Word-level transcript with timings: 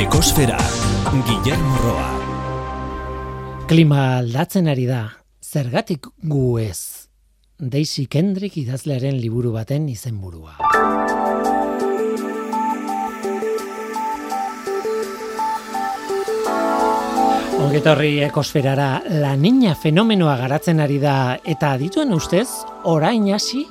Ekosfera, 0.00 0.56
Guillermo 1.26 1.76
Roa. 1.82 2.06
Klima 3.68 3.98
aldatzen 4.16 4.70
ari 4.72 4.86
da, 4.88 5.02
zergatik 5.44 6.06
gu 6.24 6.44
ez. 6.62 7.10
Daisy 7.60 8.06
Kendrick 8.08 8.56
idazlearen 8.56 9.18
liburu 9.20 9.52
baten 9.52 9.90
izenburua. 9.92 10.56
Ongetorri 17.60 18.22
ekosferara, 18.24 19.02
la 19.20 19.34
niña 19.36 19.74
fenomenoa 19.76 20.38
garatzen 20.40 20.80
ari 20.80 20.96
da 21.04 21.36
eta 21.44 21.74
dituen 21.76 22.16
ustez, 22.16 22.48
orain 22.88 23.28
hasi 23.36 23.66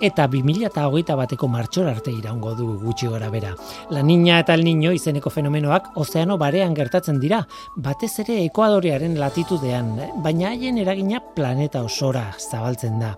eta 0.00 0.26
2008 0.26 1.16
bateko 1.16 1.48
martxor 1.48 1.88
arte 1.90 2.12
iraungo 2.12 2.54
du 2.56 2.66
gutxi 2.80 3.06
gora 3.06 3.28
bera. 3.30 3.54
La 3.90 4.02
niña 4.02 4.38
eta 4.40 4.54
el 4.54 4.64
niño 4.64 4.92
izeneko 4.92 5.30
fenomenoak 5.30 5.90
ozeano 6.00 6.38
barean 6.38 6.74
gertatzen 6.76 7.20
dira, 7.20 7.46
batez 7.76 8.12
ere 8.24 8.38
Ekuadorearen 8.46 9.18
latitudean, 9.20 9.92
baina 10.24 10.50
haien 10.50 10.78
eragina 10.78 11.20
planeta 11.34 11.82
osora 11.82 12.30
zabaltzen 12.38 12.98
da. 13.00 13.16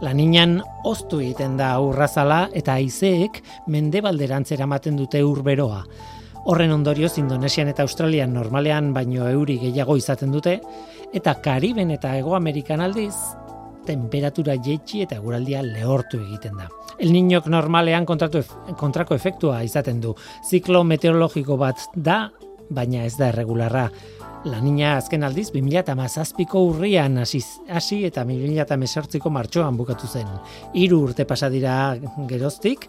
La 0.00 0.12
niñan 0.12 0.60
oztu 0.84 1.20
egiten 1.20 1.56
da 1.56 1.78
urrazala 1.80 2.48
eta 2.52 2.74
aizeek 2.74 3.40
mendebalderantz 3.68 4.50
eramaten 4.52 4.96
dute 4.96 5.22
urberoa. 5.24 5.84
Horren 6.44 6.74
ondorioz 6.74 7.16
Indonesian 7.16 7.70
eta 7.70 7.86
Australian 7.86 8.34
normalean 8.34 8.92
baino 8.92 9.30
euri 9.30 9.56
gehiago 9.62 9.96
izaten 9.96 10.34
dute, 10.34 10.58
eta 11.14 11.38
Kariben 11.40 11.94
eta 11.94 12.18
Ego 12.18 12.34
Amerikan 12.36 12.82
aldiz 12.84 13.14
temperatura 13.86 14.56
jetxi 14.56 15.02
eta 15.04 15.18
guraldia 15.22 15.62
lehortu 15.62 16.20
egiten 16.22 16.56
da. 16.58 16.68
El 16.98 17.12
niñok 17.12 17.48
normalean 17.50 18.06
kontratu, 18.06 18.42
kontrako 18.78 19.14
efektua 19.14 19.62
izaten 19.66 20.00
du. 20.00 20.14
Ziklo 20.48 20.84
meteorologiko 20.84 21.56
bat 21.60 21.88
da, 21.94 22.28
baina 22.70 23.04
ez 23.04 23.16
da 23.18 23.28
erregularra. 23.32 23.88
La 24.44 24.58
niña 24.60 24.98
azken 24.98 25.22
aldiz 25.24 25.46
2017ko 25.54 26.60
urrian 26.68 27.16
hasi 27.16 28.00
eta 28.04 28.26
2018ko 28.28 29.30
martxoan 29.32 29.76
bukatu 29.76 30.06
zen. 30.06 30.28
Hiru 30.76 31.00
urte 31.06 31.24
pasa 31.24 31.48
dira 31.48 31.96
geroztik, 32.28 32.84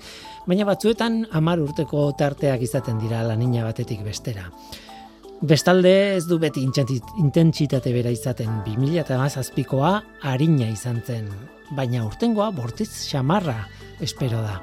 baina 0.48 0.68
batzuetan 0.68 1.22
10 1.32 1.64
urteko 1.64 2.10
tarteak 2.20 2.62
izaten 2.68 3.00
dira 3.00 3.24
la 3.24 3.40
niña 3.40 3.64
batetik 3.64 4.04
bestera. 4.04 4.50
Bestalde 5.46 5.92
ez 6.16 6.24
du 6.26 6.40
beti 6.42 6.64
intentsitate 6.66 7.92
bera 7.94 8.10
izaten 8.10 8.64
2017koa 8.66 9.92
harina 10.26 10.66
izan 10.72 11.04
zen, 11.06 11.28
baina 11.78 12.02
urtengoa 12.08 12.48
bortiz 12.56 12.88
xamarra 13.12 13.60
espero 14.02 14.42
da. 14.42 14.56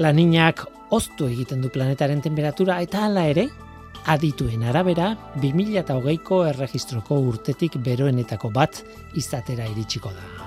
La 0.00 0.14
niñak 0.16 0.64
oztu 0.96 1.28
egiten 1.28 1.60
du 1.60 1.68
planetaren 1.74 2.24
temperatura 2.24 2.78
eta 2.86 3.04
hala 3.04 3.26
ere, 3.34 3.50
adituen 4.16 4.64
arabera 4.64 5.12
2008ko 5.44 6.40
erregistroko 6.54 7.20
urtetik 7.34 7.76
beroenetako 7.84 8.48
bat 8.54 8.80
izatera 9.20 9.68
iritsiko 9.74 10.14
da. 10.14 10.43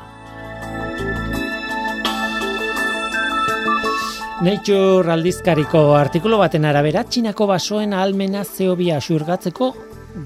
Nature 4.38 5.10
aldizkariko 5.10 5.80
artikulu 5.98 6.38
baten 6.38 6.68
arabera, 6.70 7.02
txinako 7.10 7.48
basoen 7.50 7.96
almena 7.98 8.44
zeobia 8.46 9.00
xurgatzeko 9.02 9.72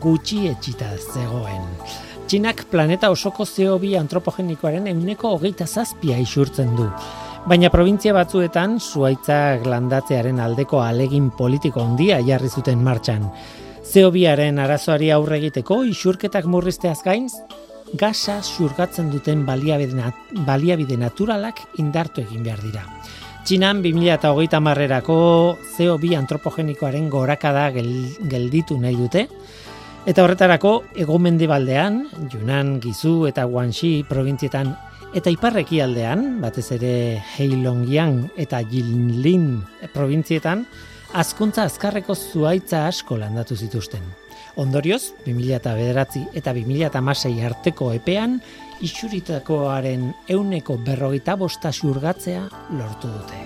gutxi 0.04 0.50
etxita 0.50 0.90
zegoen. 1.00 1.64
Txinak 2.28 2.66
planeta 2.73 3.08
osoko 3.14 3.45
zeobi 3.48 3.94
antropogenikoaren 3.95 4.89
euneko 4.92 5.32
hogeita 5.38 5.64
zazpia 5.64 6.20
isurtzen 6.20 6.76
du. 6.76 6.89
Baina 7.48 7.72
provintzia 7.72 8.12
batzuetan, 8.17 8.82
zuaitzak 8.84 9.64
landatzearen 9.72 10.44
aldeko 10.44 10.84
alegin 10.84 11.32
politiko 11.32 11.80
handia 11.86 12.20
jarri 12.28 12.52
zuten 12.52 12.84
martxan. 12.84 13.30
Zeobiaren 13.94 14.59
arazoari 14.59 15.08
aurre 15.16 15.39
egiteko 15.39 15.86
isurketak 15.88 16.52
murrizteaz 16.52 17.00
gain, 17.08 17.32
gasa 17.95 18.42
xurgatzen 18.44 19.08
duten 19.16 19.48
baliabide 19.48 21.00
naturalak 21.00 21.64
indartu 21.80 22.27
egin 22.27 22.44
behar 22.44 22.60
dira. 22.67 22.86
Txinan 23.41 23.79
2008 23.81 24.59
marrerako 24.61 25.15
CO2 25.73 26.13
antropogenikoaren 26.19 27.07
gorakada 27.09 27.71
gelditu 27.73 28.77
nahi 28.77 28.93
dute. 28.95 29.25
Eta 30.05 30.21
horretarako 30.21 30.75
egomendibaldean, 31.02 31.97
Yunan, 32.29 32.75
Gizu 32.83 33.25
eta 33.29 33.47
Guangxi 33.49 34.05
provintzietan 34.09 34.69
eta 35.17 35.33
iparreki 35.33 35.81
aldean, 35.81 36.37
batez 36.41 36.67
ere 36.77 36.93
Heilongjiang 37.33 38.31
eta 38.37 38.61
Jilin 38.61 39.49
provintzietan, 39.93 40.63
azkuntza 41.17 41.65
azkarreko 41.65 42.15
zuaitza 42.15 42.85
asko 42.87 43.17
landatu 43.17 43.58
zituzten. 43.58 44.05
Ondorioz, 44.61 45.15
2009 45.25 46.27
eta 46.37 46.53
2006 46.53 47.41
arteko 47.49 47.91
epean, 47.97 48.37
isuritakoaren 48.81 50.09
euneko 50.30 50.77
berrogeita 50.86 51.36
bosta 51.37 51.71
xurgatzea 51.71 52.43
lortu 52.77 53.11
dute. 53.11 53.39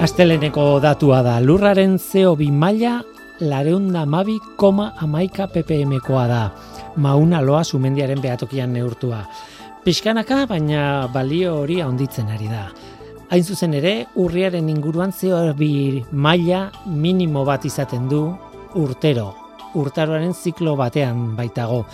Asteleneko 0.00 0.80
datua 0.80 1.20
da, 1.22 1.38
lurraren 1.44 1.98
zeo 1.98 2.32
bi 2.36 2.48
maila 2.50 3.02
lareunda 3.40 4.06
mabi 4.06 4.38
koma 4.56 4.94
amaika 4.96 5.46
ppmkoa 5.46 6.26
da. 6.28 6.42
Mauna 6.96 7.42
loa 7.44 7.64
sumendiaren 7.64 8.20
behatokian 8.20 8.72
neurtua. 8.72 9.20
Piskanaka, 9.84 10.46
baina 10.46 11.08
balio 11.12 11.58
hori 11.60 11.80
handitzen 11.80 12.28
ari 12.32 12.48
da. 12.48 12.70
Hain 13.30 13.44
zuzen 13.44 13.76
ere, 13.78 14.06
urriaren 14.16 14.68
inguruan 14.68 15.12
zeo 15.12 15.52
bi 15.54 16.02
maila 16.10 16.70
minimo 16.86 17.44
bat 17.44 17.64
izaten 17.64 18.08
du 18.08 18.24
urtero, 18.74 19.34
urtaroaren 19.74 20.34
ziklo 20.34 20.76
batean 20.76 21.34
baitago. 21.36 21.84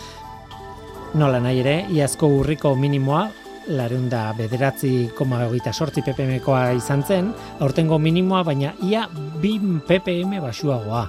Nola 1.17 1.41
nahi 1.41 1.61
ere, 1.63 1.77
iazko 1.93 2.29
urriko 2.41 2.75
minimoa, 2.77 3.27
larunda 3.69 4.33
bederatzi 4.37 5.11
koma 5.17 5.43
egoita 5.47 5.73
sortzi 5.73 6.03
ppmkoa 6.07 6.73
izan 6.79 7.03
zen, 7.03 7.33
aurtengo 7.61 7.99
minimoa, 7.99 8.43
baina 8.45 8.75
ia 8.83 9.07
2 9.43 9.81
ppm 9.89 10.41
basuagoa. 10.45 11.07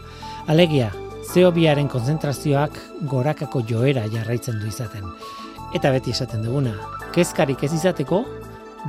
Alegia, 0.47 0.91
zeo 1.33 1.51
biaren 1.51 1.89
konzentrazioak 1.91 2.79
gorakako 3.11 3.63
joera 3.69 4.05
jarraitzen 4.13 4.61
du 4.61 4.67
izaten. 4.67 5.09
Eta 5.75 5.91
beti 5.91 6.15
esaten 6.15 6.45
duguna, 6.45 6.73
kezkarik 7.13 7.65
ez 7.67 7.73
izateko, 7.75 8.23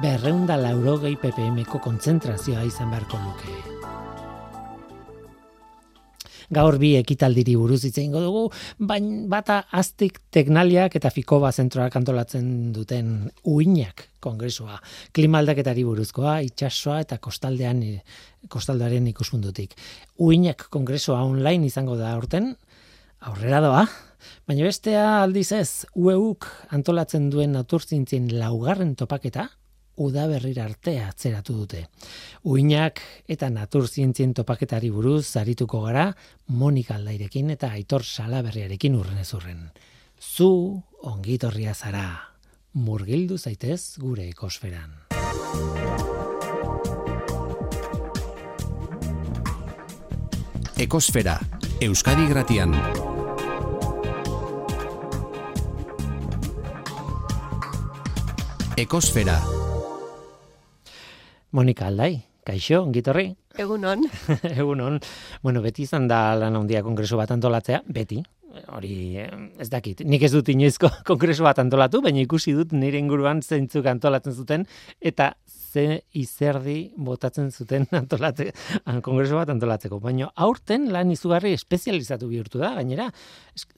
berreunda 0.02 0.56
laurogei 0.60 1.16
ppmko 1.18 1.82
konzentrazioa 1.82 2.62
izan 2.68 2.94
beharko 2.94 3.18
luke 3.24 3.77
gaur 6.54 6.78
bi 6.80 6.94
ekitaldiri 6.98 7.56
buruz 7.60 7.82
hitze 7.84 8.00
eingo 8.02 8.22
dugu, 8.24 8.44
baina 8.78 9.26
bata 9.28 9.58
aztik 9.80 10.20
teknaliak 10.34 10.96
eta 10.96 11.10
fikoba 11.12 11.52
zentroak 11.52 11.96
antolatzen 12.00 12.72
duten 12.72 13.30
uinak 13.44 14.08
kongresua. 14.24 14.80
Klima 15.12 15.42
aldaketari 15.42 15.84
buruzkoa, 15.86 16.38
itsasoa 16.46 17.02
eta 17.04 17.18
kostaldean 17.22 17.82
kostaldaren 18.48 19.06
ikuspuntutik. 19.12 19.76
Uinak 20.18 20.68
kongresua 20.70 21.22
online 21.22 21.68
izango 21.68 21.96
da 22.00 22.14
aurten, 22.14 22.54
aurrera 23.20 23.60
doa, 23.62 23.86
baina 24.48 24.66
bestea 24.66 25.04
aldiz 25.22 25.50
ez, 25.52 25.86
UEUk 25.94 26.48
antolatzen 26.74 27.30
duen 27.30 27.54
naturtzintzien 27.56 28.30
laugarren 28.38 28.94
topaketa, 28.98 29.48
udaberrir 29.98 30.60
artea 30.62 31.08
atzeratu 31.10 31.56
dute. 31.58 31.84
Uinak 32.44 33.02
eta 33.28 33.50
naturzientzien 33.50 34.34
topaketari 34.34 34.90
buruz 34.94 35.26
zarituko 35.26 35.82
gara 35.86 36.12
Monika 36.48 36.96
Aldairekin 36.96 37.50
eta 37.50 37.72
Aitor 37.74 38.06
Salaberriarekin 38.06 38.96
urren 38.98 39.18
ez 39.18 39.32
urren. 39.34 39.68
Zu 40.18 40.82
ongitorria 41.06 41.74
zara, 41.74 42.06
murgildu 42.74 43.38
zaitez 43.38 43.98
gure 43.98 44.28
ekosferan. 44.28 45.08
Ekosfera, 50.78 51.40
Euskadi 51.82 52.28
Gratian. 52.30 52.74
Ekosfera, 58.78 59.40
Monika 61.48 61.86
Aldai, 61.88 62.26
kaixo, 62.44 62.82
ongitorri? 62.84 63.30
Egunon. 63.56 64.02
Egunon. 64.60 64.98
Bueno, 65.40 65.62
beti 65.64 65.86
izan 65.86 66.04
da 66.10 66.34
lan 66.36 66.58
handia 66.58 66.82
kongresu 66.84 67.16
bat 67.16 67.30
antolatzea, 67.32 67.80
beti. 67.88 68.18
Hori, 68.74 69.16
ez 69.60 69.68
dakit, 69.72 70.02
nik 70.04 70.26
ez 70.26 70.30
dut 70.34 70.50
inoizko 70.52 70.90
kongresu 71.08 71.46
bat 71.46 71.60
antolatu, 71.62 72.02
baina 72.04 72.20
ikusi 72.20 72.52
dut 72.56 72.74
nire 72.76 73.00
inguruan 73.00 73.40
zeintzuk 73.40 73.88
antolatzen 73.88 74.34
zuten, 74.36 74.66
eta 75.00 75.30
ze 75.48 76.02
izerdi 76.20 76.76
botatzen 76.96 77.48
zuten 77.48 77.86
antolatze, 78.00 78.50
kongresu 79.06 79.38
bat 79.38 79.52
antolatzeko. 79.54 80.00
Baina 80.04 80.28
aurten 80.36 80.90
lan 80.92 81.14
izugarri 81.14 81.54
espezializatu 81.56 82.28
bihurtu 82.28 82.60
da, 82.60 82.74
gainera, 82.76 83.08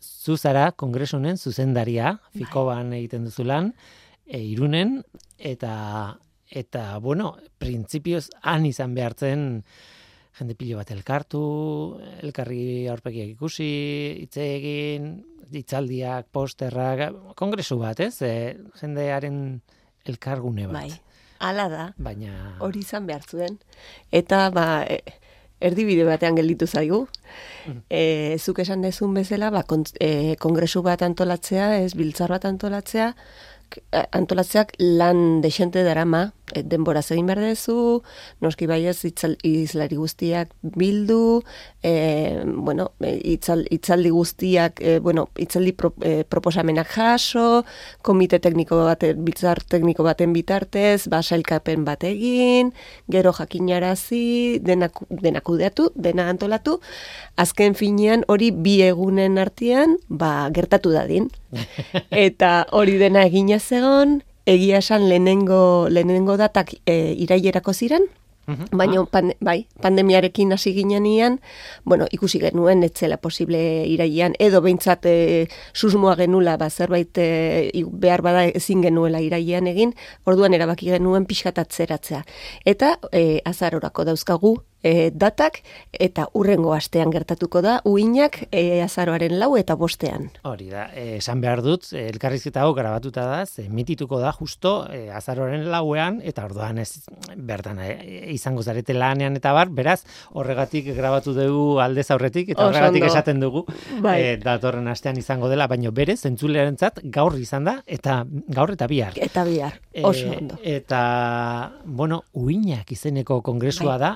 zu 0.00 0.34
zara 0.34 0.72
kongresonen 0.74 1.38
zuzendaria, 1.38 2.16
bai. 2.18 2.40
fiko 2.42 2.66
ban 2.72 2.90
egiten 2.98 3.30
duzu 3.30 3.46
lan, 3.46 3.70
e, 4.26 4.42
irunen, 4.42 4.98
eta 5.38 5.70
eta, 6.50 6.98
bueno, 6.98 7.36
printzipioz 7.58 8.28
han 8.42 8.66
izan 8.66 8.94
behartzen 8.94 9.62
jende 10.38 10.54
pilo 10.58 10.78
bat 10.80 10.90
elkartu, 10.94 11.42
elkarri 12.24 12.88
aurpegiak 12.90 13.34
ikusi, 13.34 13.70
hitze 14.24 14.46
egin, 14.56 15.10
hitzaldiak, 15.50 16.30
posterrak, 16.32 17.06
kongresu 17.38 17.78
bat, 17.80 18.00
ez? 18.00 18.20
E, 18.22 18.56
jendearen 18.80 19.60
elkargune 20.08 20.68
bat. 20.70 20.86
Bai, 20.86 21.18
ala 21.50 21.66
da. 21.72 21.88
Baina... 21.98 22.56
Hori 22.64 22.84
izan 22.86 23.08
behar 23.10 23.26
zuen. 23.26 23.58
Eta, 24.14 24.46
ba, 24.54 24.84
e, 24.86 25.00
erdibide 25.60 26.06
batean 26.08 26.38
gelditu 26.38 26.66
zaigu. 26.66 27.04
Mm. 27.66 27.82
E, 27.90 28.02
zuk 28.38 28.62
esan 28.64 28.86
dezun 28.86 29.14
bezala, 29.18 29.50
ba, 29.52 29.64
e, 30.00 30.36
kongresu 30.40 30.82
bat 30.86 31.02
antolatzea, 31.06 31.74
ez 31.84 31.92
biltzar 31.98 32.32
bat 32.32 32.46
antolatzea, 32.48 33.12
antolatzeak 34.12 34.74
lan 34.78 35.40
desente 35.44 35.82
darama, 35.86 36.30
e, 36.54 36.62
denbora 36.62 37.02
egin 37.02 37.28
behar 37.28 37.40
dezu, 37.42 38.02
noski 38.42 38.66
bai 38.70 38.82
ez 38.90 38.98
izlari 39.04 39.96
guztiak 39.96 40.52
bildu, 40.62 41.42
e, 41.82 42.42
bueno, 42.44 42.90
itzal, 43.00 43.64
itzaldi 43.70 44.10
guztiak, 44.14 44.80
e, 44.80 44.98
bueno, 45.00 45.28
itzaldi 45.38 45.72
pro, 45.72 45.92
e, 46.02 46.24
proposamenak 46.24 46.90
jaso, 46.94 47.64
komite 48.02 48.40
tekniko 48.42 48.80
bat, 48.84 49.04
bitzar 49.16 49.62
tekniko 49.62 50.04
baten 50.06 50.34
bitartez, 50.36 51.06
basailkapen 51.10 51.84
bat 51.86 52.04
egin, 52.08 52.72
gero 53.10 53.32
jakinarazi, 53.36 54.58
denak, 54.64 54.98
denak 55.10 55.48
udeatu, 55.48 55.90
dena 55.94 56.28
antolatu, 56.30 56.80
azken 57.40 57.76
finean 57.78 58.24
hori 58.28 58.50
bi 58.50 58.80
egunen 58.86 59.38
artean, 59.40 59.96
ba, 60.08 60.50
gertatu 60.54 60.92
dadin. 60.94 61.30
Eta 62.26 62.64
hori 62.76 62.96
dena 63.00 63.24
egina 63.26 63.58
zegon, 63.60 64.22
egia 64.46 64.78
esan 64.78 65.08
lehenengo, 65.08 65.88
lehenengo 65.90 66.36
datak 66.40 66.74
e, 66.86 67.14
irailerako 67.18 67.74
ziren, 67.74 68.06
mhm. 68.46 68.70
Baina, 68.76 69.04
ah. 69.12 69.22
bai, 69.40 69.66
pandemiarekin 69.82 70.52
hasi 70.52 70.72
ginen 70.74 71.40
bueno, 71.84 72.06
ikusi 72.10 72.40
genuen, 72.40 72.82
etzela 72.82 73.16
posible 73.16 73.86
iraian, 73.86 74.34
edo 74.38 74.60
behintzat 74.60 75.06
e, 75.06 75.48
susmoa 75.72 76.16
genula, 76.16 76.56
ba, 76.56 76.70
zerbait 76.70 77.18
e, 77.18 77.84
behar 77.92 78.22
bada 78.22 78.44
ezin 78.44 78.82
genuela 78.82 79.20
iraian 79.20 79.66
egin, 79.66 79.94
orduan 80.24 80.54
erabaki 80.54 80.90
genuen 80.90 81.26
pixkatatzeratzea. 81.26 82.24
Eta 82.64 82.98
e, 83.12 83.40
azarorako 83.44 84.04
dauzkagu, 84.04 84.56
e, 84.82 85.10
datak 85.14 85.60
eta 85.92 86.26
urrengo 86.34 86.72
astean 86.74 87.12
gertatuko 87.12 87.62
da 87.64 87.78
uinak 87.88 88.42
e, 88.50 88.80
azaroaren 88.84 89.36
lau 89.38 89.52
eta 89.58 89.76
bostean. 89.76 90.30
Hori 90.48 90.70
da, 90.72 90.88
e, 90.94 91.18
esan 91.18 91.40
behar 91.42 91.62
dut, 91.64 91.90
elkarrizketa 91.96 92.64
hau 92.64 92.72
grabatuta 92.76 93.26
da, 93.28 93.44
ze 93.46 93.68
mitituko 93.68 94.20
da 94.20 94.32
justo 94.32 94.86
e, 94.90 95.08
azaroaren 95.10 95.68
lauean 95.70 96.20
eta 96.24 96.44
orduan 96.48 96.78
ez 96.78 97.04
bertan 97.36 97.80
e, 97.84 97.90
izango 98.34 98.62
zarete 98.62 98.96
lanean 98.96 99.36
eta 99.36 99.52
bar, 99.56 99.70
beraz 99.74 100.00
horregatik 100.32 100.92
grabatu 100.96 101.34
dugu 101.36 101.80
aldez 101.80 102.08
aurretik 102.10 102.54
eta 102.54 102.68
horregatik 102.68 103.08
esaten 103.10 103.40
dugu 103.40 103.64
bai. 104.00 104.16
e, 104.20 104.36
datorren 104.40 104.88
astean 104.88 105.18
izango 105.20 105.48
dela, 105.52 105.68
baino 105.70 105.92
bere 105.92 106.16
zentzulearentzat 106.16 107.02
gaur 107.12 107.36
izan 107.38 107.68
da 107.68 107.80
eta 107.86 108.22
gaur 108.48 108.72
eta 108.74 108.88
bihar. 108.90 109.16
Eta 109.20 109.44
bihar, 109.44 109.80
oso 110.02 110.30
ondo. 110.38 110.56
eta, 110.64 111.72
bueno, 111.84 112.22
uinak 112.32 112.90
izeneko 112.92 113.40
kongresua 113.42 113.96
bai. 113.96 114.00
da, 114.00 114.10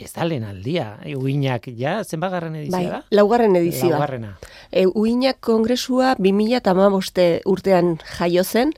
ez 0.00 0.12
da 0.16 0.24
lehen 0.24 0.44
aldia. 0.48 0.98
E, 1.04 1.14
uinak, 1.16 1.68
ja, 1.78 2.00
zenbagarren 2.04 2.56
edizioa 2.56 2.78
bai, 2.78 2.86
da? 2.90 3.00
laugarren 3.10 3.56
edizioa. 3.60 3.96
Laugarrena. 3.96 4.34
E, 4.70 4.86
uinak 4.86 5.40
kongresua 5.44 6.14
2008 6.18 7.42
urtean 7.50 7.96
jaio 8.18 8.44
zen, 8.44 8.72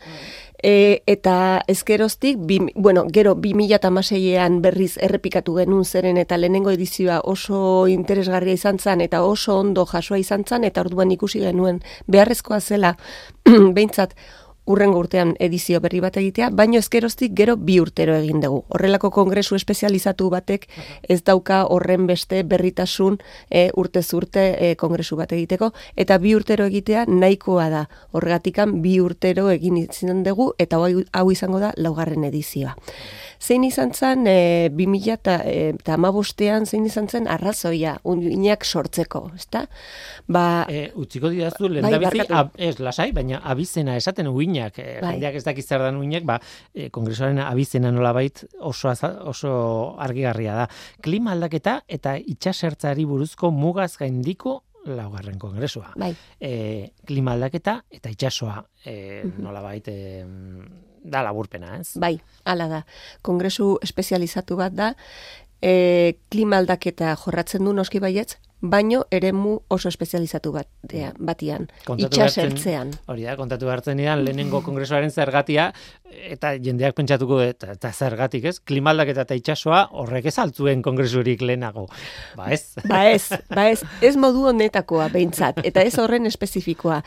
e, 0.63 1.03
eta 1.07 1.63
ezkeroztik, 1.69 2.39
bi, 2.39 2.61
bueno, 2.75 3.05
gero 3.13 3.35
2006an 3.37 4.61
berriz 4.63 4.97
errepikatu 5.03 5.57
genuen 5.59 5.85
zeren 5.85 6.19
eta 6.23 6.39
lehenengo 6.39 6.71
edizioa 6.71 7.21
oso 7.25 7.89
interesgarria 7.91 8.55
izan 8.55 8.79
zen, 8.79 9.03
eta 9.03 9.25
oso 9.27 9.59
ondo 9.59 9.85
jasoa 9.87 10.21
izan 10.23 10.47
zen, 10.47 10.65
eta 10.65 10.81
orduan 10.87 11.11
ikusi 11.11 11.43
genuen 11.43 11.83
beharrezkoa 12.07 12.61
zela, 12.61 12.97
behintzat, 13.77 14.15
urrengo 14.67 15.01
urtean 15.03 15.35
edizio 15.43 15.81
berri 15.83 16.01
bat 16.01 16.17
egitea, 16.21 16.51
baino 16.55 16.79
ezkeroztik 16.79 17.35
gero 17.39 17.57
bi 17.57 17.79
urtero 17.83 18.15
egin 18.19 18.41
dugu. 18.43 18.63
Horrelako 18.75 19.11
kongresu 19.11 19.57
espezializatu 19.59 20.29
batek 20.31 20.69
ez 21.09 21.23
dauka 21.27 21.65
horren 21.67 22.07
beste 22.07 22.43
berritasun 22.47 23.19
e, 23.51 23.71
urte 23.77 24.03
zurte 24.03 24.47
e, 24.59 24.75
kongresu 24.77 25.19
bat 25.19 25.33
egiteko, 25.33 25.73
eta 25.97 26.19
bi 26.23 26.37
urtero 26.39 26.69
egitea 26.71 27.07
nahikoa 27.09 27.69
da. 27.73 27.83
Horregatikan 28.13 28.79
bi 28.83 28.99
urtero 29.01 29.49
egin 29.51 29.83
izan 29.83 30.23
dugu, 30.23 30.53
eta 30.59 30.79
hau 30.79 31.31
izango 31.31 31.59
da 31.63 31.73
laugarren 31.77 32.25
edizioa 32.31 32.77
zein 33.43 33.65
izan 33.67 33.91
zen 33.93 34.27
e, 34.31 34.71
2000 34.71 35.17
eta, 35.17 35.37
e, 35.49 35.73
eta 35.75 35.97
amabustean 35.99 36.67
zein 36.67 36.87
izan 36.87 37.09
zen 37.11 37.27
arrazoia 37.31 37.97
uniak 38.07 38.65
sortzeko, 38.65 39.25
ezta? 39.37 39.65
Ba, 40.31 40.45
e, 40.71 40.85
utziko 40.99 41.33
didazu, 41.33 41.69
lehen 41.73 41.89
bai, 41.89 41.99
bizi, 42.05 42.27
ab, 42.31 42.53
ez, 42.57 42.77
lasai, 42.83 43.11
baina 43.17 43.43
abizena 43.43 43.97
esaten 43.99 44.31
uinak, 44.53 44.79
e, 44.79 44.99
bai. 45.01 45.15
jendeak 45.17 45.39
ez 45.41 45.45
dakiz 45.45 45.67
zer 45.67 45.83
dan 45.83 46.01
uinak, 46.01 46.27
ba, 46.29 46.39
e, 46.75 46.91
kongresoaren 46.91 47.41
abizena 47.45 47.93
nolabait 47.93 48.45
oso, 48.61 48.93
oso 49.25 49.55
argigarria 49.99 50.63
da. 50.63 50.69
Klima 51.03 51.33
aldaketa 51.33 51.81
eta 51.89 52.17
itxasertzari 52.19 53.07
buruzko 53.09 53.51
mugaz 53.51 53.97
gaindiko 53.99 54.63
laugarren 54.87 55.39
kongresua. 55.39 55.93
Bai. 55.97 56.13
E, 56.41 56.93
klima 57.07 57.37
aldaketa 57.37 57.79
eta 57.91 58.11
itxasoa 58.11 58.59
e, 58.85 59.23
nolabait 59.39 59.89
e, 59.89 59.97
da 61.03 61.23
laburpena, 61.23 61.79
ez? 61.81 61.97
Bai, 62.03 62.17
hala 62.45 62.69
da. 62.71 62.83
Kongresu 63.23 63.77
espezializatu 63.83 64.59
bat 64.59 64.75
da, 64.75 64.93
e, 65.63 66.19
klima 66.31 66.59
aldaketa 66.63 67.15
jorratzen 67.19 67.65
du 67.67 67.75
noski 67.75 68.03
baietz, 68.03 68.37
baino 68.63 69.03
eremu 69.11 69.57
oso 69.75 69.91
espezializatu 69.91 70.53
bat 70.55 70.69
batian 71.19 71.67
itxasertzean 71.97 72.93
hori 73.11 73.27
da 73.27 73.37
kontatu 73.37 73.69
hartzen 73.69 73.99
dian 73.99 74.25
lehenengo 74.25 74.63
kongresoaren 74.63 75.11
zergatia 75.11 75.73
eta 76.13 76.53
jendeak 76.61 76.95
pentsatuko 76.97 77.41
eta, 77.43 77.73
eta 77.77 77.91
zergatik 77.93 78.47
ez? 78.51 78.57
Klimaldaketa 78.69 79.25
eta 79.27 79.37
itxasoa 79.39 79.83
horrek 80.03 80.29
ez 80.31 80.35
altzuen 80.43 80.83
kongresurik 80.85 81.43
lehenago. 81.43 81.87
Ba 82.37 82.51
ez. 82.55 82.75
Ba 82.89 83.05
ez 83.11 83.29
ba 83.49 83.69
ez. 83.71 83.83
Ez 84.05 84.15
modu 84.21 84.45
honetakoa 84.51 85.09
beintzat 85.13 85.63
eta 85.65 85.85
ez 85.87 85.95
horren 86.01 86.29
espezifikoa. 86.29 87.01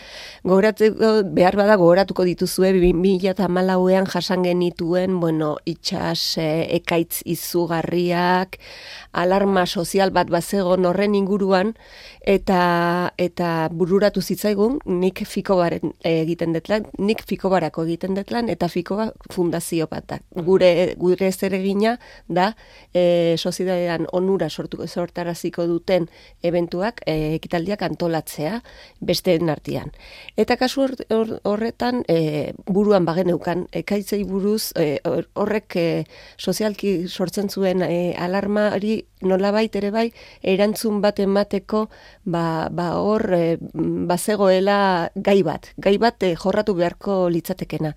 Gogoratzeko 0.43 1.11
behar 1.35 1.57
bada 1.59 1.77
gogoratuko 1.81 2.25
dituzue 2.27 2.73
2014ean 2.77 4.09
jasan 4.11 4.45
genituen 4.47 5.19
bueno 5.19 5.55
itxas 5.65 6.37
eh, 6.41 6.67
ekaitz 6.79 7.21
izugarriak 7.25 8.59
alarma 9.15 9.65
sozial 9.65 10.11
bat 10.11 10.29
bazegon 10.31 10.85
horren 10.85 11.15
inguru 11.15 11.44
eta 12.25 13.11
eta 13.17 13.69
bururatu 13.71 14.21
zitzaigun 14.21 14.79
nik 14.85 15.23
fikobaren 15.25 15.93
egiten 16.03 16.53
detlan, 16.53 16.85
nik 16.97 17.23
fikobarako 17.27 17.83
egiten 17.85 18.15
detlan 18.15 18.49
eta 18.49 18.67
fikoba 18.67 19.11
fundazio 19.31 19.87
bat 19.91 20.07
da. 20.09 20.19
Gure 20.35 20.95
gure 20.97 21.31
zeregina 21.31 21.97
da 22.27 22.53
e, 22.93 23.35
soziedadean 23.37 24.07
onura 24.11 24.49
sortu 24.49 24.87
sortaraziko 24.87 25.65
duten 25.67 26.07
eventuak 26.43 27.01
e, 27.05 27.35
ekitaldiak 27.35 27.81
antolatzea 27.81 28.61
besteen 29.01 29.49
artean. 29.49 29.91
Eta 30.37 30.57
kasu 30.57 30.87
horretan 31.43 32.03
e, 32.07 32.53
buruan 32.65 33.05
bageneukan 33.05 33.67
ekaitzei 33.71 34.23
buruz 34.23 34.71
e, 34.75 34.99
horrek 35.33 35.75
e, 35.75 35.87
sozialki 36.37 37.07
sortzen 37.07 37.49
zuen 37.49 37.81
e, 37.85 38.13
alarmari 38.17 39.03
nolabait 39.25 39.75
ere 39.75 39.91
bai 39.91 40.07
erantzun 40.43 41.01
bat 41.01 41.19
emateko 41.35 41.85
ba, 42.23 42.69
ba 42.71 42.87
hor 42.95 43.27
e, 43.35 43.57
bazegoela 44.07 45.11
gai 45.15 45.41
bat, 45.43 45.73
gai 45.77 45.97
bat 45.99 46.23
e, 46.23 46.33
jorratu 46.39 46.75
beharko 46.79 47.27
litzatekena. 47.29 47.95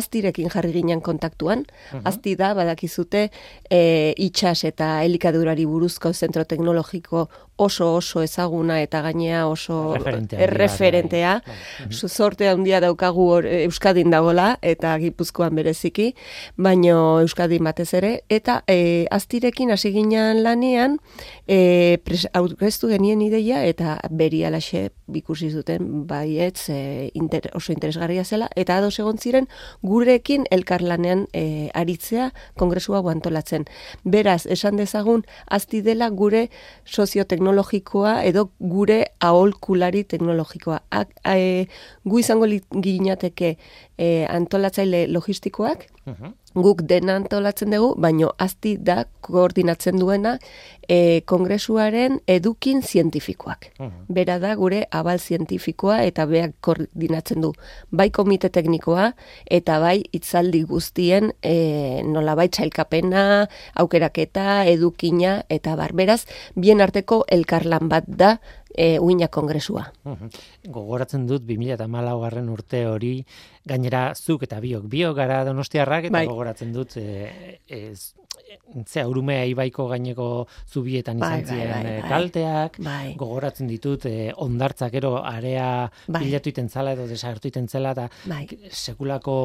Aztirekin 0.00 0.48
jarri 0.48 0.72
ginen 0.80 1.04
kontaktuan, 1.04 1.66
uh 1.92 2.06
azti 2.08 2.32
da 2.38 2.54
badakizute 2.56 3.26
e, 3.68 4.14
itxas 4.16 4.64
eta 4.64 5.02
helikadurari 5.04 5.66
buruzko 5.68 6.12
zentro 6.14 6.44
teknologiko 6.48 7.26
oso 7.58 7.96
oso 7.96 8.22
ezaguna 8.22 8.78
eta 8.80 9.02
gainea 9.02 9.46
oso 9.50 9.96
erreferentea. 9.98 11.40
Zorte 11.90 12.48
handia 12.48 12.80
daukagu 12.80 13.26
or, 13.38 13.48
Euskadin 13.64 14.14
dagola 14.14 14.52
eta 14.62 14.94
Gipuzkoan 15.02 15.58
bereziki, 15.58 16.12
baino 16.56 17.20
Euskadin 17.20 17.66
batez 17.66 17.90
ere. 17.98 18.12
Eta 18.30 18.62
e, 18.70 19.06
aztirekin 19.10 19.74
hasi 19.74 19.92
ginen 19.92 20.44
lanean 20.44 20.98
e, 21.48 21.98
aurkeztu 22.78 22.88
genien 22.88 23.20
ideia 23.20 23.64
eta 23.66 23.98
beri 24.10 24.44
alaxe 24.44 24.90
ikusi 25.14 25.50
zuten 25.50 26.06
baietz 26.06 26.70
e, 26.70 27.10
inter, 27.14 27.50
oso 27.54 27.72
interesgarria 27.72 28.24
zela 28.24 28.48
eta 28.56 28.76
ados 28.78 28.98
egon 29.00 29.18
ziren 29.18 29.48
gurekin 29.82 30.46
elkarlanean 30.50 31.26
e, 31.32 31.70
aritzea 31.74 32.32
kongresua 32.56 33.00
guantolatzen. 33.00 33.64
Beraz, 34.04 34.46
esan 34.46 34.76
dezagun, 34.76 35.24
azti 35.50 35.82
dela 35.82 36.08
gure 36.10 36.50
sozioteknologikoa 36.84 38.22
teknologikoa 38.22 38.22
edo 38.24 38.50
gure 38.60 39.06
aholkulari 39.20 40.04
teknologikoa. 40.04 40.80
A, 40.90 41.04
e, 41.34 41.66
gu 42.04 42.18
izango 42.18 42.46
ginateke 42.46 43.56
e, 43.98 44.26
antolatzaile 44.28 45.06
logistikoak, 45.08 45.88
guk 46.62 46.82
dena 46.88 47.16
antolatzen 47.18 47.72
dugu, 47.74 47.94
baino 48.00 48.32
azti 48.38 48.76
da 48.80 49.04
koordinatzen 49.24 49.98
duena 50.00 50.36
e, 50.88 51.20
kongresuaren 51.28 52.18
edukin 52.26 52.82
zientifikoak. 52.82 53.70
Bera 54.08 54.38
da 54.42 54.54
gure 54.58 54.84
abal 54.90 55.20
zientifikoa 55.20 56.00
eta 56.08 56.26
beak 56.30 56.56
koordinatzen 56.64 57.44
du. 57.44 57.52
Bai 57.90 58.08
komite 58.14 58.50
teknikoa 58.54 59.12
eta 59.58 59.78
bai 59.82 59.98
itzaldi 60.16 60.62
guztien 60.68 61.32
e, 61.42 62.02
nolabait 62.06 62.52
txailkapena, 62.54 63.24
aukeraketa, 63.78 64.64
edukina 64.70 65.42
eta 65.48 65.76
barberaz, 65.76 66.24
bien 66.56 66.80
arteko 66.80 67.24
elkarlan 67.28 67.88
bat 67.92 68.08
da 68.08 68.38
e, 68.78 68.98
uina 69.02 69.26
kongresua. 69.28 69.88
Gogoratzen 70.70 71.26
dut 71.26 71.42
2014 71.48 72.20
garren 72.22 72.48
urte 72.52 72.84
hori 72.86 73.12
gainera 73.68 74.12
zuk 74.14 74.46
eta 74.46 74.60
biok 74.62 74.86
biok 74.90 75.16
gara 75.18 75.42
Donostiarrak 75.48 76.08
eta 76.08 76.18
Bai. 76.20 76.26
gogoratzen 76.30 76.72
dut 76.72 76.96
e, 77.02 77.58
ez 77.66 78.14
Zea, 78.88 79.04
urumea 79.08 79.44
ibaiko 79.48 79.86
gaineko 79.90 80.46
zubietan 80.70 81.18
Bai, 81.20 81.40
izan 81.40 81.44
bai, 81.44 81.56
ziren 81.56 81.84
bai, 81.84 81.92
eh, 81.92 82.00
bai. 82.00 82.08
kalteak, 82.12 82.78
Bai. 82.84 83.14
gogoratzen 83.20 83.68
ditut 83.68 84.06
eh, 84.08 84.30
ondartzak 84.44 84.94
ero 85.00 85.18
area 85.24 85.90
Bai. 86.06 86.22
bilatu 86.24 86.52
iten 86.52 86.68
zela 86.68 86.94
edo 86.96 87.06
desagertu 87.10 87.48
iten 87.48 87.68
zela, 87.68 87.92
eta 87.96 88.08
Bai. 88.30 88.46
sekulako 88.70 89.36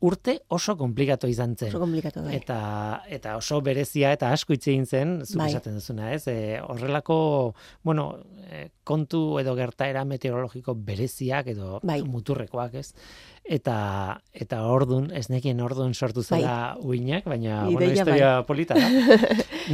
urte 0.00 0.36
oso 0.54 0.76
komplikatu 0.78 1.26
izan 1.30 1.56
zen. 1.56 1.72
Oso 1.72 1.80
komplikatu 1.82 2.22
bai. 2.22 2.36
Eta, 2.38 2.58
eta 3.10 3.34
oso 3.38 3.58
berezia 3.64 4.12
eta 4.14 4.30
asko 4.34 4.54
hitz 4.54 4.68
egin 4.70 4.86
zen, 4.86 5.14
zuk 5.26 5.40
Bai. 5.40 5.48
esaten 5.50 5.78
duzuna, 5.78 6.12
ez? 6.14 6.22
E, 6.30 6.60
horrelako, 6.62 7.54
bueno, 7.82 8.06
e, 8.46 8.68
kontu 8.86 9.40
edo 9.42 9.56
gertaera 9.58 10.04
meteorologiko 10.08 10.76
bereziak 10.86 11.50
edo 11.54 11.80
Bai. 11.82 12.00
muturrekoak, 12.06 12.78
ez? 12.78 12.92
Eta 13.48 14.20
eta 14.32 14.60
ordun, 14.68 15.10
ez 15.16 15.26
nekien 15.32 15.60
ordun 15.64 15.94
sortu 15.94 16.22
zela 16.22 16.76
uinak, 16.84 17.24
baina 17.26 17.64
bueno, 17.64 17.80
Ideia 17.80 17.92
historia 17.96 18.32
polita 18.48 18.78
da. 18.78 18.88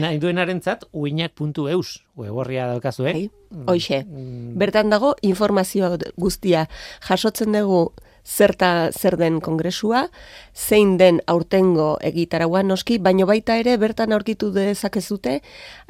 Nahi 0.00 0.18
duenarentzat 0.22 0.88
uinak.eus 0.92 2.04
weborria 2.16 2.68
daukazue. 2.70 3.12
Bai, 3.12 3.28
hoxe. 3.66 4.04
Mm, 4.06 4.56
Bertan 4.58 4.90
dago 4.94 5.14
informazioa 5.22 5.98
guztia 6.16 6.68
jasotzen 7.04 7.52
dugu 7.52 7.90
zerta 8.24 8.90
zer 8.92 9.16
den 9.20 9.40
kongresua, 9.40 10.08
zein 10.54 10.96
den 10.98 11.20
aurtengo 11.26 11.98
egitaraua 12.00 12.62
noski, 12.62 12.98
baino 12.98 13.26
baita 13.26 13.58
ere 13.60 13.76
bertan 13.76 14.12
aurkitu 14.12 14.50
dezakezute 14.54 15.40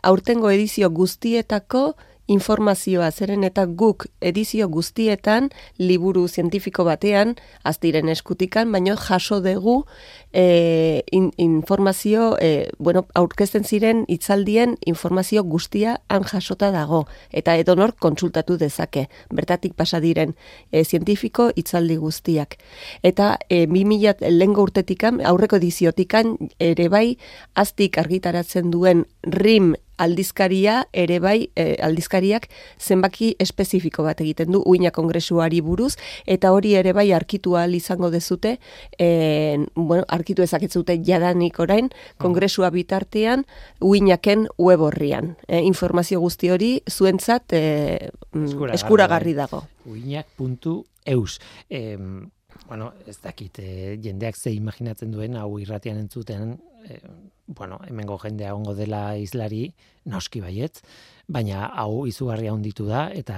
aurtengo 0.03 0.51
edizio 0.51 0.91
guztietako 0.91 1.95
informazioa 2.27 3.11
zeren 3.11 3.45
eta 3.45 3.67
guk 3.67 4.07
edizio 4.25 4.69
guztietan 4.69 5.51
liburu 5.79 6.27
zientifiko 6.29 6.85
batean 6.85 7.35
aztiren 7.65 8.09
eskutikan, 8.09 8.73
baino 8.73 8.97
jaso 8.97 9.41
dugu 9.45 9.85
e, 10.33 11.05
in, 11.13 11.33
informazio, 11.37 12.37
e, 12.41 12.71
bueno, 12.79 13.07
aurkezten 13.15 13.65
ziren 13.65 14.05
hitzaldien 14.09 14.77
informazio 14.87 15.45
guztia 15.45 16.01
han 16.09 16.25
jasota 16.25 16.71
dago 16.73 17.05
eta 17.31 17.57
edonor 17.57 17.95
kontsultatu 18.01 18.57
dezake. 18.57 19.09
Bertatik 19.31 19.75
pasa 19.77 20.01
diren 20.01 20.35
e, 20.73 20.85
zientifiko 20.85 21.51
hitzaldi 21.55 21.97
guztiak. 21.97 22.59
Eta 23.03 23.39
e, 23.49 23.67
2000 23.67 24.31
lehengo 24.31 24.65
urtetikan, 24.65 25.21
aurreko 25.25 25.61
ediziotikan 25.61 26.37
ere 26.59 26.89
bai 26.89 27.19
aztik 27.55 27.99
argitaratzen 27.99 28.71
duen 28.73 29.05
RIM 29.23 29.75
aldizkaria 29.99 30.85
ere 30.93 31.19
bai 31.21 31.49
e, 31.57 31.77
aldizkariak 31.83 32.49
zenbaki 32.81 33.35
espezifiko 33.39 34.05
bat 34.07 34.21
egiten 34.21 34.53
du 34.53 34.63
uina 34.67 34.91
kongresuari 34.91 35.61
buruz 35.61 35.95
eta 36.27 36.53
hori 36.53 36.75
ere 36.75 36.93
bai 36.93 37.11
arkitu 37.13 37.57
ahal 37.57 37.75
izango 37.75 38.11
dezute 38.11 38.59
e, 38.99 39.59
bueno, 39.75 40.05
arkitu 40.09 40.43
ezaketzute 40.43 40.99
jadanik 41.05 41.59
orain 41.61 41.91
kongresua 42.19 42.71
bitartean 42.71 43.45
uinaken 43.81 44.49
web 44.59 44.81
horrian 44.81 45.35
e, 45.49 45.61
informazio 45.61 46.21
guzti 46.21 46.51
hori 46.51 46.73
zuentzat 46.91 47.53
e, 47.53 48.11
Eskuragarri, 48.35 48.75
eskuragarri 48.75 49.35
dago. 49.35 49.63
uinak.eus. 49.87 51.39
Em, 51.71 52.31
bueno, 52.69 52.93
ez 53.07 53.19
dakit, 53.21 53.59
eh, 53.59 53.99
jendeak 54.03 54.37
ze 54.37 54.53
imaginatzen 54.53 55.11
duen, 55.13 55.37
hau 55.37 55.59
irratian 55.59 55.99
entzuten, 55.99 56.59
eh, 56.89 57.01
bueno, 57.47 57.79
hemengo 57.87 58.17
jendea 58.19 58.55
ongo 58.55 58.75
dela 58.75 59.17
islari, 59.21 59.75
noski 60.05 60.41
baietz, 60.41 60.81
baina 61.29 61.67
hau 61.67 62.07
izugarria 62.09 62.53
handitu 62.53 62.87
da, 62.89 63.11
eta 63.13 63.37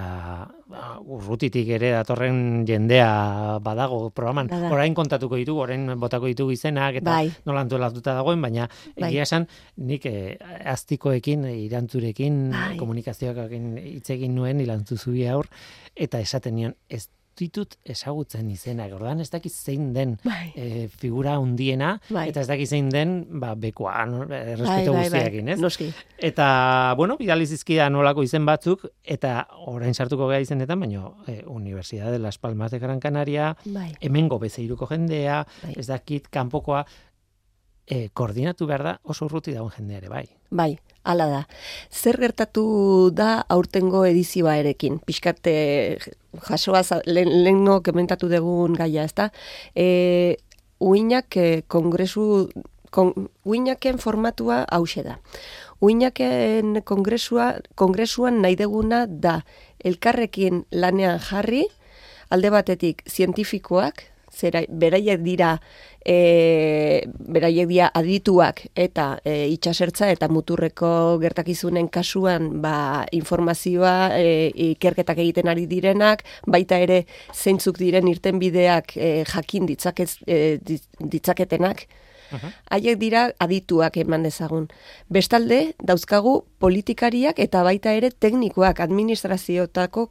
ba, 0.67 0.99
urrutitik 1.03 1.67
ere 1.75 1.91
datorren 1.91 2.65
jendea 2.67 3.59
badago 3.63 4.09
programan. 4.09 4.47
Bada. 4.51 4.71
Orain 4.71 4.95
kontatuko 4.95 5.35
ditugu, 5.39 5.61
orain 5.67 5.99
botako 5.99 6.31
ditugu 6.31 6.55
izenak, 6.55 7.01
eta 7.01 7.11
Bai. 7.11 7.31
nola 7.45 7.65
antolatuta 7.67 8.15
dagoen, 8.15 8.41
baina 8.41 8.69
Bai. 8.95 9.09
egia 9.09 9.27
esan, 9.27 9.47
nik 9.77 10.05
eh, 10.05 10.37
aztikoekin, 10.63 11.43
irantzurekin, 11.67 12.49
Bai. 12.55 12.77
komunikazioak 12.79 13.51
hitz 13.51 14.09
egin 14.15 14.35
nuen, 14.35 14.63
ilantzu 14.63 14.97
zubi 14.97 15.27
aur, 15.27 15.51
eta 15.95 16.19
esaten 16.23 16.55
nion, 16.55 16.75
ez 16.87 17.09
ditut 17.37 17.75
ezagutzen 17.85 18.49
izenak. 18.51 18.93
Ordan 18.97 19.21
ez 19.23 19.29
dakit 19.33 19.53
zein 19.53 19.93
den 19.93 20.17
Bai. 20.23 20.51
e, 20.55 20.87
figura 20.87 21.37
hundiena 21.39 21.99
Bai. 22.09 22.27
eta 22.29 22.41
ez 22.41 22.47
dakit 22.47 22.69
zein 22.69 22.89
den 22.89 23.39
ba 23.39 23.53
bekoa, 23.55 24.05
no? 24.05 24.25
Bai, 24.27 24.41
errespetu 24.53 24.93
bai, 24.93 25.09
bai, 25.09 25.09
guztiekin, 25.09 25.49
ez? 25.49 25.59
Noski. 25.59 25.89
Eta 26.17 26.93
bueno, 26.97 27.17
bidali 27.17 27.45
zizkida 27.45 27.89
nolako 27.89 28.23
izen 28.23 28.45
batzuk 28.45 28.87
eta 29.03 29.47
orain 29.67 29.93
sartuko 29.93 30.27
gara 30.27 30.41
izenetan, 30.41 30.79
baina 30.79 31.11
e, 31.27 31.43
Universidad 31.47 32.11
de 32.11 32.19
Las 32.19 32.37
Palmas 32.37 32.71
de 32.71 32.79
Gran 32.79 32.99
Canaria, 32.99 33.55
Bai. 33.65 33.93
hemengo 34.01 34.39
bezeiruko 34.39 34.87
jendea, 34.87 35.45
Bai. 35.63 35.73
ez 35.77 35.87
dakit 35.87 36.27
kanpokoa 36.29 36.85
e, 37.87 38.09
koordinatu 38.13 38.67
behar 38.67 38.83
da 38.83 38.93
oso 39.03 39.25
urruti 39.25 39.53
dagoen 39.55 39.73
jendea 39.77 40.01
ere, 40.01 40.09
bai. 40.11 40.25
Bai, 40.51 40.71
hala 41.07 41.27
da. 41.31 41.41
Zer 41.91 42.19
gertatu 42.19 43.09
da 43.15 43.41
aurtengo 43.49 44.03
edizioa 44.05 44.57
erekin? 44.59 44.99
Piskate 45.07 45.55
jasoa 46.49 46.83
lehen 47.05 47.31
leheno 47.43 47.79
kementatu 47.81 48.29
dugun 48.29 48.75
gaia, 48.75 49.07
ezta? 49.07 49.31
E, 49.75 50.37
uinak 50.79 51.37
e, 51.37 51.47
kongresu 51.67 52.49
kon, 52.91 53.29
uinaken 53.45 53.97
formatua 54.03 54.65
hause 54.71 55.03
da. 55.03 55.17
Uinaken 55.81 56.81
kongresua, 56.83 57.53
kongresuan 57.77 58.41
nahi 58.41 58.55
deguna 58.57 59.05
da 59.07 59.41
elkarrekin 59.85 60.65
lanean 60.71 61.19
jarri, 61.21 61.67
alde 62.33 62.49
batetik 62.51 63.03
zientifikoak, 63.07 64.01
zera, 64.37 64.61
beraiek 64.69 65.21
dira 65.25 65.57
e, 66.05 67.03
beraiek 67.19 67.67
dira 67.69 67.89
adituak 67.97 68.63
eta 68.75 69.07
e, 69.25 69.47
itxasertza 69.55 70.11
eta 70.13 70.29
muturreko 70.31 71.17
gertakizunen 71.23 71.89
kasuan 71.89 72.61
ba, 72.61 73.05
informazioa 73.11 73.95
e, 74.17 74.51
ikerketak 74.71 75.21
egiten 75.25 75.49
ari 75.51 75.67
direnak, 75.67 76.23
baita 76.47 76.79
ere 76.79 77.03
zeintzuk 77.33 77.79
diren 77.81 78.07
irtenbideak 78.07 78.97
e, 78.97 79.13
jakin 79.27 79.65
ditzakez, 79.69 80.11
e, 80.27 80.59
ditz- 80.63 81.09
ditzaketenak, 81.17 81.87
Haiek 82.71 82.97
dira 82.99 83.21
adituak 83.39 83.97
eman 84.01 84.25
dezagun. 84.27 84.67
Bestalde, 85.13 85.73
dauzkagu 85.79 86.41
politikariak 86.59 87.39
eta 87.39 87.63
baita 87.63 87.93
ere 87.95 88.11
teknikoak, 88.11 88.81
administraziotako 88.83 90.09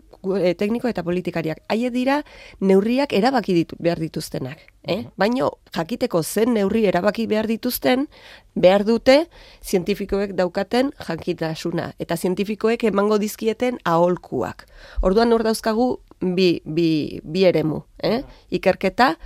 tekniko 0.58 0.88
eta 0.88 1.04
politikariak. 1.06 1.62
Haiek 1.72 1.92
dira 1.94 2.20
neurriak 2.60 3.12
erabaki 3.16 3.54
ditu, 3.54 3.76
behar 3.78 4.00
dituztenak. 4.02 4.62
Eh? 4.86 5.04
Baino, 5.18 5.50
jakiteko 5.74 6.22
zen 6.22 6.54
neurri 6.54 6.84
erabaki 6.86 7.26
behar 7.26 7.48
dituzten, 7.50 8.06
behar 8.54 8.84
dute 8.86 9.26
zientifikoek 9.64 10.36
daukaten 10.38 10.92
jakitasuna. 11.08 11.92
Eta 11.98 12.16
zientifikoek 12.16 12.84
emango 12.84 13.18
dizkieten 13.18 13.80
aholkuak. 13.84 14.66
Orduan 15.02 15.32
hor 15.32 15.42
dauzkagu 15.46 15.90
bi, 16.20 16.60
bi, 16.64 17.20
bi 17.24 17.44
eremu. 17.44 17.82
Eh? 18.02 18.22
Ikerketa, 18.50 19.16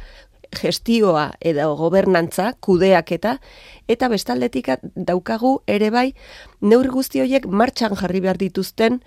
gestioa 0.50 1.30
edo 1.40 1.76
gobernantza, 1.78 2.54
kudeaketa, 2.60 3.36
eta 3.88 4.08
bestaldetik 4.10 4.70
daukagu 4.94 5.60
ere 5.66 5.90
bai 5.94 6.10
neurri 6.60 6.90
guzti 6.90 7.22
horiek 7.22 7.46
martxan 7.46 7.96
jarri 7.98 8.22
behar 8.24 8.38
dituzten 8.40 9.00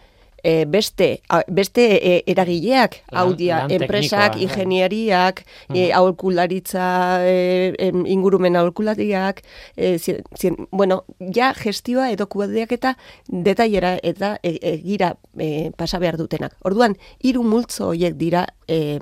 e, 0.44 0.66
beste, 0.66 1.22
a, 1.30 1.42
beste 1.48 1.84
e, 1.96 2.24
eragileak, 2.28 3.02
audia, 3.12 3.66
enpresak, 3.70 4.36
bai. 4.36 4.44
ingenieriak, 4.44 5.46
e, 5.74 5.92
aholkularitza, 5.94 7.24
e, 7.26 7.74
em, 7.80 8.06
ingurumen 8.06 8.56
aholkulariak, 8.56 9.42
e, 9.76 9.98
zien, 10.00 10.22
zien, 10.38 10.68
bueno, 10.72 11.06
ja 11.34 11.54
gestioa 11.54 12.12
edo 12.12 12.28
kudeaketa 12.28 12.98
detailera 13.28 13.96
eta 14.04 14.36
e, 14.44 14.58
egira 14.74 15.16
e, 15.40 15.72
pasa 15.78 16.00
behar 16.04 16.20
dutenak. 16.20 16.58
Orduan, 16.62 16.98
hiru 17.24 17.44
multzo 17.48 17.94
horiek 17.94 18.20
dira 18.20 18.46
e, 18.68 19.00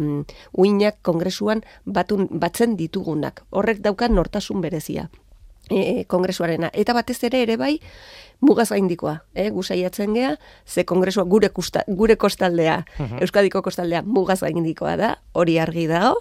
uinak 0.53 1.01
kongresuan 1.01 1.65
batun, 1.85 2.29
batzen 2.31 2.77
ditugunak. 2.77 3.43
Horrek 3.49 3.81
daukan 3.81 4.15
nortasun 4.15 4.61
berezia. 4.61 5.09
e, 5.71 6.05
kongresuarena. 6.05 6.69
Eta 6.73 6.93
batez 6.93 7.21
ere 7.27 7.41
ere 7.45 7.57
bai, 7.57 7.79
mugaz 8.41 8.69
gaindikoa, 8.73 9.19
eh? 9.37 9.49
gu 9.53 9.63
saiatzen 9.63 10.15
gea, 10.15 10.35
ze 10.65 10.83
kongresua 10.85 11.23
gure, 11.29 11.49
kusta, 11.53 11.83
gure 11.87 12.15
kostaldea, 12.17 12.79
Euskadiko 13.21 13.61
kostaldea 13.61 14.01
mugaz 14.01 14.39
gaindikoa 14.41 14.95
da, 14.97 15.11
hori 15.37 15.59
argi 15.61 15.85
dago, 15.87 16.15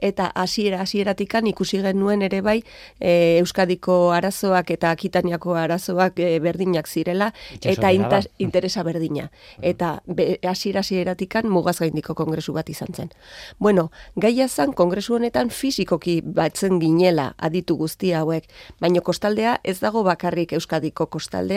eta 0.00 0.30
hasiera 0.34 0.80
hasieratikan 0.80 1.46
ikusi 1.46 1.82
genuen 1.84 2.22
ere 2.22 2.40
bai 2.40 2.62
e, 3.00 3.38
Euskadiko 3.42 4.10
arazoak 4.16 4.70
eta 4.70 4.90
Akitaniako 4.90 5.54
arazoak 5.60 6.18
e, 6.24 6.38
berdinak 6.40 6.88
zirela, 6.88 7.32
Itsaso 7.54 7.74
eta 7.76 7.92
intas, 7.92 8.24
da. 8.24 8.30
interesa 8.38 8.82
berdina. 8.82 9.28
Eta 9.60 10.00
be- 10.06 10.38
hasiera 10.48 10.80
hasieratikan 10.80 11.48
mugaz 11.52 11.78
gaindiko 11.80 12.14
kongresu 12.14 12.52
bat 12.56 12.68
izan 12.70 12.88
zen. 12.96 13.10
Bueno, 13.58 13.90
gaia 14.16 14.48
zan 14.48 14.72
kongresu 14.72 15.14
honetan 15.18 15.50
fisikoki 15.50 16.20
batzen 16.24 16.80
ginela 16.80 17.34
aditu 17.36 17.76
guzti 17.76 18.12
hauek, 18.16 18.48
baino 18.80 19.02
kostaldea 19.02 19.58
ez 19.64 19.78
dago 19.80 20.02
bakarrik 20.02 20.52
Euskadiko 20.56 21.06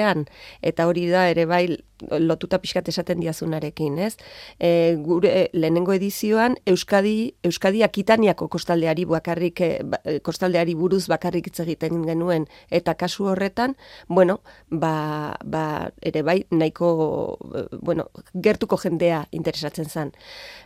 kostaldean, 0.01 0.25
eta 0.61 0.87
hori 0.87 1.07
da 1.09 1.29
ere 1.29 1.45
bai 1.45 1.77
lotuta 2.19 2.59
pixkat 2.61 2.87
esaten 2.89 3.19
diazunarekin, 3.21 3.97
ez? 3.99 4.15
E, 4.59 4.95
gure 5.01 5.49
lehenengo 5.53 5.93
edizioan 5.93 6.57
Euskadi 6.65 7.33
Euskadi 7.43 7.83
Akitaniako 7.83 8.47
kostaldeari 8.47 9.05
bakarrik 9.05 9.61
e, 9.61 9.69
ba- 9.83 10.01
e, 10.05 10.19
kostaldeari 10.19 10.75
buruz 10.75 11.07
bakarrik 11.11 11.47
hitz 11.47 11.59
egiten 11.65 12.03
genuen 12.07 12.47
eta 12.71 12.95
kasu 12.95 13.27
horretan, 13.31 13.75
bueno, 14.07 14.39
ba, 14.69 15.37
ba 15.43 15.91
ere 16.01 16.23
bai 16.23 16.45
nahiko 16.51 17.37
e, 17.55 17.65
bueno, 17.81 18.09
gertuko 18.33 18.77
jendea 18.77 19.25
interesatzen 19.31 19.89
zen. 19.89 20.11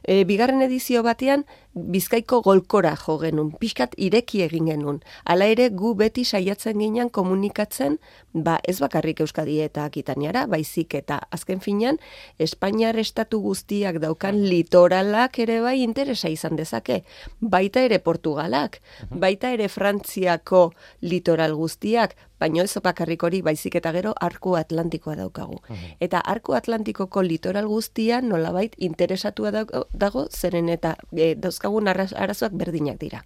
E, 0.03 0.23
bigarren 0.25 0.61
edizio 0.61 1.03
batean 1.03 1.45
Bizkaiko 1.75 2.37
golkora 2.39 2.93
jo 2.95 3.17
genuen, 3.19 3.49
pixkat 3.59 3.97
ireki 3.99 4.45
egin 4.45 4.69
genuen. 4.71 5.01
Hala 5.27 5.49
ere 5.51 5.67
gu 5.75 5.91
beti 5.99 6.23
saiatzen 6.23 6.79
ginen 6.79 7.09
komunikatzen, 7.11 7.97
ba 8.31 8.61
ez 8.63 8.77
bakarrik 8.79 9.19
Euskadi 9.19 9.57
eta 9.59 9.83
Akitaniara, 9.83 10.45
baizik 10.47 10.95
eta 10.95 11.19
azken 11.31 11.61
finean 11.61 11.99
Espainiar 12.39 12.97
estatu 12.99 13.39
guztiak 13.41 13.99
daukan 14.03 14.41
litoralak 14.49 15.39
ere 15.39 15.59
bai 15.61 15.81
interesa 15.81 16.29
izan 16.29 16.55
dezake. 16.55 17.03
Baita 17.39 17.81
ere 17.85 17.99
Portugalak, 17.99 18.81
baita 19.09 19.51
ere 19.53 19.69
Frantziako 19.69 20.71
litoral 21.01 21.55
guztiak, 21.55 22.15
baino 22.39 22.63
ez 22.63 22.77
bakarrik 22.83 23.23
hori 23.23 23.41
baizik 23.41 23.75
eta 23.79 23.91
gero 23.95 24.13
arku 24.21 24.55
atlantikoa 24.59 25.15
daukagu. 25.15 25.61
Eta 25.99 26.19
arku 26.19 26.55
atlantikoko 26.57 27.23
litoral 27.23 27.67
guztia 27.67 28.21
nolabait 28.21 28.75
interesatua 28.77 29.51
dago, 29.51 30.27
zeren 30.29 30.69
eta 30.69 30.95
e, 31.15 31.33
dauzkagun 31.35 31.87
arazoak 31.87 32.53
berdinak 32.53 32.99
dira. 32.99 33.23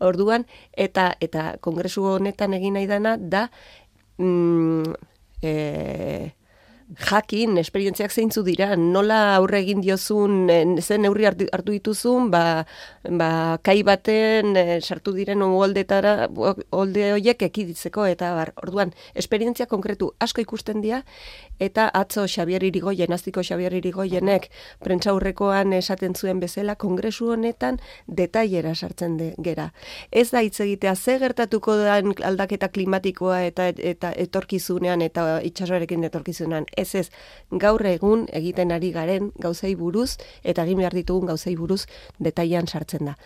Orduan, 0.00 0.46
eta 0.72 1.12
eta 1.20 1.56
kongresu 1.60 2.04
honetan 2.16 2.54
egin 2.58 2.74
nahi 2.74 2.86
dana 2.90 3.16
da 3.16 3.48
mm, 4.18 4.94
e, 5.42 5.52
jakin, 6.98 7.56
esperientziak 7.58 8.12
zeintzu 8.12 8.42
dira, 8.44 8.74
nola 8.76 9.36
aurre 9.36 9.60
egin 9.62 9.80
diozun, 9.82 10.50
en, 10.52 10.76
zen 10.82 11.02
neurri 11.02 11.26
hartu, 11.26 11.72
dituzun, 11.72 12.30
ba, 12.30 12.64
ba, 13.08 13.58
kai 13.64 13.82
baten 13.86 14.56
eh, 14.56 14.80
sartu 14.80 15.14
diren 15.16 15.42
uholdetara, 15.42 16.28
holde 16.70 17.12
horiek 17.14 17.42
ekiditzeko, 17.48 18.04
eta 18.10 18.32
bar, 18.36 18.52
orduan, 18.62 18.92
esperientzia 19.14 19.66
konkretu 19.66 20.12
asko 20.20 20.42
ikusten 20.44 20.82
dira, 20.84 21.02
eta 21.62 21.88
atzo 21.88 22.26
Xabier 22.26 22.64
Irigoyen, 22.64 23.12
aztiko 23.12 23.42
Xabier 23.46 23.74
Irigoyenek, 23.78 24.50
prentsaurrekoan 24.84 25.72
esaten 25.78 26.14
zuen 26.14 26.40
bezala, 26.40 26.76
kongresu 26.76 27.32
honetan 27.32 27.80
detailera 28.06 28.74
sartzen 28.74 29.16
de, 29.16 29.32
gera. 29.42 29.70
Ez 30.10 30.30
da 30.30 30.42
hitz 30.42 30.60
egitea, 30.60 30.94
ze 30.96 31.18
gertatuko 31.22 31.76
den 31.80 32.12
aldaketa 32.24 32.68
klimatikoa 32.68 33.42
eta 33.46 33.68
eta 33.72 34.12
etorkizunean 34.16 35.02
eta 35.02 35.40
itsasoarekin 35.46 36.04
etorkizunean. 36.10 36.66
Ez 36.82 36.94
ez, 36.98 37.06
gaur 37.64 37.84
egun 37.86 38.26
egiten 38.34 38.72
ari 38.74 38.92
garen 38.94 39.30
gauzei 39.38 39.74
buruz 39.78 40.16
eta 40.42 40.66
egin 40.66 40.82
behar 40.82 40.96
ditugun 40.98 41.30
gauzei 41.30 41.54
buruz 41.56 41.84
detailan 42.18 42.66
sartzen 42.66 43.10
da. 43.10 43.16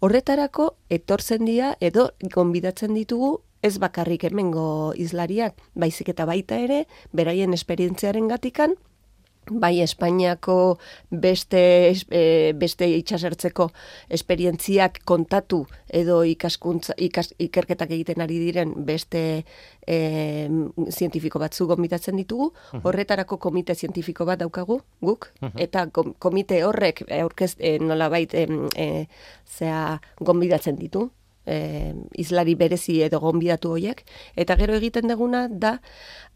Horretarako 0.00 0.72
etortzen 0.98 1.46
dira 1.48 1.74
edo 1.80 2.10
gonbidatzen 2.34 2.94
ditugu 2.98 3.36
ez 3.64 3.78
bakarrik 3.80 4.26
hemengo 4.28 4.92
izlariak, 5.00 5.56
baizik 5.74 6.10
eta 6.12 6.26
baita 6.28 6.58
ere, 6.60 6.82
beraien 7.16 7.56
esperientziaren 7.56 8.28
gatikan, 8.28 8.74
bai 9.50 9.80
Espainiako 9.82 10.78
beste 11.10 11.90
es- 11.90 12.06
e, 12.10 12.52
beste 12.56 12.88
itsasertzeko 12.88 13.70
esperientziak 14.08 15.00
kontatu 15.04 15.66
edo 15.88 16.22
ikaskuntza 16.24 16.94
ikas, 16.98 17.32
ikerketak 17.38 17.90
egiten 17.90 18.20
ari 18.24 18.38
diren 18.38 18.72
beste 18.86 19.44
e, 19.86 19.98
zientifiko 20.90 21.38
batzu 21.42 21.66
gonbidatzen 21.66 22.16
ditugu, 22.16 22.52
horretarako 22.82 23.38
komite 23.38 23.74
zientifiko 23.74 24.24
bat 24.24 24.38
daukagu 24.40 24.80
guk. 25.02 25.30
Eta 25.56 25.86
kom- 25.92 26.14
komite 26.18 26.62
horrek 26.64 27.04
aurkez 27.20 27.56
e, 27.58 27.78
nolabait 27.78 28.32
em, 28.34 28.68
e, 28.76 29.06
zea 29.46 30.00
gonbidatzen 30.20 30.76
ditu 30.76 31.10
e, 31.46 31.92
izlari 32.16 32.54
berezi 32.56 33.02
edo 33.04 33.20
gonbidatu 33.20 33.74
hoiek 33.76 34.00
eta 34.36 34.56
gero 34.56 34.74
egiten 34.78 35.08
deguna 35.10 35.46
da 35.50 35.74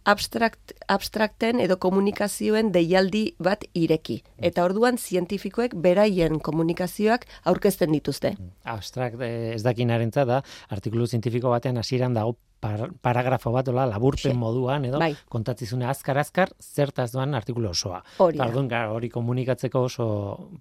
abstrakt, 0.04 0.72
abstrakten 0.88 1.60
edo 1.60 1.76
komunikazioen 1.76 2.72
deialdi 2.72 3.24
bat 3.38 3.64
ireki. 3.74 4.22
Eta 4.38 4.64
orduan 4.64 4.98
zientifikoek 4.98 5.74
beraien 5.74 6.40
komunikazioak 6.40 7.26
aurkezten 7.44 7.92
dituzte. 7.92 8.34
Abstrakt 8.64 9.20
eh, 9.20 9.54
ez 9.54 9.62
dakinarentza 9.62 10.24
da, 10.28 10.42
artikulu 10.70 11.06
zientifiko 11.06 11.50
batean 11.54 11.78
hasieran 11.78 12.14
dago 12.14 12.36
par, 12.60 12.90
paragrafo 13.00 13.52
bat, 13.52 13.68
ola, 13.68 13.86
laburpen 13.86 14.32
Xe. 14.32 14.38
moduan, 14.38 14.84
edo, 14.88 14.98
Bai. 14.98 15.12
kontatzizune 15.30 15.86
azkar-azkar, 15.88 16.52
zertaz 16.60 17.10
doan 17.12 17.34
artikulu 17.34 17.70
osoa. 17.70 18.02
Hori 18.18 18.38
da. 18.38 18.82
Hori 18.90 19.08
komunikatzeko 19.10 19.84
oso 19.86 20.06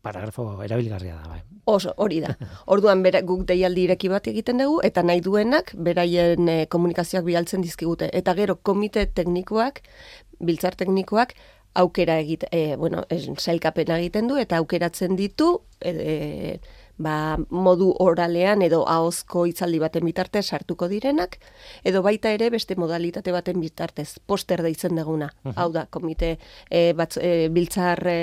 paragrafo 0.01 0.47
erabilgarria 0.63 1.15
da, 1.15 1.29
bai. 1.29 1.41
Oso, 1.65 1.93
hori 1.97 2.21
da. 2.21 2.35
Orduan 2.73 3.01
bera, 3.03 3.21
guk 3.21 3.45
deialdi 3.49 3.87
ireki 3.87 4.11
bat 4.13 4.27
egiten 4.29 4.61
dugu, 4.61 4.79
eta 4.85 5.03
nahi 5.03 5.21
duenak 5.21 5.73
beraien 5.73 6.49
eh, 6.49 6.65
komunikazioak 6.69 7.25
bialtzen 7.25 7.65
dizkigute. 7.65 8.09
Eta 8.13 8.35
gero 8.37 8.57
komite 8.61 9.07
teknikoak, 9.27 9.81
biltzar 10.39 10.75
teknikoak, 10.75 11.33
aukera 11.77 12.17
egit, 12.19 12.47
e, 12.51 12.75
bueno, 12.75 13.03
es, 13.09 13.27
sailkapena 13.37 13.99
egiten 13.99 14.27
du, 14.27 14.37
eta 14.37 14.57
aukeratzen 14.57 15.15
ditu, 15.19 15.61
e, 15.81 16.59
ba, 16.97 17.37
modu 17.49 17.91
oralean 18.03 18.61
edo 18.65 18.83
ahozko 18.89 19.45
hitzaldi 19.49 19.79
baten 19.81 20.05
bitartez 20.07 20.45
sartuko 20.47 20.87
direnak, 20.89 21.37
edo 21.87 22.01
baita 22.05 22.31
ere 22.33 22.49
beste 22.53 22.75
modalitate 22.79 23.33
baten 23.35 23.61
bitartez, 23.61 24.17
poster 24.25 24.63
deitzen 24.65 24.95
deguna. 24.97 25.29
Hau 25.55 25.69
da, 25.73 25.85
komite 25.91 26.37
e, 26.69 26.93
batz, 26.97 27.17
e, 27.21 27.49
biltzar 27.53 28.01
e, 28.07 28.17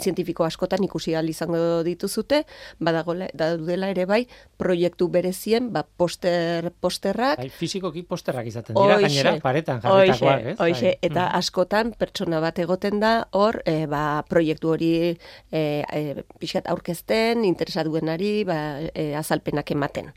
zientifiko 0.00 0.44
askotan 0.46 0.84
ikusi 0.86 1.16
izango 1.30 1.82
dituzute, 1.82 2.44
badagola, 2.78 3.28
daudela 3.34 3.90
ere 3.90 4.06
bai, 4.06 4.26
proiektu 4.58 5.08
berezien, 5.08 5.70
ba, 5.72 5.84
poster, 5.84 6.70
posterrak, 6.80 7.38
Bai, 7.40 7.48
fizikoki 7.48 8.02
posterrak 8.02 8.46
izaten 8.46 8.74
dira, 8.74 8.96
Hoixe. 8.98 9.08
gainera, 9.08 9.34
paretan 9.42 9.80
jarritakoak, 9.82 10.46
ez? 10.52 10.56
Bai. 10.58 10.94
eta 11.02 11.26
askotan 11.38 11.92
pertsona 11.98 12.40
bat 12.40 12.58
egoten 12.58 13.00
da 13.00 13.12
hor, 13.32 13.62
e, 13.66 13.86
ba, 13.90 14.22
proiektu 14.28 14.74
hori 14.74 14.90
e, 15.00 15.60
e, 15.60 16.24
pixkat 16.38 16.68
aurkezten, 16.70 17.44
interesa 17.48 17.84
duenari, 17.86 18.19
ba, 18.46 18.58
e, 18.94 19.14
azalpenak 19.18 19.70
ematen. 19.74 20.12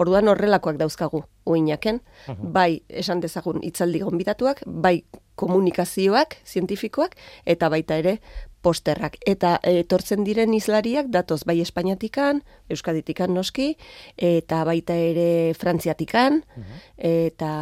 Orduan 0.00 0.28
horrelakoak 0.28 0.78
dauzkagu 0.80 1.24
uinaken, 1.46 2.00
bai 2.54 2.82
esan 2.88 3.20
dezagun 3.20 3.62
hitzaldi 3.62 4.00
gonbidatuak, 4.04 4.64
bai 4.66 5.02
komunikazioak 5.34 6.36
zientifikoak 6.46 7.16
eta 7.46 7.68
baita 7.72 7.98
ere 8.00 8.18
posterrak. 8.64 9.18
Eta 9.28 9.58
e, 9.62 9.78
etortzen 9.84 10.24
diren 10.24 10.54
izlariak 10.56 11.10
datoz 11.12 11.42
bai 11.44 11.58
Espainiatikan, 11.60 12.42
Euskaditikan 12.72 13.34
noski, 13.36 13.74
eta 14.16 14.64
baita 14.64 14.96
ere 14.96 15.54
Frantziatikan, 15.58 16.42
eta, 16.96 17.54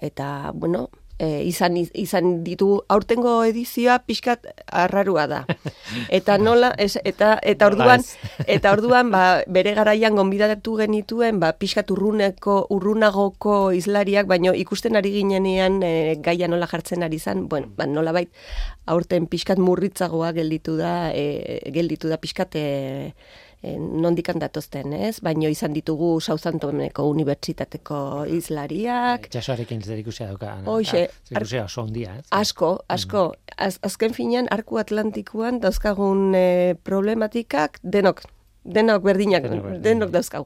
eta 0.00 0.28
bueno, 0.54 0.88
e, 1.20 1.44
izan, 1.44 1.76
izan 1.76 2.30
ditu 2.46 2.70
aurtengo 2.88 3.34
edizioa 3.44 3.98
pixkat 4.08 4.48
arrarua 4.66 5.26
da. 5.30 5.40
Eta 6.18 6.38
nola, 6.40 6.72
ez, 6.80 6.96
eta, 7.04 7.34
eta 7.42 7.68
orduan, 7.68 8.04
eta 8.56 8.72
orduan 8.72 9.12
ba, 9.12 9.24
bere 9.46 9.74
garaian 9.76 10.16
gonbidatu 10.16 10.78
genituen 10.80 11.40
ba, 11.42 11.52
pixkat 11.60 11.92
urruneko, 11.92 12.62
urrunagoko 12.72 13.58
izlariak, 13.76 14.28
baino 14.30 14.54
ikusten 14.56 14.96
ari 14.96 15.12
ginenean 15.18 15.82
e, 15.84 15.92
gaia 16.24 16.48
nola 16.48 16.70
jartzen 16.70 17.04
ari 17.06 17.20
zan, 17.20 17.46
bueno, 17.52 17.68
ba, 17.76 17.86
nola 17.90 18.16
bait, 18.16 18.32
aurten 18.90 19.28
pixkat 19.30 19.60
murritzagoa 19.60 20.32
gelditu 20.36 20.78
da, 20.80 21.12
e, 21.12 21.60
gelditu 21.74 22.08
da 22.08 22.20
pixkat 22.22 22.56
e, 22.56 22.66
nondikan 23.62 24.38
datozten, 24.40 24.92
ez? 24.96 25.18
Baino 25.20 25.48
izan 25.52 25.74
ditugu 25.76 26.14
Southamptoneko 26.24 27.04
unibertsitateko 27.10 28.24
izlariak, 28.32 29.26
Itxasoarekin 29.28 29.82
zer 29.84 29.98
ikusia 30.00 30.26
dauka. 30.30 30.54
Hoxe, 30.64 31.06
Ah, 31.10 31.28
zer 31.28 31.36
ikusia 31.42 31.64
oso 31.64 31.82
ondia, 31.82 32.16
ez? 32.18 32.26
Asko, 32.30 32.78
asko. 32.88 33.34
Az, 33.56 33.78
azken 33.82 34.14
finean, 34.16 34.48
arku 34.50 34.78
atlantikoan 34.80 35.60
dauzkagun 35.60 36.34
e, 36.34 36.74
problematikak 36.84 37.78
denok 37.82 38.22
denok 38.64 39.02
berdinak, 39.02 39.42
Denok 39.42 39.62
berdinak. 39.64 39.82
denok 39.84 40.10
dauzkau. 40.12 40.42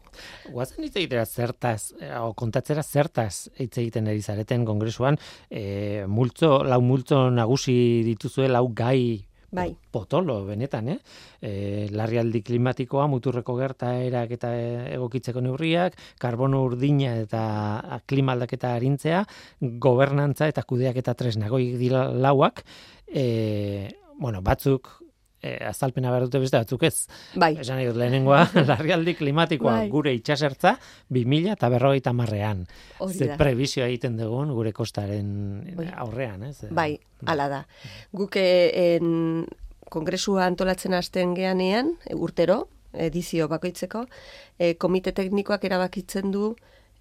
Guazen 0.53 0.85
hitz 0.87 0.95
egitera 0.97 1.25
zertaz, 1.27 1.93
eh, 2.01 2.13
o 2.23 2.33
kontatzera 2.35 2.83
zertaz 2.83 3.49
hitz 3.59 3.77
egiten 3.79 4.07
ari 4.07 4.23
zareten 4.23 4.65
kongresuan, 4.65 5.19
e, 5.51 6.05
multzo, 6.07 6.63
lau 6.63 6.81
multzo 6.81 7.29
nagusi 7.31 8.03
dituzue, 8.07 8.47
lau 8.49 8.69
gai 8.73 9.27
Bai. 9.55 9.69
potolo, 9.95 10.41
benetan, 10.49 10.89
eh? 10.91 10.99
E, 11.39 11.53
larrialdi 11.95 12.43
klimatikoa, 12.43 13.07
muturreko 13.07 13.55
gertaerak 13.55 14.35
eta 14.35 14.51
egokitzeko 14.97 15.43
neurriak, 15.45 15.95
karbono 16.19 16.65
urdina 16.67 17.15
eta 17.23 18.01
klima 18.11 18.35
aldaketa 18.35 18.75
arintzea, 18.75 19.23
gobernantza 19.87 20.51
eta 20.51 20.67
kudeak 20.67 20.99
eta 21.05 21.15
tresnagoik 21.15 21.79
dira 21.79 22.09
lauak, 22.11 22.65
e, 23.07 23.95
bueno, 24.19 24.43
batzuk 24.43 24.91
e, 25.45 25.55
azalpena 25.69 26.13
behar 26.13 26.27
dute 26.29 26.41
beste 26.43 26.59
batzuk 26.61 26.87
ez. 26.89 27.07
Bai, 27.41 27.53
Esan 27.61 27.83
dut 27.85 27.99
lehenengoa, 28.01 28.43
larrialdi 28.71 29.17
klimatikoa 29.19 29.79
Bai. 29.83 29.89
gure 29.93 30.15
itxasertza 30.17 30.77
2000 31.13 31.53
eta 31.55 31.71
berrogeita 31.73 32.15
marrean. 32.17 32.65
Ze 33.11 33.29
da. 33.33 33.39
prebizioa 33.41 33.89
egiten 33.91 34.17
dugun 34.21 34.55
gure 34.57 34.73
kostaren 34.73 35.29
Bai. 35.77 35.91
aurrean, 36.07 36.49
ez? 36.49 36.71
Bai, 36.71 36.95
hala 37.27 37.51
da. 37.53 37.65
Guk 38.17 38.39
eh, 38.41 38.97
en, 38.97 39.45
kongresua 39.93 40.49
antolatzen 40.49 40.97
hasten 40.97 41.37
geanean, 41.37 41.95
e, 42.09 42.17
urtero, 42.17 42.65
edizio 42.95 43.49
bakoitzeko, 43.51 44.07
e, 44.59 44.75
komite 44.81 45.13
teknikoak 45.13 45.67
erabakitzen 45.67 46.31
du 46.35 46.55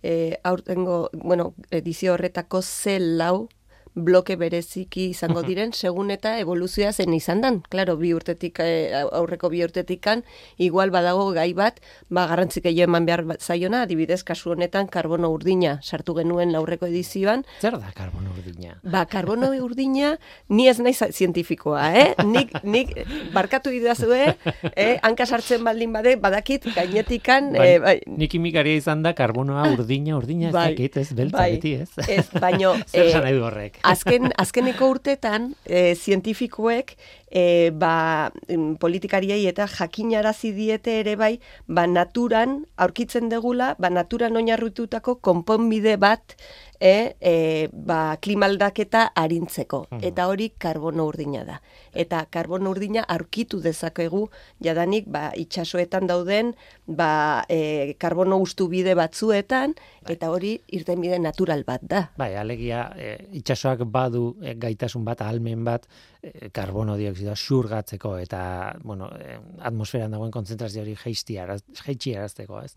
e, 0.03 0.37
aurtengo, 0.43 1.09
bueno, 1.13 1.53
edizio 1.71 2.13
horretako 2.13 2.61
ze 2.61 2.99
lau 2.99 3.47
bloke 3.95 4.35
bereziki 4.35 5.09
izango 5.13 5.43
diren, 5.45 5.73
segun 5.73 6.11
eta 6.11 6.37
evoluzioa 6.41 6.91
zen 6.93 7.13
izan 7.13 7.41
dan. 7.41 7.61
Claro, 7.69 7.95
bi 7.97 8.13
urtetik, 8.13 8.59
eh, 8.59 9.03
aurreko 9.11 9.49
bi 9.49 9.63
urtetikan, 9.63 10.23
igual 10.57 10.91
badago 10.91 11.31
gai 11.33 11.53
bat, 11.53 11.79
ba, 12.09 12.25
garrantzik 12.27 12.63
gehiago 12.63 12.89
eman 12.91 13.05
behar 13.05 13.23
zaiona, 13.39 13.83
adibidez, 13.83 14.23
kasu 14.23 14.51
honetan, 14.51 14.87
karbono 14.87 15.29
urdina 15.31 15.79
sartu 15.83 16.15
genuen 16.17 16.55
aurreko 16.55 16.87
edizioan, 16.87 17.45
Zer 17.61 17.77
da 17.79 17.91
karbono 17.95 18.31
urdina? 18.37 18.79
Ba, 18.83 19.05
karbono 19.05 19.51
urdina, 19.63 20.17
ni 20.49 20.67
ez 20.67 20.79
naiz 20.79 20.99
zientifikoa, 21.11 21.85
eh? 21.97 22.07
Nik, 22.25 22.53
nik 22.63 22.93
barkatu 23.33 23.71
idazue, 23.73 24.35
eh? 24.75 24.97
Hanka 25.03 25.25
sartzen 25.25 25.63
baldin 25.63 25.93
bade, 25.93 26.15
badakit, 26.17 26.67
gainetikan, 26.75 27.51
Bai, 27.53 27.67
eh, 27.75 27.79
bai, 27.79 27.95
Nik 28.07 28.31
kimikaria 28.33 28.75
izan 28.79 29.03
da 29.03 29.13
karbonoa 29.13 29.67
urdina, 29.73 30.17
urdina, 30.17 30.49
ez 30.49 30.53
Bai, 30.53 30.67
dakit, 30.73 30.97
ez 30.97 31.13
beltza 31.13 31.37
bai. 31.37 31.51
beti, 31.55 31.73
ez? 31.83 31.89
ez, 32.07 32.25
baino, 32.41 32.73
Zer 32.93 33.07
eh, 33.09 33.21
nahi 33.21 33.37
du 33.37 33.43
horrek? 33.45 33.79
Azken, 33.83 34.31
azkeneko 34.43 34.89
urtetan, 34.95 35.51
e, 35.65 35.93
zientifikoek, 35.95 36.95
e, 37.29 37.45
ba, 37.71 38.31
politikariei 38.79 39.45
eta 39.49 39.67
jakinarazi 39.69 40.53
diete 40.55 40.99
ere 41.01 41.15
bai, 41.19 41.33
ba, 41.67 41.85
naturan, 41.87 42.61
aurkitzen 42.77 43.29
degula, 43.31 43.73
ba, 43.79 43.91
naturan 43.93 44.39
oinarritutako 44.39 45.19
konponbide 45.21 45.97
bat, 46.01 46.37
e, 46.79 47.15
e, 47.19 47.69
ba, 47.71 48.17
klimaldaketa 48.21 49.05
arintzeko. 49.15 49.85
Eta 50.01 50.27
hori 50.31 50.51
karbono 50.57 51.07
urdina 51.09 51.43
da. 51.47 51.59
Eta 51.93 52.23
karbono 52.31 52.71
urdina 52.73 53.03
aurkitu 53.07 53.59
dezakegu, 53.63 54.25
jadanik, 54.63 55.07
ba, 55.11 55.29
itxasoetan 55.39 56.07
dauden, 56.09 56.53
ba, 56.87 57.45
e, 57.49 57.95
karbono 57.99 58.39
ustu 58.43 58.67
bide 58.71 58.95
batzuetan, 58.99 59.75
eta 60.09 60.31
hori 60.33 60.55
irtenbide 60.75 61.19
natural 61.19 61.63
bat 61.67 61.83
da. 61.83 62.07
Bai, 62.17 62.33
alegia, 62.39 62.87
e, 62.97 63.15
itxasoak 63.39 63.85
badu 63.91 64.33
e, 64.41 64.55
gaitasun 64.59 65.05
bat, 65.05 65.21
ahalmen 65.23 65.63
bat, 65.67 65.87
e, 66.21 66.49
karbono 66.55 66.97
dioksidoa 66.99 67.35
xurgatzeko 67.39 68.17
eta, 68.21 68.43
bueno, 68.83 69.09
e, 69.17 69.37
atmosferan 69.69 70.13
dagoen 70.15 70.33
kontzentrazio 70.33 70.83
hori 70.83 70.95
jeitsi 70.99 71.37
arazteko, 71.39 72.61
ez? 72.63 72.73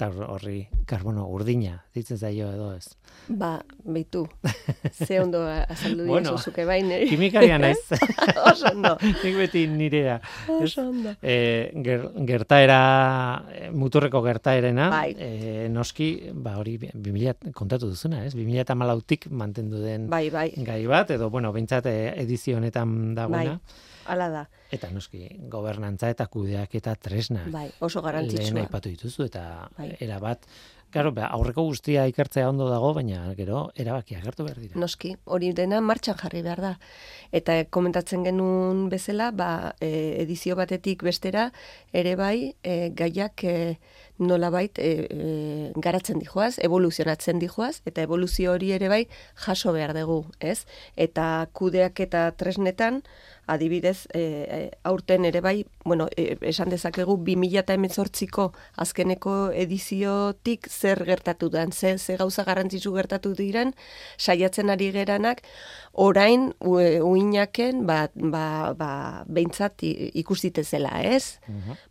Eta 0.00 0.08
hor- 0.08 0.30
horri 0.32 0.62
karbono 0.88 1.26
urdina, 1.28 1.74
ditzen 1.92 2.16
zaio 2.16 2.46
edo 2.48 2.70
ez. 2.72 2.86
Ba, 3.28 3.50
beitu, 3.84 4.22
ze 4.96 5.18
ondo 5.20 5.42
azaldu 5.44 6.06
Bueno, 6.06 6.30
bueno, 6.30 6.38
zuke 6.40 6.64
bain. 6.64 6.88
Kimikaria 7.10 7.58
naiz. 7.60 7.82
Oso 8.50 8.70
ondo. 8.72 8.94
Nik 9.04 9.36
beti 9.36 9.66
nirea. 9.68 10.14
Oso 10.56 10.86
ondo. 10.88 11.12
E, 11.20 11.68
ger, 11.84 12.06
gertaera, 12.24 12.78
e, 13.52 13.68
muturreko 13.76 14.22
gertaerena, 14.24 14.88
Bai. 14.88 15.12
e, 15.20 15.68
noski, 15.68 16.30
ba 16.32 16.56
hori, 16.56 16.78
2000 16.94 17.52
kontatu 17.52 17.92
duzuna, 17.92 18.24
ez? 18.24 18.32
2000 18.32 18.64
eta 18.64 18.74
malautik 18.80 19.28
mantendu 19.28 19.84
den 19.84 20.08
Bai, 20.08 20.30
bai, 20.32 20.48
gai 20.64 20.80
bat, 20.88 21.12
edo, 21.12 21.28
bueno, 21.28 21.52
behintzat 21.52 21.92
e, 21.92 21.96
edizio 22.24 22.56
honetan 22.56 22.96
bai. 23.20 23.50
Hala 24.06 24.28
da. 24.32 24.48
Eta 24.70 24.90
noski, 24.94 25.26
gobernantza 25.50 26.10
eta 26.10 26.26
kudeak 26.26 26.74
eta 26.74 26.94
tresna. 26.94 27.44
Bai, 27.50 27.70
oso 27.80 28.00
Lehen 28.00 28.06
garrantzitsua. 28.06 28.60
aipatu 28.60 28.88
dituzu 28.88 29.24
eta 29.24 29.68
Bai. 29.76 29.96
erabat, 30.00 30.46
Claro, 30.90 31.12
ba, 31.14 31.28
aurreko 31.30 31.62
guztia 31.68 32.02
ikertzea 32.10 32.48
ondo 32.50 32.66
dago, 32.66 32.88
baina 32.96 33.20
gero 33.38 33.68
erabakiak 33.78 34.24
hartu 34.26 34.42
behar 34.42 34.58
dira. 34.58 34.78
Noski, 34.82 35.12
hori 35.24 35.52
dena 35.54 35.78
martxan 35.80 36.16
jarri 36.18 36.42
behar 36.42 36.62
da. 36.64 36.72
Eta 37.30 37.60
komentatzen 37.70 38.26
genuen 38.26 38.88
bezala, 38.90 39.30
ba, 39.30 39.50
e, 39.78 39.90
edizio 40.24 40.58
batetik 40.58 41.04
bestera, 41.06 41.52
ere 41.94 42.16
bai, 42.18 42.56
e, 42.66 42.90
gaiak 42.98 43.44
e, 43.46 43.54
nolabait 44.18 44.82
e, 44.82 44.90
e, 45.06 45.30
garatzen 45.78 46.18
dijoaz, 46.18 46.56
evoluzionatzen 46.58 47.38
dijoaz, 47.38 47.84
eta 47.86 48.02
evoluzio 48.02 48.56
hori 48.56 48.74
ere 48.74 48.90
bai 48.90 49.04
jaso 49.46 49.70
behar 49.72 49.94
dugu, 49.94 50.24
ez? 50.40 50.64
Eta 50.96 51.46
kudeak 51.54 52.02
eta 52.02 52.32
tresnetan, 52.34 53.04
adibidez, 53.46 54.06
e, 54.14 54.70
aurten 54.84 55.24
ere 55.24 55.40
bai, 55.40 55.64
bueno, 55.84 56.08
e, 56.16 56.36
esan 56.42 56.70
dezakegu 56.70 57.16
2018ko 57.24 58.50
azkeneko 58.76 59.50
ediziotik 59.52 60.68
zer 60.68 61.04
gertatu 61.04 61.48
dan, 61.50 61.72
ze, 61.72 61.98
ze 61.98 62.16
gauza 62.16 62.44
garrantzitsu 62.44 62.92
gertatu 62.94 63.34
diren, 63.34 63.74
saiatzen 64.18 64.70
ari 64.70 64.90
geranak, 64.92 65.42
orain 65.92 66.52
uinaken, 66.60 67.86
ba, 67.86 68.08
ba, 68.14 68.74
ba, 68.78 68.90
behintzat 69.26 69.82
ikus 69.82 70.40
ditezela, 70.42 71.00
ez? 71.02 71.38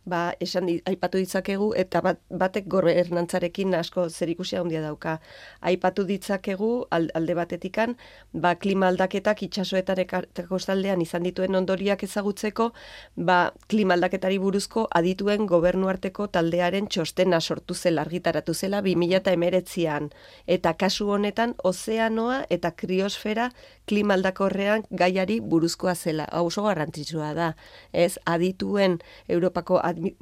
Ba, 0.04 0.32
esan 0.40 0.66
di, 0.66 0.78
aipatu 0.86 1.18
ditzakegu, 1.18 1.72
eta 1.76 2.00
bat, 2.00 2.20
batek 2.30 2.68
gobernantzarekin 2.70 3.74
asko 3.74 4.08
zer 4.08 4.30
ikusia 4.32 4.60
handia 4.60 4.80
dauka. 4.82 5.18
Aipatu 5.60 6.04
ditzakegu, 6.08 6.86
al- 6.90 7.10
alde 7.14 7.34
batetikan, 7.34 7.96
ba, 8.32 8.54
klima 8.56 8.88
aldaketak 8.88 9.42
eta 9.42 10.46
kostaldean 10.48 11.00
izan 11.00 11.22
dituen 11.22 11.49
ondoriak 11.54 12.02
ezagutzeko, 12.06 12.70
ba, 13.16 13.52
klima 13.68 13.94
aldaketari 13.94 14.38
buruzko 14.38 14.86
adituen 14.94 15.46
gobernuarteko 15.46 16.26
taldearen 16.28 16.86
txostena 16.88 17.40
sortu 17.40 17.74
zela, 17.74 18.02
argitaratu 18.02 18.54
zela 18.54 18.80
2019an. 18.82 20.10
Eta 20.46 20.74
kasu 20.74 21.08
honetan, 21.10 21.54
ozeanoa 21.64 22.44
eta 22.50 22.70
kriosfera 22.70 23.50
klima 23.86 24.14
aldakorrean 24.14 24.84
gaiari 24.90 25.40
buruzkoa 25.40 25.94
zela. 25.94 26.26
Hau 26.30 26.46
oso 26.46 26.62
garrantzitsua 26.62 27.32
da. 27.34 27.54
Ez, 27.92 28.18
adituen, 28.26 28.98
Europako 29.28 29.80
admi, 29.82 30.14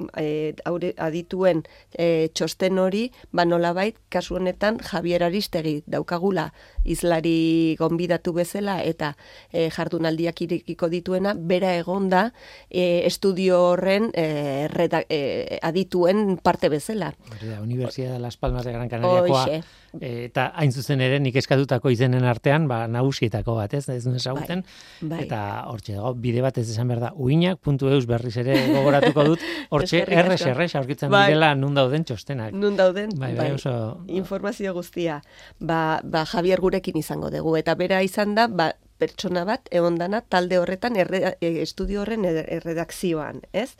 aure- 0.65 0.93
adituen 0.97 1.63
eh, 1.97 2.29
txosten 2.33 2.79
hori, 2.79 3.11
ba 3.31 3.45
nolabait, 3.45 3.97
kasu 4.09 4.35
honetan 4.39 4.79
Javier 4.79 5.23
Aristegi 5.23 5.83
daukagula 5.87 6.49
izlari 6.85 7.75
gonbidatu 7.79 8.33
bezala 8.33 8.79
eta 8.83 9.13
eh, 9.53 9.69
jardunaldiak 9.75 10.41
irekiko 10.41 10.89
dituena, 11.09 11.33
bera 11.35 11.73
egonda 11.77 12.33
eh, 12.69 13.01
estudio 13.05 13.59
horren 13.71 14.11
eh, 14.13 14.67
reda, 14.69 15.01
eh, 15.09 15.57
adituen 15.61 16.37
parte 16.37 16.69
bezala. 16.69 17.13
Hori 17.31 17.49
da, 17.49 17.61
Universidad 17.61 18.13
de 18.13 18.19
Las 18.19 18.37
Palmas 18.37 18.65
de 18.65 18.71
Gran 18.73 18.89
Canariakoa. 18.89 19.61
Eta 19.99 20.51
hain 20.53 20.69
zuzen 20.71 21.01
ere 21.01 21.17
nik 21.19 21.35
eskatutako 21.35 21.89
izenen 21.89 22.23
artean, 22.29 22.67
ba, 22.69 22.83
nagusietako 22.87 23.55
bat, 23.57 23.73
ez, 23.73 23.87
ez 23.89 24.03
duen 24.03 24.19
ezagutzen. 24.19 24.63
bai. 25.01 25.23
Eta 25.25 25.65
hortxe 25.71 25.95
dago, 25.95 26.13
bide 26.13 26.43
bat 26.45 26.57
ez 26.61 26.67
esan 26.69 26.87
behar 26.91 27.01
da, 27.07 27.09
uinak.eus 27.15 28.05
berriz 28.05 28.35
ere 28.37 28.59
gogoratuko 28.75 29.23
dut, 29.31 29.39
hortxe 29.73 30.03
erres 30.05 30.43
erres 30.45 30.75
aurkitzen 30.75 31.09
Bai. 31.09 31.25
direla 31.31 31.55
nun 31.55 31.73
dauden 31.73 32.05
txostenak. 32.05 32.53
Nun 32.53 32.77
dauden? 32.77 33.09
Bai, 33.17 33.33
bai, 33.33 33.49
oso- 33.55 34.03
Informazio 34.07 34.75
guztia. 34.77 35.23
Ba, 35.59 36.01
ba 36.03 36.23
Javier 36.25 36.61
gurekin 36.61 36.97
izango 37.01 37.31
dugu. 37.33 37.55
Eta 37.57 37.73
bera 37.73 38.03
izan 38.05 38.35
da, 38.35 38.45
ba, 38.47 38.75
pertsona 38.99 39.45
bat, 39.47 39.69
eondana, 39.71 40.21
talde 40.21 40.59
horretan, 40.59 40.97
erre, 40.99 41.35
e, 41.39 41.51
estudio 41.63 42.01
horren 42.03 42.25
er- 42.29 42.45
erredakzioan, 42.59 43.41
ez? 43.53 43.71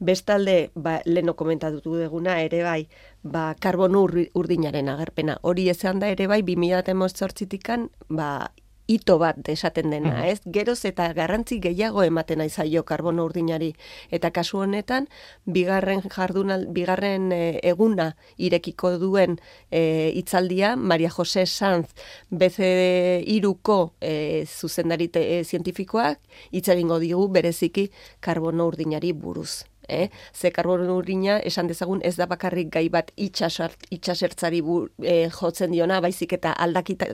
Bestalde, 0.00 0.70
ba, 0.74 1.00
leno 1.04 1.34
komentatutu 1.36 1.96
duguna, 2.00 2.40
ere 2.42 2.62
bai, 2.64 2.88
ba, 3.22 3.54
karbono 3.60 4.02
urri- 4.06 4.30
urdinaren 4.34 4.88
agerpena. 4.88 5.38
Hori 5.42 5.68
esan 5.68 6.00
da, 6.00 6.08
ere 6.08 6.26
bai, 6.26 6.42
2018tikan, 6.42 7.90
ba, 8.08 8.50
ito 8.86 9.18
bat 9.18 9.48
esaten 9.48 9.90
dena, 9.90 10.26
ez? 10.26 10.40
Geroz 10.44 10.84
eta 10.88 11.12
garrantzi 11.14 11.58
gehiago 11.62 12.02
ematen 12.02 12.40
aizaio 12.40 12.84
karbono 12.84 13.24
urdinari. 13.28 13.72
Eta 14.10 14.30
kasu 14.34 14.58
honetan, 14.64 15.08
bigarren 15.46 16.02
jardunal, 16.10 16.66
bigarren 16.74 17.30
eh, 17.32 17.60
eguna 17.62 18.12
irekiko 18.36 18.96
duen 18.98 19.38
eh, 19.70 20.12
hitzaldia 20.14 20.76
Maria 20.76 21.10
Jose 21.10 21.46
Sanz 21.46 21.94
BC 22.30 23.24
iruko 23.26 23.94
eh, 24.00 24.44
zuzendari 24.46 25.10
eh, 25.14 25.42
zientifikoak 25.44 26.18
hitz 26.52 26.68
egingo 26.68 26.98
digu 26.98 27.28
bereziki 27.28 27.90
karbono 28.20 28.66
urdinari 28.66 29.12
buruz. 29.12 29.71
Eh? 29.88 30.08
Ze 30.32 30.50
karbonurina 30.52 31.38
esan 31.38 31.66
dezagun 31.66 32.00
ez 32.04 32.14
da 32.16 32.26
bakarrik 32.26 32.70
gai 32.70 32.88
bat 32.88 33.10
itxasart, 33.16 33.86
itxasertzari 33.90 34.60
bu, 34.62 34.88
eh, 35.02 35.28
jotzen 35.30 35.72
diona, 35.72 36.00
baizik 36.00 36.32
eta 36.32 36.52
aldakita 36.52 37.06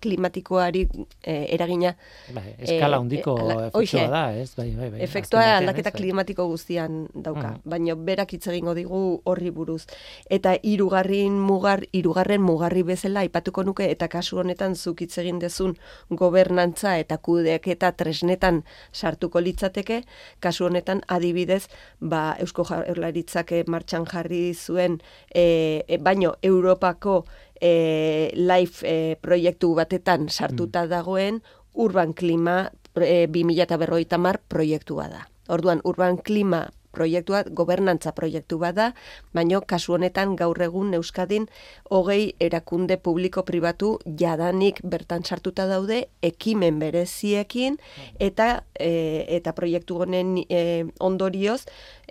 klimatikoari 0.00 0.88
eh, 1.22 1.46
eragina. 1.54 1.94
Bai, 2.34 2.54
eskala 2.58 2.98
hundiko 2.98 3.36
ala- 3.38 3.68
efektua 3.68 4.08
da, 4.10 4.22
ez? 4.36 4.54
Bai, 4.56 4.70
bai, 4.76 4.90
bai. 4.90 5.00
Efektua 5.02 5.44
aldaketa 5.58 5.88
ez, 5.88 5.92
bai. 5.92 6.00
klimatiko 6.00 6.46
guztian 6.48 7.08
dauka, 7.14 7.48
Mhm. 7.52 7.60
baina 7.64 7.94
berak 7.94 8.32
hitz 8.32 8.46
egingo 8.48 8.74
digu 8.74 9.20
horri 9.24 9.50
buruz. 9.50 9.86
Eta 10.30 10.56
hirugarrin 10.62 11.32
mugar, 11.38 11.86
hirugarren 11.92 12.42
mugarri 12.42 12.82
bezala 12.82 13.20
aipatuko 13.20 13.62
nuke 13.64 13.90
eta 13.90 14.08
kasu 14.08 14.38
honetan 14.38 14.74
zuk 14.76 15.00
hitz 15.00 15.18
egin 15.18 15.38
dezun 15.38 15.76
gobernantza 16.10 16.98
eta 16.98 17.18
kudeak 17.18 17.66
eta 17.68 17.92
tresnetan 17.92 18.64
sartuko 18.92 19.40
litzateke, 19.40 20.02
kasu 20.40 20.66
honetan 20.66 21.02
adibidez, 21.08 21.68
ba 22.02 22.36
Eusko 22.42 22.64
Jaurlaritzak 22.66 23.52
eh, 23.54 23.64
martxan 23.70 24.04
jarri 24.10 24.52
zuen 24.54 24.98
e, 25.34 25.84
e, 25.86 25.98
baino 26.02 26.34
Europako 26.42 27.22
e, 27.60 28.30
life 28.34 28.82
e, 28.86 29.16
proiektu 29.22 29.74
batetan 29.78 30.28
sartuta 30.28 30.86
dagoen 30.90 31.42
urban 31.74 32.12
klima 32.12 32.70
e, 32.98 33.26
2050 33.30 34.18
mar 34.18 34.40
proiektua 34.48 35.08
da. 35.08 35.26
Orduan, 35.48 35.80
urban 35.84 36.18
klima 36.18 36.66
proiektua, 36.92 37.42
gobernantza 37.48 38.12
proiektu 38.16 38.58
bada, 38.62 38.92
baino 39.34 39.62
kasu 39.66 39.96
honetan 39.96 40.36
gaur 40.36 40.60
egun 40.62 40.94
Euskadin 40.94 41.48
hogei 41.90 42.34
erakunde 42.40 42.98
publiko-pribatu 43.00 43.96
jadanik 44.20 44.82
bertan 44.84 45.24
sartuta 45.24 45.66
daude 45.66 46.06
ekimen 46.22 46.78
bereziekin 46.82 47.78
eta 48.20 48.64
e, 48.78 49.24
eta 49.38 49.54
proiektu 49.56 50.02
honen 50.04 50.36
e, 50.48 50.84
ondorioz 51.00 51.62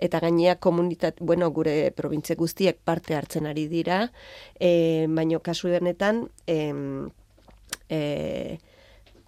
eta 0.02 0.20
gainea 0.20 0.56
komunitat, 0.58 1.20
bueno, 1.20 1.50
gure 1.54 1.92
probintze 1.96 2.34
guztiek 2.34 2.78
parte 2.84 3.14
hartzen 3.14 3.46
ari 3.46 3.68
dira, 3.70 4.08
e, 4.58 5.06
baino 5.08 5.38
kasu 5.40 5.70
honetan 5.76 6.26
em, 6.50 7.10
e, 7.88 8.58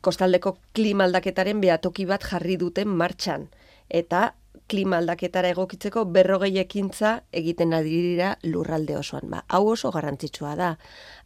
kostaldeko 0.04 0.56
klima 0.76 1.06
aldaketaren 1.08 1.60
behatoki 1.62 2.06
bat 2.08 2.24
jarri 2.26 2.58
duten 2.60 2.90
martxan. 2.90 3.48
Eta 3.88 4.34
klima 4.70 4.98
aldaketara 5.02 5.50
egokitzeko 5.52 6.06
berrogei 6.08 6.56
ekintza 6.62 7.18
egiten 7.36 7.74
ari 7.76 7.92
dira 8.10 8.30
lurralde 8.48 8.96
osoan. 8.96 9.28
Ba, 9.32 9.42
hau 9.48 9.66
oso 9.74 9.90
garrantzitsua 9.92 10.54
da. 10.56 10.70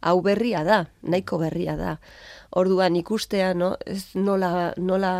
Hau 0.01 0.19
berria 0.23 0.63
da, 0.67 0.83
nahiko 1.03 1.39
berria 1.39 1.75
da. 1.79 1.97
Orduan 2.57 2.95
ikustea, 2.97 3.51
no, 3.53 3.75
ez 3.85 4.15
nola, 4.17 4.73
nola 4.81 5.11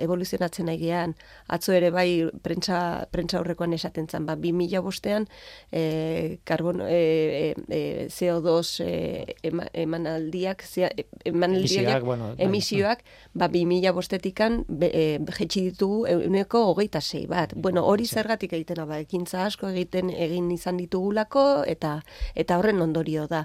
evoluzionatzen 0.00 0.68
nahi 0.70 0.78
gean. 0.78 1.16
Atzo 1.50 1.74
ere 1.74 1.90
bai 1.90 2.28
prentsa, 2.44 2.78
prentsa 3.10 3.40
horrekoan 3.40 3.74
esaten 3.74 4.06
zen, 4.06 4.26
ba, 4.28 4.36
2000 4.38 4.82
bostean 4.84 5.26
e, 5.72 6.38
karbon, 6.46 6.84
e, 6.86 7.54
e, 7.66 7.80
CO2 8.06 8.86
e, 8.86 9.34
ema, 9.50 9.66
emanaldiak, 9.74 10.62
emanaldiak, 11.26 11.66
Emisioak, 11.66 12.06
bueno, 12.06 12.30
emisioak, 12.38 13.04
ba, 13.34 13.50
2000 13.50 13.92
bostetikan 13.96 14.62
be, 14.68 14.92
e, 14.94 15.04
jetxi 15.40 15.66
ditugu 15.72 16.04
euneko 16.12 16.68
hogeita 16.70 17.02
sei 17.02 17.26
bat. 17.26 17.56
Bueno, 17.66 17.82
hori 17.82 18.04
zergatik 18.06 18.52
egiten 18.54 18.78
ba, 18.86 19.00
ekintza 19.02 19.40
asko 19.42 19.72
egiten 19.72 20.12
egin 20.14 20.52
izan 20.54 20.76
ditugulako 20.78 21.64
eta 21.66 21.96
eta 22.38 22.60
horren 22.60 22.78
ondorio 22.84 23.24
da. 23.26 23.40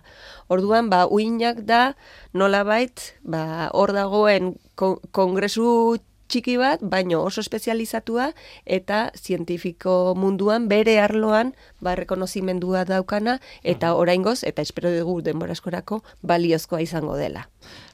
Orduan, 0.45 0.91
ba, 0.93 1.07
uinak 1.09 1.63
da 1.65 1.95
nolabait, 2.37 3.01
ba, 3.25 3.71
hor 3.73 3.95
dagoen 3.97 4.51
ko- 4.77 4.99
kongresu 5.09 5.97
txiki 6.29 6.59
bat, 6.61 6.85
baino 6.85 7.23
oso 7.25 7.41
espezializatua 7.41 8.29
eta 8.77 8.99
zientifiko 9.17 10.13
munduan 10.13 10.69
bere 10.69 10.99
arloan 11.01 11.55
ba 11.81 11.97
rekonozimendua 11.97 12.85
daukana 12.85 13.39
eta 13.63 13.95
oraingoz 13.97 14.43
eta 14.45 14.61
espero 14.61 14.93
dugu 14.93 15.23
denbora 15.25 15.57
askorako 15.57 16.03
baliozkoa 16.21 16.85
izango 16.85 17.17
dela. 17.17 17.49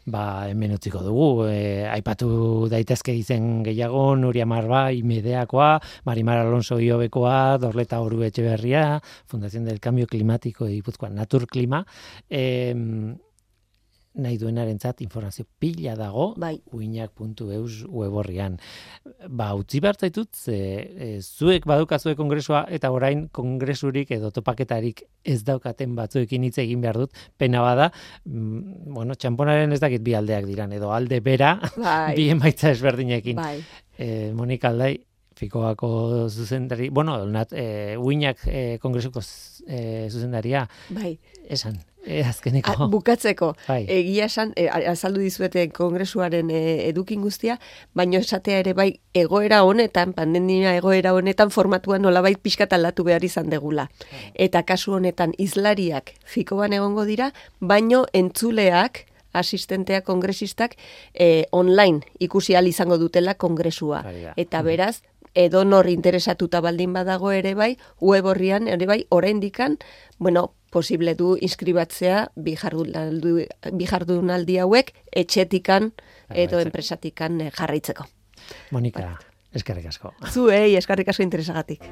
Ba, 0.08 0.48
hemen 0.48 0.72
utziko 0.72 1.02
dugu, 1.04 1.50
e, 1.52 1.84
aipatu 1.92 2.70
daitezke 2.72 3.12
izen 3.12 3.60
gehiago, 3.66 4.16
Nuria 4.16 4.46
Marba, 4.48 4.86
Imedeakoa, 4.96 5.82
Marimar 6.08 6.40
Alonso 6.46 6.78
Iobekoa, 6.80 7.58
Dorleta 7.60 8.00
Oru 8.00 8.24
Etxeberria, 8.24 9.02
Fundación 9.26 9.66
del 9.66 9.82
Cambio 9.82 10.08
Climático 10.08 10.64
de 10.64 10.76
Gipuzkoa, 10.80 11.10
Naturklima, 11.10 11.86
e, 12.30 12.74
nahi 14.18 14.38
duenarentzat 14.42 15.02
informazio 15.06 15.46
pila 15.60 15.96
dago, 15.98 16.32
Bai. 16.40 16.56
uinak.eus 16.74 17.86
weborrian. 17.88 18.58
Ba, 19.30 19.52
utzi 19.58 19.82
behar 19.84 20.00
zaitut, 20.00 20.34
ze, 20.36 20.58
e, 20.98 21.10
zuek 21.22 21.68
badukazue 21.70 22.16
kongresua, 22.20 22.66
eta 22.74 22.92
orain 22.92 23.28
kongresurik 23.34 24.12
edo 24.18 24.32
topaketarik 24.34 25.04
ez 25.24 25.42
daukaten 25.48 25.96
batzuekin 25.98 26.48
hitz 26.48 26.58
egin 26.64 26.82
behar 26.82 27.02
dut, 27.06 27.18
pena 27.38 27.62
bada, 27.66 27.92
mm, 28.26 28.94
bueno, 28.94 29.16
txamponaren 29.16 29.74
ez 29.74 29.82
dakit 29.84 30.04
bi 30.04 30.16
aldeak 30.18 30.48
diran, 30.50 30.74
edo 30.74 30.94
alde 30.96 31.22
bera, 31.22 31.58
Bai. 31.78 32.16
bi 32.18 32.30
emaitza 32.34 32.72
ezberdinekin. 32.74 33.38
Bai. 33.38 33.60
E, 33.98 34.32
Monika 34.38 34.70
Aldai, 34.74 34.96
Fikoako 35.38 36.28
zuzendari, 36.30 36.90
bueno, 36.90 37.20
nat, 37.30 37.52
e, 37.54 37.96
uinak 38.02 38.42
e, 38.50 38.62
kongresuko 38.82 39.22
e, 39.68 40.08
zuzendaria, 40.10 40.64
Bai. 40.90 41.14
esan, 41.46 41.78
e, 42.08 42.24
azkeneko. 42.24 42.72
A, 42.72 42.88
bukatzeko, 42.88 43.52
Bai. 43.68 43.84
egia 43.92 44.26
esan, 44.26 44.54
e, 44.56 44.68
azaldu 44.70 45.22
dizuete 45.22 45.68
kongresuaren 45.76 46.50
e, 46.50 46.62
edukin 46.88 47.22
guztia, 47.22 47.60
baino 47.98 48.22
esatea 48.24 48.62
ere 48.64 48.74
bai 48.78 48.90
egoera 49.18 49.64
honetan, 49.68 50.14
pandemia 50.18 50.76
egoera 50.78 51.14
honetan 51.18 51.52
formatua 51.52 52.00
nolabait 52.00 52.40
pixkat 52.42 52.74
aldatu 52.74 53.06
behar 53.08 53.24
izan 53.28 53.52
degula. 53.52 53.90
Eta 54.34 54.64
kasu 54.64 54.96
honetan 54.98 55.36
izlariak 55.38 56.16
fikoan 56.26 56.74
egongo 56.74 57.06
dira, 57.06 57.34
baino 57.60 58.06
entzuleak, 58.14 59.06
asistenteak, 59.38 60.06
kongresistak, 60.08 60.78
e, 61.14 61.46
online 61.52 62.02
ikusi 62.20 62.56
ahal 62.56 62.68
izango 62.68 62.98
dutela 62.98 63.36
kongresua. 63.36 64.02
Da. 64.02 64.34
Eta 64.40 64.64
beraz, 64.66 65.04
edo 65.38 65.64
nor 65.66 65.90
interesatuta 65.90 66.62
baldin 66.66 66.94
badago 66.96 67.32
ere 67.32 67.54
bai, 67.54 67.76
web 68.02 68.26
horrian 68.26 68.68
ere 68.68 68.88
bai, 68.90 69.04
oraindikan, 69.14 69.78
bueno, 70.18 70.54
posible 70.72 71.16
du 71.16 71.36
inskribatzea 71.42 72.28
bi 72.36 72.56
jardunaldi, 72.60 73.48
bi 73.74 73.88
jardunaldi 73.88 74.60
hauek 74.64 74.94
etxetikan 75.12 75.92
edo 76.34 76.60
enpresatikan 76.60 77.42
eh, 77.42 77.52
jarraitzeko. 77.56 78.08
Monika, 78.72 79.14
eskerrik 79.56 79.90
asko. 79.92 80.14
Zuei 80.32 80.76
eskarrik 80.80 81.10
asko 81.14 81.24
interesagatik. 81.24 81.88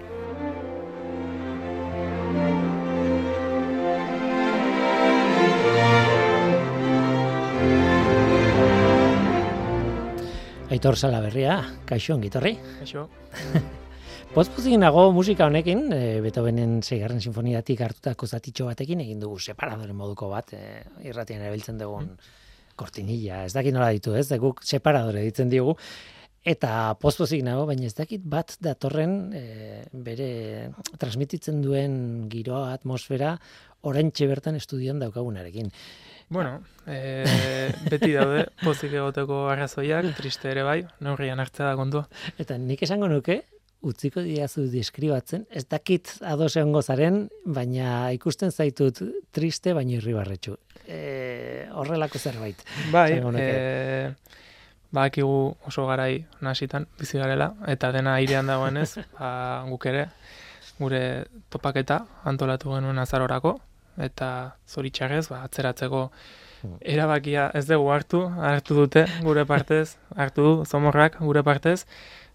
Aitor 10.76 10.98
Salaberria, 11.00 11.62
kaixo 11.88 12.18
ongitorri. 12.18 12.58
Eso, 12.84 13.08
Pozpozik 14.34 14.74
nago 14.82 15.12
musika 15.16 15.46
honekin, 15.46 15.86
e, 15.94 16.00
Beethovenen 16.24 16.82
seigarren 16.84 17.22
sinfoniatik 17.22 17.82
hartutako 17.86 18.28
zatitxo 18.28 18.66
batekin 18.68 19.04
egin 19.04 19.22
dugu 19.22 19.38
separadoren 19.40 19.96
moduko 19.96 20.32
bat, 20.32 20.52
e, 20.58 20.82
irratian 21.08 21.44
erabiltzen 21.44 21.78
dugun 21.80 22.10
kortinilla, 22.76 23.46
ez 23.46 23.54
dakit 23.56 23.76
nola 23.76 23.92
ditu, 23.96 24.16
ez, 24.18 24.28
guk 24.42 24.64
separadore 24.66 25.24
ditzen 25.24 25.52
diogu, 25.52 25.78
eta 26.46 26.96
pozpozik 27.02 27.42
nago, 27.46 27.66
baina 27.70 27.88
ez 27.88 27.96
dakit 27.98 28.26
bat 28.26 28.58
datorren 28.62 29.16
e, 29.34 29.46
bere 29.94 30.30
transmititzen 31.02 31.64
duen 31.64 31.96
giroa, 32.32 32.74
atmosfera, 32.76 33.38
oraintxe 33.86 34.28
bertan 34.30 34.58
estudian 34.60 35.00
daukagunarekin. 35.00 35.72
bueno, 36.30 36.60
e, 36.88 37.26
beti 37.92 38.14
daude 38.14 38.48
pozik 38.64 38.94
egoteko 38.94 39.46
arrazoiak, 39.54 40.12
triste 40.18 40.50
ere 40.52 40.64
bai, 40.66 40.80
neurrian 41.00 41.40
hartzea 41.40 41.72
da 41.72 41.76
kontua. 41.78 42.08
Eta 42.42 42.58
nik 42.58 42.82
esango 42.84 43.08
nuke, 43.08 43.44
utziko 43.86 44.24
diazu 44.26 44.66
deskribatzen, 44.72 45.46
ez 45.50 45.66
dakit 45.70 46.16
ados 46.26 46.56
egongo 46.56 46.82
zaren, 46.82 47.26
baina 47.46 48.12
ikusten 48.16 48.52
zaitut 48.52 49.02
triste 49.36 49.76
baina 49.78 49.98
irribarretxu. 50.00 50.56
E, 50.86 51.68
horrelako 51.74 52.22
zerbait. 52.22 52.62
Bai, 52.94 53.10
e, 53.42 54.12
badakigu 54.96 55.38
oso 55.68 55.86
garai 55.90 56.26
nasitan 56.46 56.88
bizi 57.00 57.22
garela, 57.22 57.52
eta 57.68 57.92
dena 57.96 58.16
airean 58.20 58.50
dagoenez, 58.52 58.90
ba, 59.20 59.30
guk 59.70 59.86
ere, 59.92 60.08
gure 60.80 61.04
topaketa 61.54 62.02
antolatu 62.32 62.74
genuen 62.76 63.00
azarorako, 63.04 63.58
eta 64.02 64.30
zoritxarrez, 64.70 65.28
ba, 65.32 65.44
atzeratzeko 65.48 66.10
erabakia 66.82 67.50
ez 67.54 67.66
dugu 67.70 67.90
hartu, 67.94 68.24
hartu 68.50 68.78
dute 68.82 69.06
gure 69.24 69.46
partez, 69.46 69.98
hartu 70.16 70.46
du 70.46 70.54
zomorrak 70.66 71.20
gure 71.22 71.44
partez, 71.46 71.86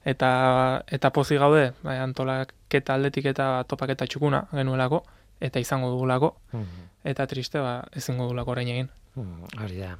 eta 0.04 0.84
eta 0.88 1.10
pozi 1.12 1.36
gaude, 1.36 1.72
bai, 1.82 1.98
antolaketa 2.00 2.94
aldetik 2.94 3.30
eta 3.32 3.64
topaketa 3.68 4.06
txukuna 4.06 4.46
genuelako, 4.52 5.04
eta 5.40 5.60
izango 5.60 5.90
dugulako, 5.92 6.34
eta 7.04 7.26
triste, 7.26 7.60
ba, 7.60 7.80
ezingo 7.96 8.28
dugulako 8.28 8.56
orain 8.56 8.68
egin. 8.68 8.90
Mm, 9.16 9.56
Hori 9.64 9.80
da. 9.82 9.96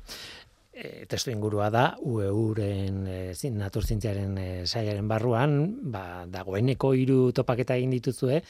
e, 0.81 1.07
testu 1.11 1.31
ingurua 1.31 1.69
da 1.71 1.85
UEUren 2.07 3.03
e, 3.07 3.19
zin, 3.35 3.59
naturzientziaren 3.61 4.37
e, 4.41 4.49
saiaren 4.67 5.09
barruan, 5.11 5.57
ba, 5.93 6.25
dagoeneko 6.31 6.93
hiru 6.97 7.19
topaketa 7.37 7.77
egin 7.79 7.93
dituzue, 7.97 8.41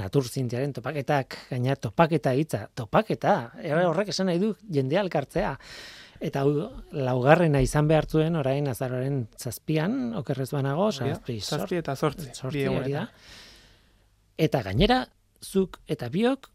naturzientziaren 0.00 0.74
topaketak, 0.76 1.38
gaina 1.50 1.76
topaketa 1.78 2.34
hitza, 2.36 2.66
topaketa, 2.74 3.36
horrek 3.86 4.12
esan 4.14 4.30
nahi 4.32 4.42
du 4.42 4.54
jendea 4.72 5.04
elkartzea. 5.06 5.56
Eta 6.20 6.42
hau, 6.44 6.70
laugarrena 6.92 7.60
izan 7.64 7.88
behar 7.88 8.06
zuen, 8.06 8.36
orain 8.36 8.68
azaroren 8.68 9.26
zazpian, 9.38 10.14
okerrez 10.20 10.50
banago, 10.54 10.90
zazpi, 10.92 11.40
Zazpi 11.40 11.76
eta 11.82 11.96
zortzi. 11.96 12.30
sortzi 12.34 12.64
bi 12.64 12.68
hori 12.68 12.92
da. 12.92 13.06
Eta 14.36 14.62
gainera, 14.62 15.06
zuk 15.42 15.80
eta 15.88 16.08
biok, 16.12 16.50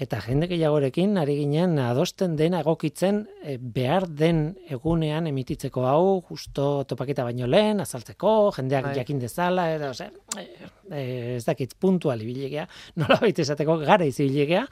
eta 0.00 0.18
jende 0.24 0.46
gehiagorekin 0.48 1.18
ari 1.20 1.34
ginen 1.42 1.76
adosten 1.78 2.34
dena 2.36 2.62
egokitzen 2.64 3.22
e, 3.44 3.58
behar 3.60 4.06
den 4.08 4.54
egunean 4.72 5.26
emititzeko 5.28 5.84
hau, 5.86 6.22
justo 6.28 6.84
topaketa 6.88 7.26
baino 7.28 7.46
lehen, 7.46 7.80
azaltzeko, 7.84 8.52
jendeak 8.56 8.88
Bai. 8.88 8.94
jakin 9.02 9.20
dezala, 9.20 9.68
edo, 9.74 9.90
ose, 9.92 10.08
e, 10.40 10.46
e, 10.88 11.02
ez 11.36 11.44
dakit 11.44 11.76
puntual 11.80 12.24
ibilegea, 12.24 12.66
nola 13.02 13.20
baita 13.20 13.44
esateko 13.44 13.76
gara 13.84 14.08
izibilegea, 14.08 14.64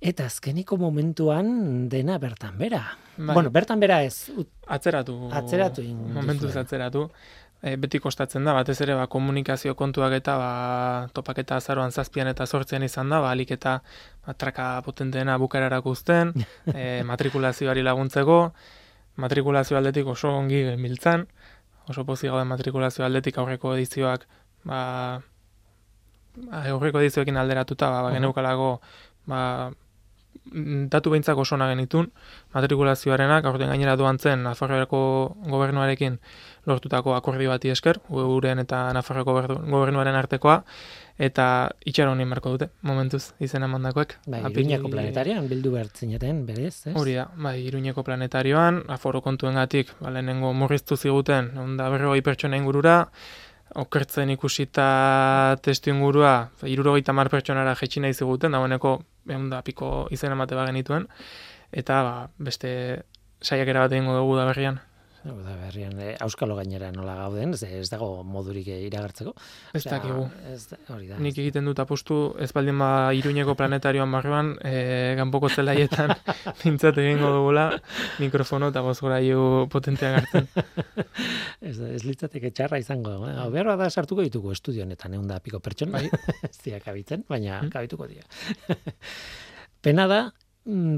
eta 0.00 0.26
azkeniko 0.26 0.76
momentuan 0.78 1.88
dena 1.88 2.18
bertan 2.18 2.56
bera. 2.58 2.84
Bai. 3.16 3.34
Bueno, 3.34 3.50
bertan 3.50 3.80
bera 3.80 4.02
ez, 4.04 4.28
ut- 4.36 4.48
Atzeratu. 4.66 5.28
Atzeratu 5.32 5.82
Momentuz 5.82 6.54
atzeratu. 6.56 7.08
E, 7.60 7.74
beti 7.74 7.98
kostatzen 7.98 8.44
da, 8.46 8.52
batez 8.54 8.76
ere 8.84 8.94
ba, 8.94 9.08
komunikazio 9.10 9.74
kontuak 9.74 10.12
eta 10.14 10.36
ba, 10.38 10.50
topaketa 11.12 11.56
azaroan 11.58 11.90
zazpian 11.90 12.28
eta 12.30 12.46
sortzean 12.46 12.84
izan 12.86 13.10
da, 13.10 13.18
ba, 13.20 13.32
alik 13.34 13.50
eta 13.56 13.80
ba, 14.26 14.34
traka 14.38 14.66
potenteena 14.86 15.34
bukararako 15.42 15.90
uzten, 15.90 16.30
e, 16.74 17.02
matrikulazioari 17.02 17.82
laguntzeko, 17.82 18.36
matrikulazio 19.16 19.76
aldetik 19.76 20.06
oso 20.06 20.30
ongi 20.30 20.62
genbiltzan, 20.68 21.26
oso 21.90 22.04
pozik 22.06 22.30
gaude 22.30 22.44
matrikulazio 22.46 23.04
aldetik 23.04 23.38
aurreko 23.42 23.74
edizioak, 23.74 24.28
ba, 24.62 24.78
ba, 26.36 26.62
aurreko 26.70 27.02
edizioekin 27.02 27.42
alderatuta, 27.42 27.90
ba, 27.90 28.02
ba, 28.06 28.14
geneukalako, 28.14 28.70
ba, 29.26 29.42
datu 30.88 31.10
behintzak 31.10 31.36
oso 31.36 31.54
ona 31.56 31.66
genitun, 31.68 32.10
matrikulazioarenak, 32.54 33.44
aurten 33.44 33.68
gainera 33.68 33.96
doan 34.00 34.18
zen 34.18 34.42
Nafarroako 34.46 35.00
gobernuarekin 35.48 36.18
lortutako 36.66 37.14
akordio 37.16 37.50
bati 37.50 37.68
esker, 37.70 38.00
uren 38.08 38.58
eta 38.64 38.86
Nafarroako 38.96 39.34
gobernu- 39.36 39.60
gobernuaren 39.70 40.14
artekoa, 40.16 40.62
eta 41.18 41.70
itxaron 41.84 42.20
marko 42.28 42.50
dute, 42.54 42.68
momentuz, 42.82 43.32
izen 43.40 43.62
emandakoek. 43.62 44.16
bai, 44.26 44.40
Apiril- 44.42 44.70
Iruñako 44.70 44.90
planetarian 44.90 45.48
bildu 45.48 45.72
behar 45.72 45.88
zineten, 45.88 46.46
berez, 46.46 46.86
ez? 46.86 46.96
Hori 46.96 47.14
da, 47.14 47.28
bai, 47.36 47.66
Iruñeko 47.66 48.02
planetarioan, 48.04 48.84
aforo 48.88 49.20
kontuengatik, 49.20 49.90
ba, 50.00 50.10
lehenengo 50.10 50.52
murriztu 50.54 50.96
ziguten, 50.96 51.50
onda 51.58 51.88
berrogei 51.90 52.22
pertsona 52.22 52.56
ingurura, 52.56 53.08
okertzen 53.74 54.30
ikusita 54.30 55.56
testu 55.62 55.90
ingurua, 55.90 56.50
irurogeita 56.64 57.12
mar 57.12 57.28
pertsonara 57.28 57.74
jetxi 57.76 58.00
nahi 58.00 58.14
ziguten, 58.14 58.52
dagoeneko 58.52 58.94
ehun 59.28 59.48
da 59.50 59.62
piko 59.62 60.08
izen 60.10 60.32
emate 60.32 60.56
bagenituen, 60.56 61.06
eta 61.72 62.02
ba, 62.02 62.14
beste 62.38 62.70
saiakera 63.42 63.84
bat 63.84 63.92
egingo 63.92 64.16
dugu 64.16 64.36
da 64.38 64.46
berrian. 64.48 64.80
Hau 65.28 65.36
da 65.44 65.54
berrian 65.60 65.98
e, 66.00 66.12
auskalo 66.24 66.54
gainera 66.56 66.88
nola 66.94 67.14
gauden, 67.18 67.52
ez, 67.52 67.60
ez 67.66 67.88
dago 67.92 68.22
modurik 68.24 68.70
eh, 68.72 68.78
iragartzeko. 68.86 69.34
Ez 69.76 69.82
dakigu. 69.84 70.24
Ez, 70.48 70.62
hori 70.94 71.10
da. 71.10 71.18
Nik 71.20 71.36
egiten 71.42 71.68
dut 71.68 71.82
apostu, 71.82 72.16
ez 72.40 72.48
baldin 72.56 72.78
ba 72.80 72.88
Iruñeko 73.16 73.52
planetarioan 73.58 74.14
barruan, 74.14 74.54
e, 74.64 75.12
ganpoko 75.18 75.50
zelaietan 75.52 76.14
mintzat 76.62 77.02
egingo 77.04 77.34
dugula 77.34 77.66
mikrofono 78.22 78.72
eta 78.72 78.84
gozgorailu 78.86 79.68
potenteak 79.72 80.22
hartzen. 80.22 80.48
Ez, 81.68 81.74
ez 81.82 82.02
litzateke 82.06 82.52
txarra 82.54 82.78
izango. 82.80 83.12
Eh? 83.26 83.34
Behar 83.52 83.72
da 83.76 83.88
sartuko 83.90 84.22
ditugu 84.24 84.52
estudio 84.54 84.84
honetan, 84.84 85.16
egun 85.18 85.26
da 85.28 85.40
piko 85.42 85.58
pertsona. 85.60 85.98
Bai. 85.98 86.08
ez 86.48 86.56
dira 86.62 86.78
kabitzen, 86.80 87.24
baina 87.28 87.58
kabituko 87.72 88.06
dira. 88.08 88.24
Pena 89.84 90.06
da, 90.10 90.20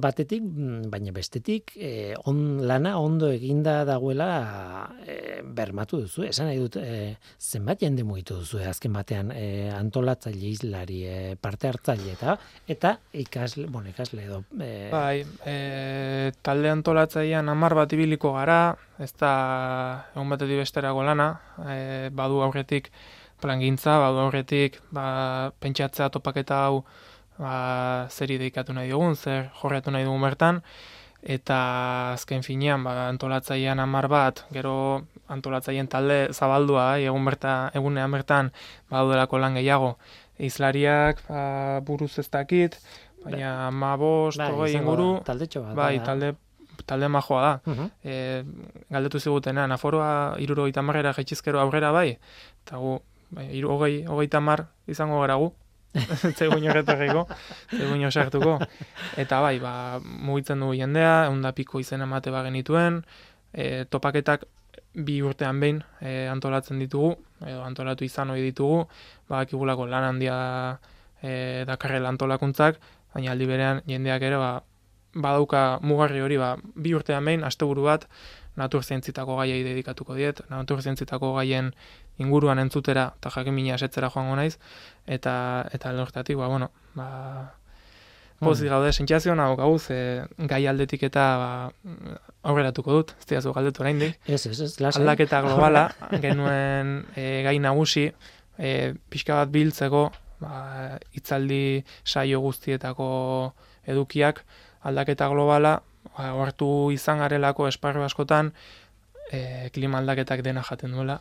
batetik, 0.03 0.43
mm, 0.43 0.91
baina 0.91 1.13
bestetik, 1.15 1.73
eh, 1.77 2.15
on, 2.27 2.67
lana 2.67 2.97
ondo 2.99 3.31
eginda 3.31 3.85
dagoela 3.85 4.91
eh, 5.07 5.43
bermatu 5.45 6.01
duzu. 6.03 6.25
Esan 6.27 6.49
nahi 6.51 6.59
dut, 6.59 6.77
eh, 6.77 7.17
zenbat 7.39 7.81
jende 7.81 8.03
mugitu 8.03 8.35
duzu 8.41 8.59
azken 8.67 8.93
batean 8.93 9.31
eh, 9.31 9.71
antolatzaile 9.71 10.51
izlari, 10.51 11.05
eh, 11.07 11.37
parte 11.41 11.69
hartzaile 11.71 12.13
eta 12.17 12.37
eta 12.67 12.97
ikasle, 13.13 13.69
bueno, 13.69 13.91
ikasle 13.91 14.25
edo 14.25 14.43
eh, 14.59 14.89
Bai, 14.91 15.23
e, 15.47 16.33
talde 16.43 16.71
antolatzailean 16.71 17.49
hamar 17.49 17.77
bat 17.79 17.93
ibiliko 17.93 18.33
gara, 18.35 18.75
ez 18.99 19.13
da 19.21 19.33
egun 20.17 20.35
batetik 20.35 20.65
besterako 20.65 21.07
lana, 21.07 21.31
e, 21.63 22.11
badu 22.11 22.43
aurretik 22.43 22.91
plangintza, 23.41 23.99
badu 24.03 24.19
aurretik 24.27 24.81
ba, 24.91 25.53
pentsatzea 25.63 26.11
topaketa 26.11 26.65
hau 26.67 26.83
ba, 27.41 28.07
zeri 28.13 28.39
deikatu 28.39 28.77
nahi 28.77 28.93
dugun, 28.93 29.17
zer 29.17 29.51
jorratu 29.61 29.93
nahi 29.95 30.05
dugun 30.05 30.23
bertan, 30.23 30.61
eta 31.23 31.59
azken 32.15 32.45
finean 32.45 32.85
ba, 32.85 33.09
antolatzailean 33.09 33.81
hamar 33.83 34.09
bat, 34.13 34.45
gero 34.55 34.75
antolatzaileen 35.33 35.89
talde 35.89 36.19
zabaldua, 36.33 36.95
ai, 36.95 37.07
egun 37.09 37.25
berta, 37.29 37.55
egunean 37.77 38.13
bertan 38.13 38.53
badaudelako 38.91 39.41
lan 39.43 39.57
gehiago, 39.61 39.95
izlariak 40.41 41.25
ba, 41.29 41.43
buruz 41.87 42.13
ez 42.23 42.29
dakit, 42.33 42.79
baina 43.25 43.71
ma 43.71 43.97
bost, 44.01 44.41
bai, 44.41 44.51
hogei 44.53 44.73
da, 44.73 44.79
inguru, 44.81 45.11
taldetxo 45.27 45.65
bat. 45.67 45.77
bai, 45.77 45.93
bada. 45.99 46.07
talde, 46.09 46.33
talde 46.89 47.09
majoa 47.13 47.41
da. 47.45 47.55
Mhm. 47.69 47.91
E, 48.05 48.85
galdetu 48.91 49.21
zigutenean, 49.21 49.73
aforoa 49.73 50.37
iruro 50.41 50.69
marrera 50.83 51.13
jaitxizkero 51.13 51.61
aurrera 51.61 51.93
bai, 51.93 52.19
eta 52.65 52.77
gu, 52.77 53.01
bai, 53.31 53.51
iru, 53.57 53.77
hogei, 53.77 54.05
hogeita 54.07 54.41
mar 54.41 54.69
izango 54.89 55.21
gara 55.21 55.37
gu, 55.37 55.53
zegoen 56.39 56.69
horretarriko, 56.71 57.25
zegoen 57.75 58.11
sartuko. 58.11 58.59
Eta 59.19 59.41
bai, 59.43 59.59
ba, 59.63 59.73
mugitzen 60.01 60.63
dugu 60.63 60.77
jendea, 60.79 61.27
egun 61.27 61.43
da 61.43 61.53
piko 61.57 61.81
izen 61.83 62.05
emate 62.07 62.31
bagenituen, 62.35 63.03
e, 63.53 63.85
topaketak 63.91 64.47
bi 64.95 65.21
urtean 65.23 65.61
behin 65.63 65.83
e, 66.01 66.27
antolatzen 66.31 66.79
ditugu, 66.83 67.15
edo 67.47 67.63
antolatu 67.67 68.07
izan 68.07 68.31
ohi 68.35 68.43
ditugu, 68.51 68.85
bakigulako 69.31 69.87
lan 69.91 70.09
handia 70.13 70.39
e, 71.23 71.65
dakarrela 71.69 72.11
antolakuntzak, 72.11 72.81
baina 73.15 73.33
aldi 73.35 73.47
berean 73.51 73.83
jendeak 73.91 74.23
ere 74.27 74.39
ba, 74.39 74.53
badauka 75.15 75.81
mugarri 75.83 76.23
hori 76.23 76.39
ba, 76.39 76.55
bi 76.75 76.95
urtean 76.95 77.27
behin 77.27 77.47
asteburu 77.47 77.87
bat 77.89 78.07
naturzientzitako 78.61 79.39
gaiei 79.41 79.63
dedikatuko 79.65 80.15
diet, 80.19 80.43
naturzientzitako 80.51 81.33
gaien 81.39 81.73
inguruan 82.21 82.61
entzutera 82.63 83.11
eta 83.19 83.33
jakin 83.37 83.57
mina 83.57 83.79
esetzera 83.79 84.11
joango 84.13 84.37
naiz, 84.39 84.59
eta 85.07 85.33
eta 85.73 85.91
alde 85.91 86.05
horretatik, 86.05 86.39
ba, 86.39 86.49
bueno, 86.53 86.71
ba, 86.95 87.09
pozik 88.41 88.71
gaude, 88.73 88.93
sentsazio 88.93 89.33
hona 89.35 89.49
daukagu, 89.51 89.79
ze 89.79 89.99
gai 90.51 90.63
aldetik 90.67 91.05
eta 91.11 91.25
ba, 91.41 91.51
aurreratuko 92.49 92.97
dut, 92.97 93.15
ez 93.21 93.29
diazu 93.33 93.53
galdetu 93.57 93.85
oraindik. 93.85 94.17
Ez, 94.27 94.47
ez, 94.47 94.57
ez, 94.61 94.73
lasai. 94.81 95.03
Aldaketa 95.03 95.43
globala, 95.47 95.89
genuen 96.23 96.95
e, 97.15 97.43
gai 97.47 97.59
nagusi, 97.61 98.09
e, 98.57 98.73
pixka 99.13 99.37
bat 99.43 99.53
biltzeko, 99.53 100.07
ba, 100.41 100.55
hitzaldi 101.17 101.83
saio 102.05 102.41
guztietako 102.45 103.11
edukiak, 103.93 104.45
aldaketa 104.89 105.29
globala, 105.33 105.77
ba, 106.15 106.33
ohartu 106.33 106.71
izan 106.97 107.21
garelako 107.21 107.69
esparru 107.69 108.07
askotan, 108.09 108.55
e, 109.31 109.71
klima 109.73 110.01
aldaketak 110.03 110.43
dena 110.43 110.63
jaten 110.67 110.93
duela, 110.97 111.21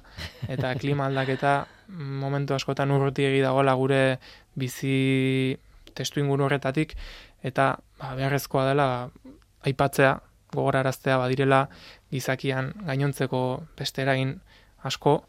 eta 0.50 0.74
klima 0.82 1.08
aldaketa 1.08 1.54
mm, 1.88 2.20
momentu 2.24 2.58
askotan 2.58 2.92
urruti 2.92 3.26
egi 3.30 3.42
dagoela 3.46 3.76
gure 3.80 4.02
bizi 4.56 5.58
testu 5.94 6.24
inguru 6.24 6.48
horretatik, 6.48 6.96
eta 7.44 7.72
ba, 8.00 8.14
beharrezkoa 8.18 8.66
dela 8.72 8.88
aipatzea, 9.70 10.18
gogoraraztea 10.54 11.18
badirela 11.22 11.68
gizakian 12.12 12.72
gainontzeko 12.88 13.42
beste 13.78 14.02
eragin 14.02 14.40
asko, 14.90 15.20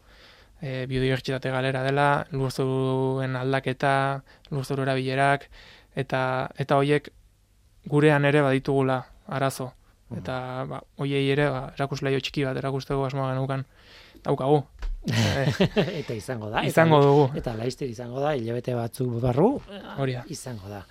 e, 0.61 0.85
biodibertsitate 0.89 1.51
galera 1.53 1.83
dela, 1.85 2.07
lurzuruen 2.31 3.35
aldaketa, 3.35 3.93
lurzuru 4.51 4.87
erabilerak, 4.87 5.49
eta, 5.95 6.23
eta 6.57 6.79
hoiek 6.79 7.11
gurean 7.91 8.25
ere 8.25 8.41
baditugula 8.45 9.01
arazo. 9.27 9.71
Eta 10.17 10.65
ba, 10.67 10.81
hoiei 10.99 11.29
ere 11.31 11.49
ba, 11.49 11.61
erakusleio 11.77 12.19
txiki 12.19 12.43
bat 12.45 12.57
erakusteko 12.57 13.05
asmoa 13.07 13.31
genukan 13.33 13.65
daukagu. 14.25 14.63
E, 15.11 15.99
eta 16.03 16.13
izango 16.13 16.49
da. 16.53 16.61
izango 16.63 16.99
eta, 16.99 17.07
dugu. 17.07 17.23
Eta 17.39 17.53
laizter 17.57 17.89
izango 17.89 18.19
da, 18.21 18.35
hilabete 18.37 18.75
batzuk 18.77 19.15
barru, 19.23 19.55
Hori 19.97 20.13
da. 20.13 20.21
izango 20.29 20.69
da. 20.69 20.83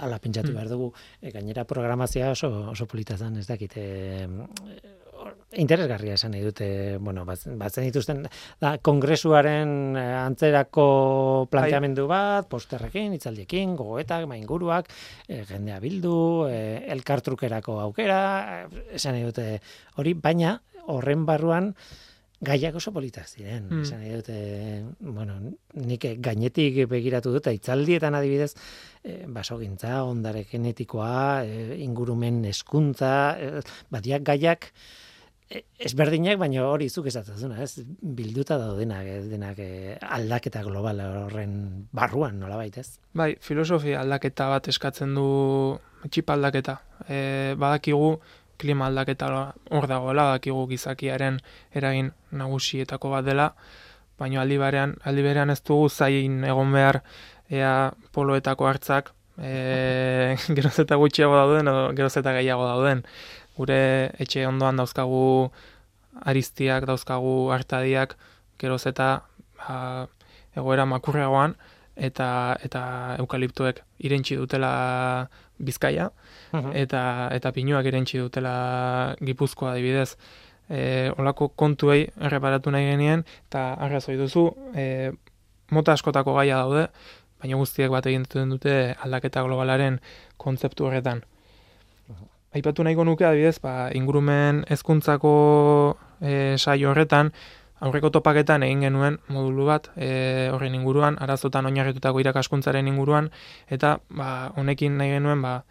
Ala 0.00 0.16
pentsatu 0.18 0.48
Hmm. 0.48 0.54
behar 0.56 0.68
dugu, 0.70 0.86
e, 1.20 1.30
gainera 1.30 1.64
programazioa 1.68 2.30
oso, 2.32 2.48
oso 2.70 2.86
polita 2.86 3.18
zen, 3.18 3.36
ez 3.36 3.46
dakit, 3.46 3.76
e, 3.76 4.26
interesgarria 5.58 6.14
esan 6.14 6.32
nahi 6.34 6.42
dute, 6.44 6.68
bueno, 6.98 7.24
batzen, 7.26 7.84
dituzten, 7.86 8.22
da, 8.60 8.76
kongresuaren 8.84 9.96
eh, 9.96 10.04
antzerako 10.22 10.86
planteamendu 11.52 12.06
bat, 12.10 12.48
posterrekin, 12.52 13.16
itzaldiekin, 13.18 13.76
gogoetak, 13.76 14.26
mainguruak, 14.30 14.88
eh, 15.28 15.42
jendea 15.48 15.80
bildu, 15.82 16.46
eh, 16.48 16.84
elkartrukerako 16.94 17.80
aukera, 17.80 18.22
esan 18.92 19.18
nahi 19.18 19.28
dute 19.28 19.48
hori, 19.96 20.14
baina 20.14 20.56
horren 20.86 21.26
barruan, 21.28 21.74
Gaiak 22.42 22.74
oso 22.74 22.90
politak 22.90 23.28
ziren, 23.30 23.68
Mm. 23.70 23.82
esan 23.82 24.00
dute, 24.16 24.36
bueno, 24.98 25.36
nik 25.74 26.02
gainetik 26.18 26.88
begiratu 26.90 27.30
dut, 27.30 27.46
itzaldietan 27.46 28.16
adibidez, 28.18 28.56
e, 29.04 29.26
basogintza, 29.28 30.02
ondare 30.02 30.42
genetikoa, 30.50 31.44
e, 31.46 31.78
ingurumen 31.84 32.44
eskuntza, 32.44 33.38
e, 33.38 33.62
badiak 33.90 34.24
gaiak 34.26 34.64
e, 34.64 34.72
ezberdinak, 35.82 36.38
baina 36.40 36.64
hori 36.66 36.88
zuk 36.90 37.08
esatzen 37.10 37.54
ez? 37.60 37.84
Bilduta 38.00 38.58
daudenak, 38.60 39.06
ez 39.06 39.24
denak 39.30 39.58
e, 39.62 39.96
aldaketa 40.02 40.62
global 40.66 41.00
horren 41.04 41.54
barruan, 41.92 42.38
nola 42.40 42.58
baitez? 42.60 42.98
Bai, 43.18 43.34
filosofia 43.40 44.00
aldaketa 44.02 44.48
bat 44.52 44.68
eskatzen 44.72 45.14
du 45.18 45.26
txip 46.08 46.30
aldaketa. 46.34 46.78
E, 47.06 47.54
badakigu 47.60 48.16
klima 48.62 48.88
aldaketa 48.90 49.30
hor 49.70 49.88
dagoela, 49.90 50.28
badakigu 50.32 50.66
gizakiaren 50.70 51.40
eragin 51.74 52.12
nagusietako 52.30 53.10
bat 53.16 53.26
dela, 53.26 53.52
baina 54.20 54.42
aldi 54.42 54.58
berean, 54.60 54.94
aldi 55.08 55.24
berean 55.26 55.50
ez 55.50 55.60
dugu 55.66 55.88
zain 55.90 56.44
egon 56.46 56.72
behar 56.74 57.02
ea 57.52 57.72
poloetako 58.14 58.68
hartzak 58.68 59.12
e, 59.38 60.36
geroz 60.56 60.76
eta 60.82 60.98
gutxiago 61.00 61.36
dauden 61.36 61.70
edo 61.72 61.86
geroz 61.98 62.14
eta 62.20 62.34
gehiago 62.38 62.68
dauden. 62.68 63.02
Gure 63.56 64.10
etxe 64.22 64.46
ondoan 64.48 64.80
dauzkagu 64.80 65.50
aristiak, 66.28 66.86
dauzkagu 66.88 67.50
hartadiak, 67.52 68.16
geroz 68.58 68.84
eta 68.88 69.08
ba, 69.58 70.08
egoera 70.56 70.86
makurragoan, 70.88 71.56
eta 71.96 72.56
eta 72.64 72.82
eukaliptuek 73.20 73.82
irentsi 73.98 74.36
dutela 74.36 75.28
Bizkaia 75.62 76.10
eta 76.74 77.28
eta 77.32 77.52
pinuak 77.52 77.86
irentsi 77.86 78.18
dutela 78.18 79.14
Gipuzkoa 79.20 79.72
adibidez. 79.72 80.16
E, 80.72 81.10
olako 81.18 81.48
kontuei 81.48 82.06
erreparatu 82.16 82.70
nahi 82.70 82.86
genien 82.86 83.24
eta 83.48 83.74
arrazoi 83.74 84.16
duzu 84.16 84.46
e, 84.74 85.12
mota 85.70 85.92
askotako 85.92 86.34
gaia 86.38 86.62
daude, 86.62 86.86
baina 87.40 87.58
guztiek 87.60 87.90
bat 87.90 88.06
egiten 88.06 88.54
dute 88.54 88.94
aldaketa 89.04 89.42
globalaren 89.42 90.00
kontzeptu 90.38 90.86
horretan. 90.86 91.22
Aipatu 92.52 92.84
nahiko 92.84 93.04
nuke 93.08 93.24
adibidez, 93.24 93.56
ba, 93.64 93.88
ingurumen 93.96 94.62
hezkuntzako 94.68 95.32
e, 96.20 96.58
saio 96.58 96.90
horretan 96.90 97.32
aurreko 97.82 98.10
topaketan 98.14 98.62
egin 98.66 98.84
genuen 98.84 99.16
modulu 99.32 99.64
bat 99.70 99.88
e, 99.96 100.50
horren 100.52 100.76
inguruan, 100.76 101.16
arazotan 101.24 101.66
oinarritutako 101.70 102.20
irakaskuntzaren 102.20 102.90
inguruan, 102.92 103.30
eta 103.72 103.96
ba, 104.12 104.52
honekin 104.60 105.00
nahi 105.00 105.16
genuen 105.16 105.40
ba, 105.42 105.62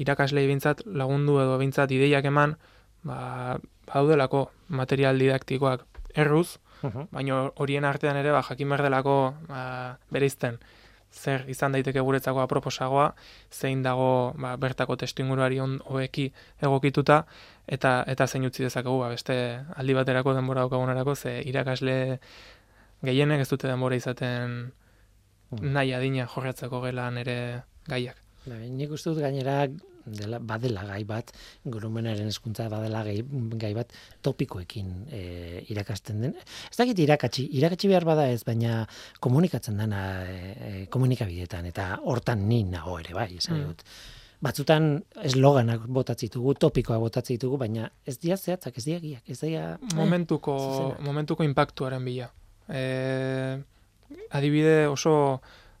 irakaslei 0.00 0.46
bintzat 0.48 0.82
lagundu 0.86 1.36
edo 1.44 1.60
bintzat 1.60 1.92
ideiak 1.92 2.26
eman, 2.32 2.56
ba, 3.04 3.58
baudelako 3.92 4.46
material 4.72 5.20
didaktikoak 5.20 5.84
erruz, 6.16 6.56
baina 7.12 7.44
horien 7.60 7.84
artean 7.84 8.16
ere 8.18 8.32
ba, 8.34 8.40
jakin 8.48 8.72
behar 8.72 8.88
delako 8.88 9.18
ba, 9.46 9.60
bereizten 10.10 10.58
zer 11.12 11.44
izan 11.48 11.72
daiteke 11.76 12.00
guretzako 12.00 12.40
aproposagoa, 12.42 13.12
zein 13.52 13.82
dago 13.82 14.32
ba, 14.38 14.56
bertako 14.56 14.96
testu 14.96 15.22
inguruari 15.22 15.60
on 15.60 15.78
hoeki 15.84 16.30
egokituta, 16.62 17.22
eta 17.66 18.02
eta 18.08 18.26
zein 18.26 18.48
utzi 18.48 18.64
dezakegu 18.66 18.98
ba, 19.00 19.10
beste 19.12 19.36
aldi 19.76 19.94
baterako 19.94 20.34
denbora 20.34 20.64
daukagunerako, 20.64 21.14
ze 21.14 21.40
irakasle 21.46 22.18
gehienek 23.02 23.44
ez 23.44 23.48
dute 23.50 23.68
denbora 23.68 23.96
izaten 23.96 24.72
nahi 25.60 25.92
adina 25.92 26.26
jorratzeko 26.26 26.80
gelan 26.86 27.18
ere 27.20 27.38
gaiak. 27.88 28.16
Bai, 28.46 28.68
nik 28.70 28.90
uste 28.90 29.12
dut 29.12 29.22
gainera 29.22 29.66
dela, 30.06 30.38
badela 30.38 30.84
gai 30.88 31.02
bat, 31.08 31.32
gurumenaren 31.64 32.30
eskuntza 32.30 32.68
badela 32.72 33.02
gai, 33.06 33.18
gai 33.60 33.72
bat 33.76 33.92
topikoekin 34.22 34.90
e, 35.10 35.22
irakasten 35.72 36.24
den. 36.26 36.34
Ez 36.70 36.78
dakit 36.78 37.04
irakatsi, 37.04 37.46
irakatsi 37.58 37.90
behar 37.92 38.06
bada 38.08 38.28
ez, 38.30 38.42
baina 38.46 38.82
komunikatzen 39.22 39.78
dena 39.80 40.02
e, 40.24 40.40
e, 40.52 40.72
komunikabidetan, 40.92 41.68
eta 41.72 41.92
hortan 42.02 42.46
ni 42.48 42.62
nago 42.68 42.98
ere 43.02 43.16
bai, 43.18 43.30
esan 43.38 43.60
Mm. 43.62 43.76
Batzutan 44.42 44.86
esloganak 45.22 45.84
botatzitugu, 45.86 46.56
topikoa 46.58 46.96
botatzitugu, 46.98 47.60
baina 47.60 47.84
ez 48.04 48.16
dia 48.18 48.34
zehatzak, 48.36 48.78
ez 48.80 48.84
dia 48.88 48.98
giak, 48.98 49.22
ez 49.30 49.38
dia... 49.38 49.76
momentuko, 49.94 50.56
zuzenak. 50.58 51.02
momentuko 51.06 51.46
impactuaren 51.46 52.02
bila. 52.04 52.26
E, 52.66 52.82
adibide 54.34 54.88
oso 54.90 55.14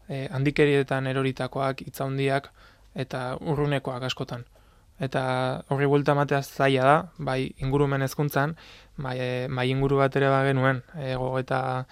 e, 0.06 0.28
handikerietan 0.30 1.10
eroritakoak, 1.10 1.82
hitzaundiak 1.88 2.52
eta 2.94 3.36
urrunekoak 3.40 4.02
askotan. 4.08 4.44
Eta 5.02 5.22
horri 5.72 5.88
buelta 5.90 6.14
matea 6.14 6.42
zaila 6.42 6.84
da, 6.84 6.96
bai 7.18 7.54
ingurumen 7.64 8.02
hezkuntzan, 8.04 8.54
bai, 8.96 9.16
e, 9.18 9.30
bai 9.48 9.68
inguru 9.70 9.98
bat 9.98 10.16
ere 10.16 10.28
bagenuen, 10.30 10.82
ego 11.08 11.38
eta 11.40 11.86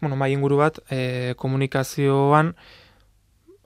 bueno, 0.00 0.16
bai 0.16 0.32
inguru 0.32 0.58
bat 0.58 0.80
e, 0.90 1.34
komunikazioan 1.38 2.54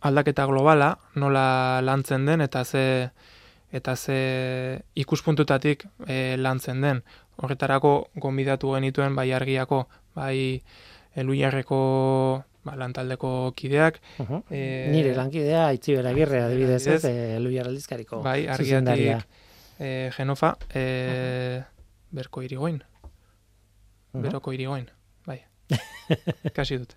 aldaketa 0.02 0.46
globala, 0.50 0.96
nola 1.14 1.80
lantzen 1.80 2.26
den 2.26 2.40
eta 2.40 2.64
ze 2.64 3.10
eta 3.72 3.96
ze 3.96 4.82
ikuspuntutatik 4.94 5.86
e, 6.06 6.36
lantzen 6.36 6.82
den. 6.82 7.02
Horretarako 7.36 8.08
gonbidatu 8.14 8.74
genituen 8.74 9.14
bai 9.16 9.30
argiako, 9.32 9.86
bai 10.14 10.62
eluiarreko 11.16 11.78
ba, 12.64 12.76
lantaldeko 12.78 13.52
kideak, 13.56 14.00
Uh 14.22 14.40
e, 14.50 14.88
Nire 14.92 15.14
lankidea 15.16 15.72
Itziber 15.72 16.06
Agirre 16.06 16.42
adibidez, 16.42 16.86
ez, 16.86 17.04
e, 17.04 17.38
Luiar 17.40 17.68
Aldizkariko 17.68 18.22
bai 18.22 18.46
argiatik 18.46 19.26
e, 19.78 20.10
Genofa, 20.16 20.56
e, 20.74 21.62
berko 22.12 22.42
irigoin, 22.42 22.82
beroko 24.12 24.52
irigoin, 24.52 24.86
bai. 25.26 25.40
Kasi 26.56 26.78
dut. 26.78 26.94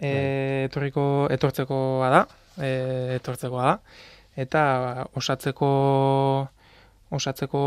E, 0.00 0.66
etorriko, 0.68 1.04
etortzekoa 1.32 2.10
da, 2.12 2.24
e, 2.60 2.72
etortzekoa 3.16 3.66
da, 3.66 3.76
eta 4.36 4.62
osatzeko 5.18 5.70
osatzeko 7.10 7.60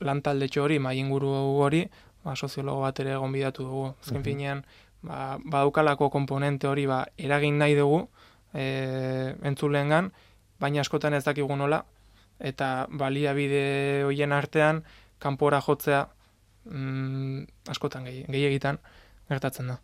lantaldetxo 0.00 0.64
hori, 0.64 0.78
mai 0.82 0.96
inguru 0.98 1.30
hori, 1.62 1.84
ba, 2.24 2.34
soziologo 2.34 2.82
bat 2.82 3.00
ere 3.02 3.16
gonbidatu 3.20 3.66
dugu. 3.66 3.84
Azken 4.02 4.24
finean, 4.26 4.64
ba, 5.02 5.38
badaukalako 5.44 6.10
komponente 6.10 6.68
hori 6.68 6.86
ba, 6.90 7.04
eragin 7.18 7.58
nahi 7.58 7.76
dugu 7.78 8.04
e, 8.54 9.34
entzuleengan, 9.46 10.10
baina 10.60 10.82
askotan 10.84 11.16
ez 11.16 11.24
dakigu 11.24 11.56
nola, 11.56 11.82
eta 12.40 12.88
baliabide 12.90 14.04
hoien 14.08 14.32
artean, 14.32 14.82
kanpora 15.20 15.60
jotzea 15.64 16.06
mm, 16.64 17.70
askotan 17.72 18.08
gehi, 18.08 18.24
gehiagitan 18.28 18.80
gertatzen 19.28 19.72
da. 19.74 19.80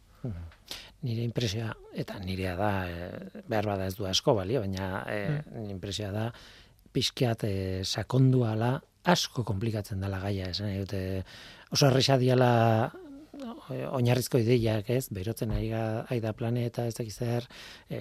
Nire 1.07 1.23
impresioa, 1.23 1.71
eta 1.95 2.19
nirea 2.19 2.57
da, 2.59 2.71
e, 2.89 3.41
behar 3.49 3.69
bada 3.69 3.87
ez 3.87 3.95
du 3.99 4.09
asko 4.09 4.35
balio, 4.35 4.64
baina 4.64 5.05
e, 5.12 5.21
nire 5.55 5.77
impresioa 5.77 6.12
da, 6.14 6.29
pixkiat 6.97 7.45
e, 7.47 7.57
sakondua 7.85 8.55
ala, 8.57 8.77
asko 9.07 9.45
komplikatzen 9.47 10.01
dela 10.03 10.19
gaia, 10.19 10.51
esan 10.51 10.73
dute, 10.81 11.23
oso 11.71 11.87
erresa 11.87 12.17
diala 12.19 12.51
oinarrizko 13.97 14.39
ideiak, 14.43 14.89
ez, 14.91 15.09
berotzen 15.14 15.51
ari 15.55 15.68
ga- 15.70 16.05
ari 16.09 16.20
da 16.20 16.32
planeta, 16.37 16.87
ez 16.87 16.95
dakiz 16.95 17.16
zer, 17.16 17.47
e, 17.91 18.01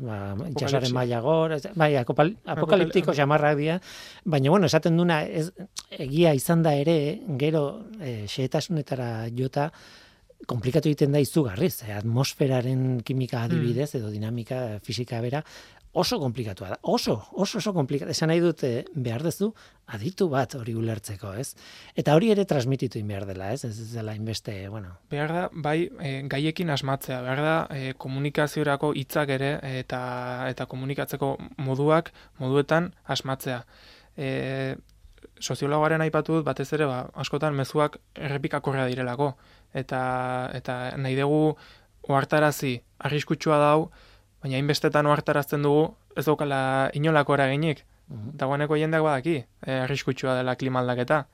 ba, 0.00 0.18
itxasoaren 0.50 0.92
maila 0.94 1.20
gor, 1.24 1.52
ez, 1.58 1.62
bai, 1.76 1.94
akopal, 2.00 2.34
apokaliptiko 2.44 3.14
xamarrak 3.16 3.56
dira, 3.58 3.78
baina, 4.24 4.50
bueno, 4.50 4.66
esaten 4.66 4.96
duna, 4.96 5.22
ez, 5.24 5.50
egia 5.90 6.34
izan 6.34 6.62
da 6.62 6.74
ere, 6.74 6.98
gero, 7.40 7.64
e, 8.00 8.26
xehetasunetara 8.28 9.28
jota, 9.36 9.70
komplikatu 10.46 10.86
egiten 10.88 11.10
da 11.12 11.18
izugarriz, 11.18 11.82
eh, 11.82 11.92
atmosferaren 11.98 13.00
kimika 13.02 13.40
adibidez 13.42 13.88
edo 13.98 14.08
dinamika 14.12 14.78
fisika 14.86 15.18
bera 15.20 15.40
oso 15.98 16.18
komplikatua 16.22 16.68
da. 16.70 16.78
Oso, 16.82 17.16
oso 17.32 17.58
oso 17.58 17.72
komplikatu. 17.74 18.12
Esan 18.14 18.30
nahi 18.30 18.40
dut 18.42 18.62
eh, 18.66 18.84
behar 18.94 19.24
dezu 19.26 19.50
aditu 19.94 20.28
bat 20.30 20.54
hori 20.54 20.74
ulertzeko, 20.78 21.32
ez? 21.40 21.54
Eta 21.98 22.14
hori 22.14 22.30
ere 22.34 22.44
transmititu 22.48 23.00
in 23.00 23.08
behar 23.10 23.26
dela, 23.26 23.50
ez? 23.52 23.64
Ez 23.66 23.90
dela 23.94 24.14
inbeste, 24.14 24.54
bueno. 24.70 24.94
Behar 25.10 25.34
da, 25.34 25.44
bai, 25.52 25.78
e, 25.98 26.12
gaiekin 26.30 26.70
asmatzea, 26.70 27.20
behar 27.24 27.42
da, 27.42 27.56
e, 27.74 27.94
komunikaziorako 27.98 28.92
hitzak 29.00 29.32
ere 29.38 29.50
eta 29.80 30.00
eta 30.52 30.68
komunikatzeko 30.70 31.32
moduak, 31.66 32.12
moduetan 32.38 32.92
asmatzea. 33.16 33.64
E, 34.16 34.76
soziologoaren 35.40 36.04
aipatu 36.04 36.38
dut 36.38 36.46
batez 36.46 36.68
ere, 36.76 36.86
ba, 36.86 37.06
askotan 37.18 37.56
mezuak 37.58 37.98
errepikakorrea 38.14 38.86
direlako. 38.90 39.32
Eta, 39.74 40.02
eta 40.54 40.78
nahi 40.96 41.18
dugu 41.18 41.56
ohartarazi 42.08 42.78
arriskutsua 43.04 43.58
dau, 43.60 43.90
baina 44.42 44.56
hainbestetan 44.56 45.06
ohartarazten 45.06 45.62
dugu 45.62 45.94
ez 46.16 46.24
daukala 46.26 46.90
inolako 46.94 47.34
eraginik. 47.34 47.84
Mhm. 48.08 48.36
Dagoeneko 48.40 48.76
jendeak 48.76 49.02
badaki, 49.02 49.44
e, 49.66 49.72
arriskutsua 49.84 50.34
dela 50.36 50.56
klima 50.56 50.80
aldaketa. 50.80 51.26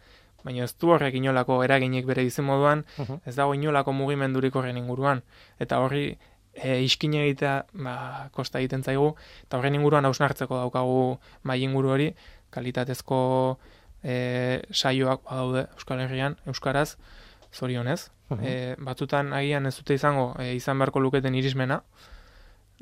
baina 0.44 0.64
ez 0.64 0.74
du 0.76 0.90
horrek 0.92 1.14
inolako 1.14 1.62
eraginik 1.64 2.04
bere 2.04 2.22
bizimoduan, 2.22 2.84
Mhm. 2.98 3.14
ez 3.24 3.34
dago 3.34 3.54
inolako 3.54 3.92
mugimendurik 3.92 4.54
horren 4.54 4.76
inguruan. 4.76 5.22
Eta 5.58 5.78
horri 5.80 6.18
e, 6.52 6.82
iskin 6.82 7.14
egitea 7.14 7.64
ba, 7.72 8.28
kosta 8.30 8.58
egiten 8.58 8.82
zaigu, 8.84 9.14
eta 9.44 9.56
horren 9.58 9.74
inguruan 9.74 10.04
hausnartzeko 10.04 10.54
daukagu 10.56 11.18
mai 11.44 11.62
inguru 11.62 11.88
hori, 11.88 12.14
kalitatezko 12.50 13.58
e, 14.02 14.62
saioak 14.70 15.22
badaude 15.24 15.66
Euskal 15.74 16.00
Herrian, 16.00 16.36
Euskaraz, 16.46 16.96
zorionez. 17.52 18.10
Mhm. 18.28 18.44
E, 18.44 18.76
batzutan 18.78 19.32
agian 19.32 19.66
ez 19.66 19.76
dute 19.78 19.94
izango 19.94 20.34
e, 20.38 20.54
izan 20.54 20.78
beharko 20.78 21.00
luketen 21.00 21.34
irismena, 21.34 21.82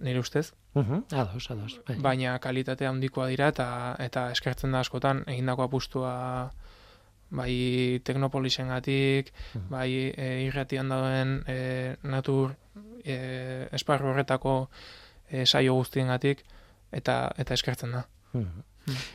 nire 0.02 0.18
ustez, 0.20 0.52
Mhm, 0.74 1.04
Ados, 1.12 1.50
ados. 1.50 1.80
bai. 1.86 1.96
baina 2.00 2.38
kalitatea 2.38 2.88
handikoa 2.90 3.26
dira 3.28 3.48
eta 3.48 3.94
eta 3.98 4.30
eskertzen 4.32 4.72
da 4.72 4.80
askotan 4.80 5.24
egindako 5.26 5.62
apustua 5.62 6.50
bai 7.30 8.00
teknopolisengatik, 8.04 9.32
Mhm. 9.54 9.68
bai 9.70 10.12
e, 10.16 10.44
irratian 10.46 10.88
dauden 10.88 11.42
e, 11.46 11.96
natur 12.02 12.56
e, 13.04 13.68
esparru 13.72 14.08
horretako 14.12 14.68
e, 15.30 15.46
saio 15.46 15.74
guztiengatik 15.74 16.44
eta 16.92 17.32
eta 17.38 17.54
eskertzen 17.54 17.92
da. 17.92 18.06
Mhm. 18.32 18.62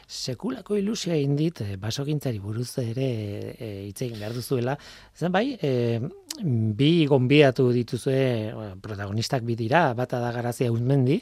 Sekulako 0.08 0.78
ilusia 0.80 1.16
egin 1.16 1.36
dit, 1.36 1.62
eh, 1.62 1.76
basogintzari 1.82 2.40
buruz 2.40 2.70
ere 2.80 3.10
eh, 3.58 3.88
hitz 3.90 4.02
egin 4.02 4.20
behar 4.20 4.34
duzuela. 4.34 4.78
Zen 5.16 5.32
bai, 5.32 5.58
eh, 5.62 6.00
bi 6.42 7.06
gonbiatu 7.06 7.72
dituzue, 7.74 8.20
eh, 8.48 8.74
protagonistak 8.82 9.44
bi 9.44 9.56
dira, 9.56 9.94
bata 9.94 10.20
da 10.20 10.32
garazia 10.32 10.72
uzmendi, 10.72 11.22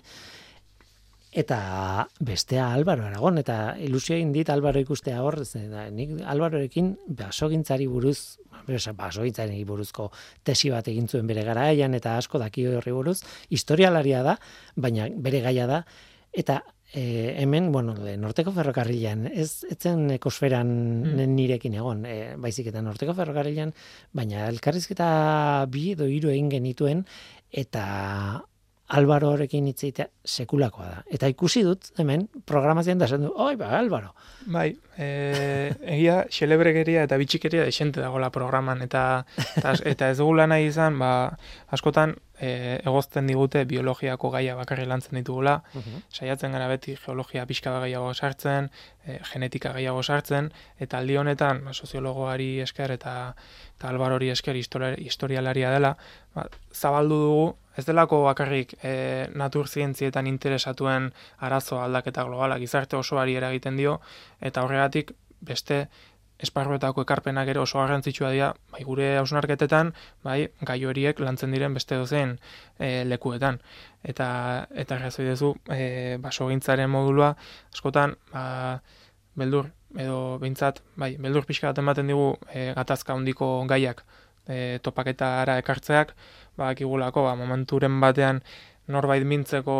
eta 1.35 2.07
bestea 2.19 2.69
Álvaro 2.73 3.03
Aragon, 3.05 3.37
eta 3.37 3.75
ilusio 3.83 4.15
egin 4.15 4.31
dit 4.31 4.49
Álvaro 4.49 4.79
ikustea 4.79 5.21
hor, 5.23 5.41
ze 5.45 5.67
da, 5.67 5.89
nik 5.89 6.21
Álvarorekin 6.23 6.93
basogintzari 7.07 7.87
buruz, 7.87 8.37
basogintzari 8.65 9.63
buruzko 9.67 10.11
tesi 10.43 10.71
bat 10.71 10.87
egin 10.87 11.09
zuen 11.09 11.27
bere 11.27 11.43
garaian, 11.43 11.93
eta 11.93 12.17
asko 12.17 12.39
daki 12.39 12.67
horri 12.67 12.93
buruz, 12.95 13.21
historialaria 13.49 14.23
da, 14.23 14.37
baina 14.75 15.09
bere 15.11 15.41
gaia 15.41 15.67
da, 15.67 15.83
eta 16.31 16.61
e, 16.95 17.35
hemen, 17.43 17.71
bueno, 17.73 17.93
le, 17.99 18.15
norteko 18.17 18.53
ferrokarrilan, 18.55 19.27
ez 19.27 19.65
etzen 19.69 20.07
ekosferan 20.15 20.71
Mm. 21.11 21.35
nirekin 21.35 21.75
egon, 21.75 22.05
e, 22.07 22.35
baizik 22.39 22.71
eta 22.71 22.81
norteko 22.81 23.13
ferrokarrilan, 23.13 23.73
baina 24.15 24.47
elkarrizketa 24.47 25.67
bi 25.69 25.91
edo 25.91 26.07
hiru 26.07 26.31
egin 26.31 26.49
genituen, 26.49 27.05
eta 27.51 28.45
Álvaro 28.95 29.31
horrekin 29.33 29.65
hitz 29.65 29.79
egitea 29.81 30.05
sekulakoa 30.29 30.85
da. 30.85 30.97
Eta 31.09 31.27
ikusi 31.31 31.63
dut 31.65 31.87
hemen 31.97 32.27
programazioan 32.45 32.99
da 33.01 33.07
esan 33.09 33.23
du, 33.25 33.31
oi, 33.33 33.55
ba, 33.57 33.71
Álvaro. 33.79 34.11
Bai, 34.45 34.67
e, 34.95 35.07
egia 35.97 36.19
xelebregeria 36.29 37.07
eta 37.07 37.17
bitxikeria 37.17 37.65
desente 37.65 38.03
dagoela 38.03 38.29
programan 38.29 38.85
eta, 38.85 39.25
eta, 39.57 39.73
eta 39.89 40.11
ez 40.13 40.19
dugula 40.21 40.45
nahi 40.45 40.69
izan, 40.69 40.99
ba, 41.01 41.11
askotan 41.73 42.13
e, 42.39 42.79
egozten 42.83 43.27
digute 43.27 43.63
biologiako 43.65 44.29
gaia 44.33 44.55
bakarri 44.55 44.85
lantzen 44.85 45.17
ditugula, 45.19 45.55
saiatzen 46.11 46.55
gara 46.55 46.67
beti 46.71 46.95
geologia 47.05 47.45
pixka 47.45 47.73
gehiago 47.83 48.13
sartzen, 48.13 48.69
e, 49.05 49.19
genetika 49.31 49.73
gehiago 49.73 50.03
sartzen, 50.03 50.51
eta 50.79 50.99
aldi 50.99 51.17
honetan 51.17 51.63
ba, 51.65 51.73
soziologoari 51.73 52.59
esker 52.65 52.95
eta, 52.97 53.35
eta 53.77 53.89
albarori 53.89 54.29
esker 54.33 54.55
historia- 54.55 54.97
historialaria 54.99 55.71
dela, 55.71 55.95
ba, 56.35 56.47
zabaldu 56.73 57.19
dugu, 57.27 57.45
ez 57.75 57.85
delako 57.85 58.23
bakarrik 58.23 58.77
e, 58.81 59.27
naturzientzietan 59.35 60.27
interesatuen 60.27 61.11
arazo 61.43 61.81
aldaketa 61.81 62.23
globala 62.23 62.59
gizarte 62.59 62.95
osoari 62.95 63.35
eragiten 63.35 63.77
dio, 63.77 63.99
eta 64.41 64.63
horregatik 64.63 65.11
beste 65.45 65.87
esparruetako 66.43 67.05
ekarpenak 67.05 67.47
ere 67.51 67.61
oso 67.61 67.79
garrantzitsua 67.79 68.31
dira, 68.33 68.49
bai 68.71 68.83
gure 68.83 69.15
hausnarketetan, 69.19 69.93
bai 70.23 70.49
gai 70.67 70.77
horiek 70.85 71.19
lantzen 71.23 71.55
diren 71.55 71.73
beste 71.77 71.95
dozen 71.95 72.35
e, 72.79 73.05
lekuetan. 73.07 73.61
Eta 74.03 74.27
eta 74.75 74.97
arrazoi 74.97 75.29
duzu, 75.29 75.53
e, 75.71 76.17
basogintzaren 76.21 76.91
modulua 76.91 77.33
askotan 77.73 78.17
ba, 78.33 78.81
beldur 79.35 79.71
edo 79.95 80.37
behintzat, 80.41 80.81
bai, 80.99 81.15
beldur 81.21 81.47
pixka 81.47 81.71
bat 81.71 81.79
ematen 81.79 82.11
digu 82.11 82.33
e, 82.51 82.71
gatazka 82.75 83.15
handiko 83.15 83.49
gaiak 83.69 84.03
e, 84.47 84.79
topaketara 84.83 85.57
ekartzeak, 85.63 86.13
badakigulako 86.59 87.23
ba, 87.29 87.35
momenturen 87.39 87.99
batean 88.03 88.41
norbait 88.87 89.23
mintzeko 89.25 89.75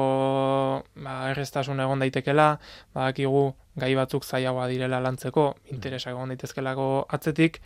ba, 0.95 1.13
errestasun 1.31 1.79
egon 1.79 2.01
daitekela, 2.01 2.47
badakigu 2.95 3.45
gai 3.77 3.93
batzuk 3.95 4.25
zailagoa 4.25 4.67
direla 4.71 4.99
lantzeko, 5.03 5.53
interesa 5.75 6.11
egon 6.11 6.33
daitezkelako 6.33 6.89
atzetik, 7.17 7.61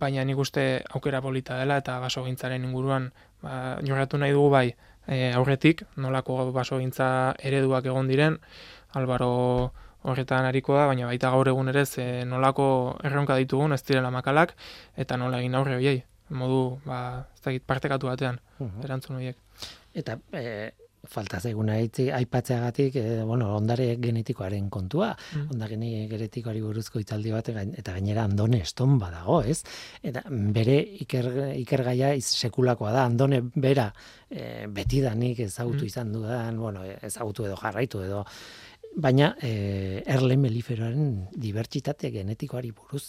baina 0.00 0.24
nik 0.24 0.38
uste 0.38 0.82
aukera 0.94 1.20
polita 1.20 1.58
dela 1.58 1.76
eta 1.80 1.98
basogintzaren 2.00 2.64
inguruan 2.64 3.10
ba, 3.42 3.78
jorratu 3.84 4.18
nahi 4.18 4.32
dugu 4.32 4.50
bai 4.50 4.66
e, 5.06 5.32
aurretik, 5.32 5.84
nolako 5.96 6.50
basogintza 6.52 7.34
ereduak 7.38 7.86
egon 7.86 8.08
diren, 8.08 8.38
Albaro 8.98 9.72
horretan 10.02 10.46
hariko 10.48 10.74
da, 10.74 10.86
baina 10.90 11.06
baita 11.06 11.30
gaur 11.30 11.48
egun 11.48 11.68
ere 11.70 11.84
ze 11.86 12.24
nolako 12.26 12.96
erronka 13.04 13.36
ditugun 13.36 13.72
ez 13.72 13.82
direla 13.84 14.10
makalak, 14.10 14.56
eta 14.96 15.18
nola 15.20 15.38
egin 15.38 15.54
aurre 15.54 15.76
hoiei, 15.76 16.02
modu, 16.30 16.80
ba, 16.86 17.26
ez 17.34 17.42
dakit, 17.44 17.66
partekatu 17.66 18.10
batean, 18.10 18.40
erantzun 18.84 19.16
horiek. 19.16 19.36
Eta 19.94 20.18
e, 20.32 20.72
falta 21.10 21.40
zaiguna 21.40 21.78
aipatzeagatik, 21.80 22.96
e, 22.96 23.22
bueno, 23.24 23.48
ondare 23.56 23.96
genetikoaren 23.98 24.68
kontua, 24.70 25.16
Mm. 25.34 25.50
ondare 25.54 25.76
genetikoari 26.10 26.60
buruzko 26.60 27.00
hitzaldi 27.00 27.30
bat 27.32 27.48
eta 27.48 27.92
gainera 27.92 28.24
andone 28.24 28.60
eston 28.60 28.98
badago, 28.98 29.42
ez? 29.42 29.62
Eta 30.02 30.22
bere 30.28 30.78
iker, 31.00 31.54
ikergaia 31.56 32.12
sekulakoa 32.20 32.92
da, 32.92 33.04
andone 33.06 33.40
bera 33.54 33.92
e, 34.30 34.66
betidanik 34.68 35.40
ezagutu 35.40 35.82
Mm. 35.84 35.86
izan 35.86 36.12
dudan, 36.12 36.58
bueno, 36.58 36.84
ezagutu 36.84 37.46
edo 37.46 37.56
jarraitu 37.56 38.02
edo 38.02 38.24
baina 38.96 39.36
e, 39.40 40.02
erle 40.06 40.36
meliferoaren 40.36 41.28
dibertsitate 41.32 42.10
genetikoari 42.10 42.72
buruz 42.72 43.08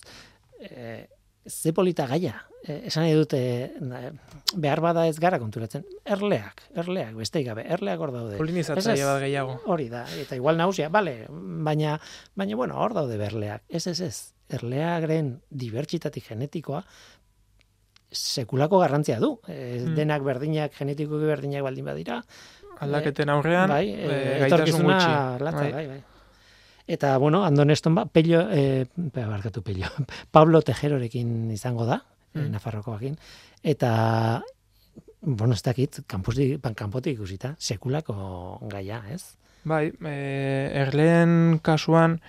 e, 0.59 1.07
ze 1.47 1.73
polita 1.73 2.05
gaia. 2.07 2.45
E, 2.63 2.83
esan 2.87 3.03
nahi 3.03 3.13
dute 3.17 3.39
na- 3.81 4.11
behar 4.55 4.81
bada 4.81 5.07
ez 5.07 5.17
gara 5.19 5.39
konturatzen. 5.39 5.85
Erleak, 6.05 6.61
erleak, 6.75 7.15
besteik 7.17 7.47
gabe, 7.47 7.63
erleak 7.65 7.99
hor 7.99 8.11
daude. 8.13 8.37
Polinizatzaile 8.37 8.93
Ez, 8.93 8.99
ez. 8.99 9.05
bat 9.07 9.21
gehiago. 9.23 9.55
Hori 9.65 9.87
da, 9.89 10.05
eta 10.21 10.35
igual 10.35 10.57
nausia, 10.57 10.89
bale, 10.89 11.25
baina, 11.29 11.99
baina 12.35 12.55
bueno, 12.55 12.77
hor 12.77 12.93
daude 12.93 13.17
berleak. 13.17 13.63
Ez, 13.69 13.87
ez, 13.87 13.99
ez. 14.01 14.33
Erleagren 14.51 15.41
dibertsitate 15.49 16.21
genetikoa 16.21 16.83
sekulako 18.11 18.79
garrantzia 18.79 19.19
du. 19.19 19.39
E, 19.47 19.79
Hmm. 19.79 19.95
Denak 19.95 20.21
berdinak, 20.23 20.73
genetikoki 20.77 21.25
berdinak 21.25 21.63
baldin 21.63 21.85
badira, 21.85 22.21
Aldaketen 22.81 23.29
aurrean, 23.29 23.69
bai, 23.69 23.89
e, 23.89 24.05
e, 24.05 24.39
gaitasun 24.41 24.83
gutxi. 24.87 25.11
latza, 25.45 25.61
Bai. 25.61 25.71
bai, 25.71 25.87
bai. 25.87 26.03
Eta, 26.87 27.17
bueno, 27.17 27.43
Andon 27.45 27.69
Eston 27.69 27.95
ba, 27.95 28.05
Pello, 28.05 28.47
eh, 28.51 28.85
barkatu 28.95 29.61
Pello, 29.61 29.87
Pablo 30.31 30.61
Tejerorekin 30.61 31.51
izango 31.51 31.85
da, 31.85 32.01
mm. 32.33 32.39
Mm. 32.39 32.51
Nafarrokoakin, 32.51 33.17
eta, 33.63 34.41
bueno, 35.21 35.53
ez 35.53 35.63
dakit, 35.63 36.01
kanpotik, 36.07 36.61
kanpotik 36.75 37.15
ikusita, 37.19 37.55
sekulako 37.59 38.59
gaia, 38.71 39.03
ez? 39.13 39.35
Bai, 39.63 39.91
e, 40.01 40.71
erleen 40.81 41.59
kasuan, 41.61 42.19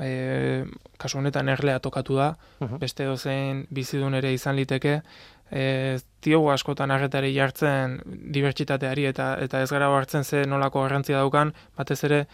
e, 0.00 0.64
kasu 0.96 1.18
honetan 1.18 1.48
erlea 1.52 1.80
tokatu 1.84 2.16
da, 2.16 2.36
Mhm. 2.60 2.78
beste 2.80 3.04
dozein 3.04 3.66
bizidun 3.70 4.14
ere 4.14 4.32
izan 4.32 4.56
liteke, 4.56 5.02
ez 5.50 6.02
diogu 6.22 6.50
askotan 6.52 6.90
arretari 6.90 7.34
jartzen 7.34 8.00
dibertsitateari 8.32 9.06
eta 9.08 9.38
eta 9.40 9.62
ez 9.62 9.70
gara 9.70 9.86
hartzen 9.96 10.24
ze 10.24 10.44
nolako 10.46 10.82
garrantzia 10.82 11.16
daukan, 11.18 11.54
batez 11.76 12.02
ere 12.04 12.26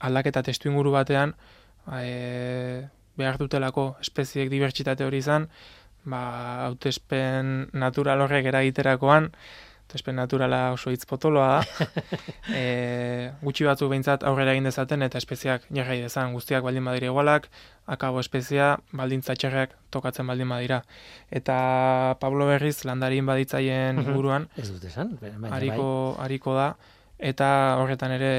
aldaketa 0.00 0.42
testu 0.42 0.68
inguru 0.68 0.90
batean 0.92 1.34
e, 2.00 2.86
behar 3.16 3.38
dutelako 3.38 3.96
espeziek 4.00 4.50
dibertsitate 4.50 5.04
hori 5.04 5.18
izan, 5.22 5.48
ba, 6.04 6.22
hautespen 6.66 7.68
natural 7.72 8.20
horrek 8.24 8.46
eragiterakoan, 8.50 9.30
hautespen 9.84 10.16
naturala 10.16 10.72
oso 10.74 10.90
hitz 10.90 11.04
potoloa 11.06 11.60
da, 11.60 11.86
e, 12.58 13.30
gutxi 13.44 13.64
batzuk 13.68 13.92
behintzat 13.92 14.24
aurrera 14.26 14.52
egin 14.56 14.66
dezaten 14.66 15.04
eta 15.06 15.20
espeziak 15.20 15.68
jarrai 15.70 16.00
dezan 16.02 16.32
guztiak 16.34 16.64
baldin 16.66 16.84
badira 16.88 17.06
igualak, 17.12 17.46
akabo 17.86 18.18
espezia 18.24 18.72
baldintza 18.92 19.36
txerrak 19.38 19.76
tokatzen 19.94 20.26
baldin 20.26 20.48
badira. 20.48 20.82
Eta 21.30 22.16
Pablo 22.20 22.48
Berriz 22.50 22.80
landarin 22.88 23.26
baditzaien 23.30 23.96
Mhm. 24.00 24.08
inguruan, 24.08 24.48
Ez 24.56 24.70
dut 24.72 24.84
esan, 24.90 25.14
hariko, 25.52 26.16
hariko 26.18 26.54
da, 26.56 26.74
eta 27.18 27.48
horretan 27.80 28.12
ere 28.16 28.32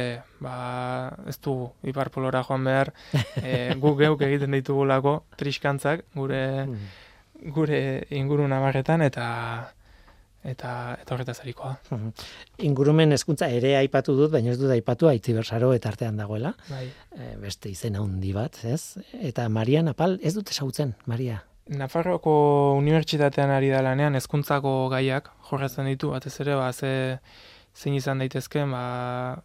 ba, 0.43 1.13
ez 1.27 1.37
du 1.39 1.55
iparpolora 1.87 2.43
joan 2.43 2.67
behar, 2.67 2.93
e, 3.43 3.73
guk 3.81 3.99
geuk 3.99 4.21
egiten 4.27 4.51
ditugulako 4.57 5.21
triskantzak 5.39 6.05
gure, 6.15 6.43
bai. 6.65 6.67
Mm. 6.67 7.49
gure 7.55 7.79
inguru 8.09 8.47
nabarretan, 8.51 9.01
eta 9.05 9.25
eta 10.45 10.71
eta 11.01 11.15
horretaz 11.15 11.39
harikoa. 11.41 11.73
Mhm. 11.89 12.11
Ingurumen 12.67 13.15
hezkuntza 13.15 13.49
ere 13.49 13.75
aipatu 13.79 14.15
dut, 14.17 14.31
baina 14.31 14.53
ez 14.53 14.59
dut 14.61 14.71
aipatu 14.71 15.09
Aitzibersaro 15.09 15.71
eta 15.73 15.89
artean 15.89 16.17
dagoela, 16.21 16.53
Bai. 16.69 16.85
e, 17.17 17.33
beste 17.41 17.69
izen 17.69 17.97
handi 17.97 18.33
bat, 18.33 18.61
ez? 18.63 18.97
Eta 19.13 19.49
Maria 19.49 19.81
Napal, 19.81 20.19
ez 20.21 20.35
dut 20.37 20.51
ezagutzen, 20.53 20.93
Maria. 21.05 21.41
Nafarroko 21.65 22.75
unibertsitatean 22.77 23.49
ari 23.49 23.71
da 23.73 23.81
lanean 23.81 24.15
hezkuntzako 24.15 24.87
gaiak 24.93 25.31
jorratzen 25.49 25.89
ditu, 25.89 26.11
batez 26.13 26.35
ere, 26.43 26.53
ba, 26.59 26.71
ze, 26.73 26.91
zein 27.75 27.95
izan 27.97 28.23
daitezke, 28.23 28.63
ba, 28.71 29.41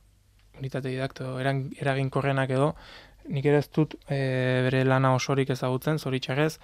unitate 0.61 0.93
didakto 0.93 1.37
eraginkorrenak 1.41 2.53
edo, 2.57 2.73
nik 3.31 3.47
ere 3.47 3.61
ez 3.63 3.69
dut 3.75 3.97
e, 4.09 4.21
bere 4.67 4.85
lana 4.85 5.15
osorik 5.17 5.51
ezagutzen, 5.55 5.99
zoritxarrez, 5.99 6.55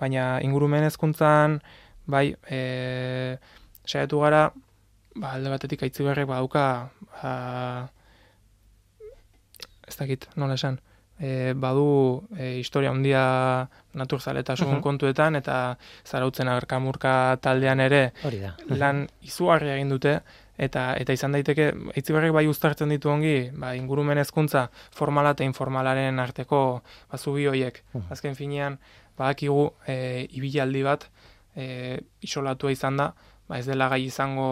baina 0.00 0.38
ingurumen 0.44 0.86
hezkuntzan 0.86 1.58
bai, 2.06 2.32
e, 2.50 3.36
saiatu 3.86 4.22
gara, 4.24 4.48
ba, 5.16 5.34
alde 5.34 5.52
batetik 5.52 5.84
aitzi 5.86 6.06
berrek 6.06 6.28
badauka, 6.30 6.66
ba, 7.14 7.32
ez 9.88 9.96
dakit, 9.96 10.28
nola 10.36 10.58
esan, 10.60 10.78
e, 11.18 11.52
badu 11.56 12.24
e, 12.36 12.58
historia 12.58 12.90
handia 12.90 13.68
naturzaletasun 13.98 14.76
uh 14.76 14.82
kontuetan 14.82 15.36
eta 15.36 15.76
zarautzen 16.06 16.48
agerkamurka 16.48 17.38
taldean 17.42 17.80
ere 17.80 18.12
lan 18.70 19.08
izugarria 19.26 19.74
egin 19.74 19.90
dute 19.90 20.20
eta 20.58 20.84
eta 20.98 21.14
izan 21.14 21.32
daiteke 21.32 21.70
Itziberrek 21.94 22.32
bai 22.34 22.46
uztartzen 22.50 22.90
ditu 22.90 23.10
ongi 23.10 23.50
ba, 23.54 23.74
ingurumen 23.78 24.18
hezkuntza 24.18 24.68
formala 24.94 25.36
eta 25.36 25.46
informalaren 25.46 26.18
arteko 26.18 26.82
bazubi 27.12 27.46
hoiek 27.46 27.82
azken 28.10 28.34
finean 28.34 28.78
badakigu 29.18 29.70
e, 29.86 30.26
ibilaldi 30.38 30.82
bat 30.82 31.08
e, 31.54 31.98
isolatua 32.26 32.74
izan 32.74 32.98
da 32.98 33.12
ba, 33.48 33.58
ez 33.58 33.66
dela 33.66 33.88
gai 33.88 34.02
izango 34.06 34.48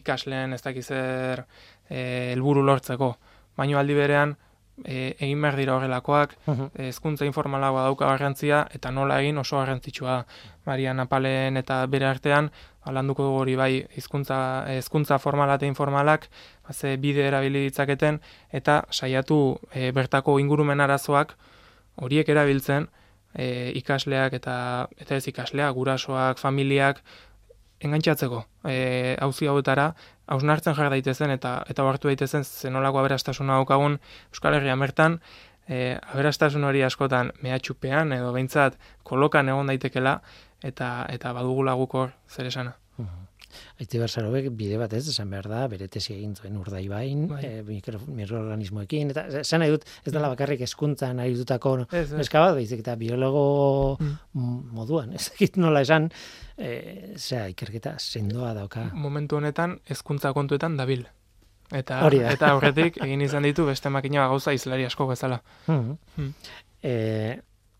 ikasleen 0.00 0.56
ez 0.56 0.62
dakiz 0.62 0.86
zer 0.88 1.44
e, 1.88 2.32
helburu 2.32 2.64
lortzeko. 2.66 3.14
Baino 3.58 3.78
aldi 3.78 3.96
berean 3.98 4.36
e, 4.84 5.14
egin 5.18 5.42
behar 5.42 5.58
dira 5.60 5.76
horrelakoak, 5.76 6.36
hezkuntza 6.78 7.26
uh 7.26 7.32
-huh. 7.32 7.84
dauka 7.84 8.06
garrantzia, 8.06 8.66
eta 8.72 8.90
nola 8.90 9.20
egin 9.20 9.38
oso 9.38 9.58
garrantzitsua 9.58 10.24
Maria 10.66 10.94
Napalen 10.94 11.56
eta 11.56 11.86
bere 11.86 12.06
artean, 12.06 12.50
alanduko 12.88 13.24
dugu 13.26 13.40
hori 13.42 13.56
bai 13.56 13.72
hizkuntza 13.96 14.38
hezkuntza 14.72 15.18
formala 15.18 15.58
eta 15.58 15.66
informalak, 15.66 16.28
ba, 16.66 16.72
ze 16.72 16.96
bide 16.96 17.26
erabili 17.28 17.66
ditzaketen, 17.66 18.20
eta 18.52 18.82
saiatu 18.90 19.58
e, 19.72 19.90
bertako 19.92 20.38
ingurumen 20.40 20.80
arazoak 20.80 21.36
horiek 21.96 22.28
erabiltzen, 22.28 22.88
e, 23.34 23.72
ikasleak 23.80 24.38
eta 24.40 24.54
eta 24.98 25.16
ez 25.16 25.26
ikasleak, 25.28 25.74
gurasoak, 25.74 26.38
familiak, 26.38 27.02
engantzatzeko 27.80 28.44
e, 28.68 29.16
auzi 29.20 29.48
hauetara, 29.48 29.92
hausnartzen 30.30 30.76
jar 30.76 30.90
daitezen 30.92 31.30
eta 31.36 31.60
eta 31.68 31.86
hartu 31.88 32.08
daitezen 32.08 32.44
zenolako 32.44 33.00
aberastasuna 33.00 33.56
daukagun 33.60 33.98
Euskal 34.32 34.56
Herria 34.58 34.76
mertan, 34.76 35.18
e, 35.70 35.96
aberastasun 36.12 36.66
hori 36.66 36.82
askotan 36.86 37.32
mehatxupean 37.44 38.12
edo 38.16 38.32
behintzat 38.34 38.78
kolokan 39.06 39.48
egon 39.52 39.70
daitekela 39.70 40.18
eta 40.62 41.06
eta 41.08 41.32
badugula 41.36 41.74
guk 41.80 41.94
hor 41.94 42.14
zer 42.28 42.46
esana. 42.52 42.76
Aitzi 43.80 43.98
Barsarobek 44.00 44.50
bide 44.54 44.76
bat 44.80 44.92
ez, 44.94 45.02
esan 45.10 45.30
behar 45.32 45.48
da, 45.50 45.60
bere 45.70 45.88
tesi 45.90 46.12
egin 46.14 46.34
zuen 46.36 46.56
urdai 46.60 46.84
bain, 46.90 47.24
bai. 47.30 47.40
e, 47.46 47.62
mikroorganismoekin, 47.64 49.12
eta 49.14 49.24
esan 49.40 49.64
nahi 49.64 49.72
dut, 49.74 49.86
ez 50.04 50.12
dela 50.12 50.28
mm. 50.28 50.34
bakarrik 50.36 50.64
eskuntzan 50.66 51.18
nahi 51.20 51.34
dutako 51.38 51.72
eska 51.90 52.44
bat, 52.44 52.54
baizik 52.58 52.84
eta 52.84 52.96
biologo 53.00 53.44
mm. 53.98 54.58
moduan, 54.76 55.14
ez 55.18 55.30
egit 55.34 55.58
nola 55.62 55.82
esan, 55.86 56.10
e, 56.56 56.72
zera, 57.16 57.48
ikerketa 57.50 57.96
sendoa 57.98 58.52
dauka. 58.58 58.86
Momentu 58.94 59.40
honetan, 59.40 59.78
eskuntza 59.90 60.34
kontuetan 60.36 60.78
dabil. 60.80 61.06
Eta, 61.70 62.00
eta 62.32 62.54
horretik, 62.56 62.98
egin 63.04 63.22
izan 63.22 63.46
ditu, 63.46 63.64
beste 63.68 63.90
makina 63.94 64.26
gauza 64.30 64.54
izlari 64.54 64.86
asko 64.88 65.06
bezala. 65.10 65.38
Mm. 65.70 65.96
Mm. 66.16 66.32
E, 66.82 66.94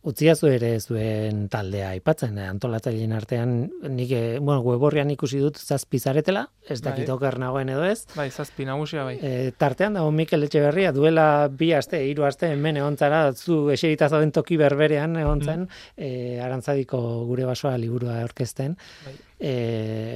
Utziazu 0.01 0.49
ere 0.49 0.71
zuen 0.81 1.43
taldea 1.53 1.91
aipatzen 1.93 2.39
eh, 2.41 2.47
antolatzaileen 2.49 3.13
artean 3.13 3.51
nik 3.93 4.15
eh, 4.17 4.39
bueno 4.41 4.63
weborrian 4.65 5.11
ikusi 5.13 5.43
dut 5.43 5.61
zazpi 5.61 6.01
zaretela 6.01 6.47
ez 6.65 6.79
dakit 6.81 7.05
bai. 7.05 7.17
oker 7.19 7.37
nagoen 7.43 7.69
edo 7.69 7.85
ez 7.85 8.07
bai 8.15 8.31
zazpi 8.31 8.65
nagusia 8.65 9.05
bai 9.05 9.19
e, 9.21 9.53
tartean 9.61 9.99
dago 9.99 10.09
Mikel 10.11 10.49
Etxeberria 10.49 10.95
duela 10.97 11.27
bi 11.53 11.75
aste 11.77 12.01
hiru 12.07 12.25
aste 12.25 12.49
hemen 12.55 12.81
egontzara 12.81 13.35
zu 13.35 13.69
eserita 13.77 14.09
zauden 14.09 14.33
toki 14.33 14.57
berberean 14.57 15.21
egontzen 15.21 15.67
mm. 15.69 15.85
e, 15.99 16.41
arantzadiko 16.41 17.03
gure 17.29 17.45
basoa 17.53 17.77
liburua 17.77 18.23
aurkezten 18.23 18.79
bai. 19.05 19.17
e, 19.37 19.55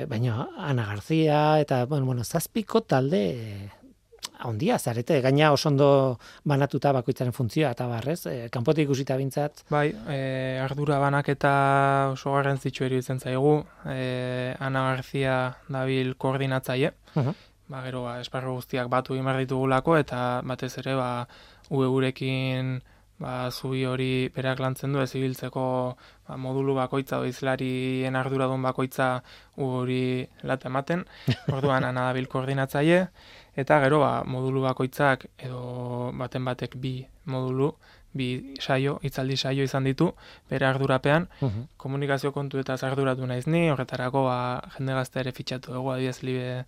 baina 0.08 0.48
Ana 0.56 0.88
García 0.94 1.60
eta 1.60 1.84
bueno 1.84 2.06
bueno 2.06 2.24
zazpiko 2.24 2.80
talde 2.88 3.24
handia 4.44 4.78
zarete 4.78 5.20
gaina 5.24 5.52
oso 5.52 5.68
ondo 5.68 5.88
banatuta 6.44 6.92
bakoitzaren 6.92 7.32
funtzioa 7.32 7.72
eta 7.76 7.86
barrez 7.88 8.20
e, 8.26 8.36
kanpotik 8.54 8.88
ikusita 8.88 9.16
bintzat 9.20 9.64
bai 9.70 9.88
e, 10.08 10.20
ardura 10.64 11.00
banak 11.02 11.32
eta 11.34 11.54
oso 12.12 12.36
garrantzitsu 12.36 12.86
iruditzen 12.86 13.20
zaigu 13.20 13.56
e, 13.86 14.54
Ana 14.60 14.90
García 14.92 15.56
dabil 15.68 16.14
koordinatzaile. 16.16 16.94
Uh 17.14 17.32
ba 17.68 17.82
gero 17.82 18.04
ba, 18.04 18.18
esparru 18.20 18.58
guztiak 18.58 18.90
batu 18.92 19.14
egin 19.16 19.30
ditugulako 19.40 19.96
eta 19.96 20.42
batez 20.44 20.76
ere 20.82 20.94
ba 20.98 21.26
ue 21.70 21.86
gurekin 21.88 22.82
ba, 23.18 23.50
zubi 23.50 23.84
hori 23.88 24.28
berak 24.34 24.60
lantzen 24.60 24.92
du 24.92 25.00
ez 25.00 25.14
ibiltzeko 25.14 25.64
ba, 26.28 26.36
modulu 26.36 26.74
bakoitza 26.76 27.20
o 27.22 27.24
izlarien 27.24 28.16
arduradun 28.16 28.62
bakoitza 28.62 29.22
hori 29.56 30.28
late 30.42 30.68
ematen. 30.68 31.06
Orduan 31.56 31.84
ana 31.88 32.10
dabil 32.10 32.28
koordinatzaile 32.28 33.06
eta 33.56 33.80
gero 33.84 34.00
ba, 34.02 34.12
modulu 34.26 34.64
bakoitzak 34.64 35.28
edo 35.38 36.10
baten 36.18 36.44
batek 36.44 36.76
bi 36.80 36.96
modulu, 37.30 37.74
bi 38.14 38.28
saio, 38.62 38.98
hitzaldi 39.02 39.36
saio 39.36 39.64
izan 39.66 39.86
ditu, 39.88 40.12
bere 40.50 40.66
ardurapean, 40.66 41.28
komunikazio 41.76 42.32
kontu 42.32 42.60
eta 42.62 42.76
arduratu 42.88 43.26
naiz 43.26 43.46
ni, 43.46 43.68
horretarako 43.70 44.26
ba, 44.28 44.36
jende 44.76 44.94
gazte 45.00 45.24
ere 45.24 45.32
fitxatu 45.34 45.74
dugu, 45.74 45.94
adiez 45.96 46.20
libe 46.22 46.64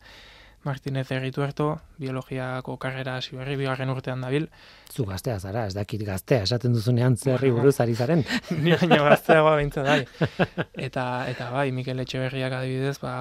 Martinez 0.67 1.07
Errituerto, 1.15 1.67
biologiako 2.03 2.75
karrera 2.83 3.17
hasi 3.21 3.37
berri 3.39 3.55
bigarren 3.61 3.93
urtean 3.93 4.25
dabil. 4.25 4.49
Zu 4.91 5.07
gaztea 5.07 5.39
zara, 5.39 5.67
ez 5.71 5.77
dakit 5.77 6.03
gaztea, 6.09 6.43
esaten 6.49 6.75
duzunean 6.75 7.15
zerri 7.17 7.53
buruz 7.55 7.77
ari 7.85 7.95
zaren. 7.95 8.25
Ni 8.65 8.75
baina 8.75 8.99
gazteagoa 9.05 9.55
bintza 9.61 9.87
bai. 9.87 10.01
Eta, 10.89 11.05
eta 11.31 11.53
bai, 11.55 11.69
Mikel 11.77 12.03
Etxeberriak 12.03 12.59
adibidez, 12.59 12.97
ba, 12.99 13.15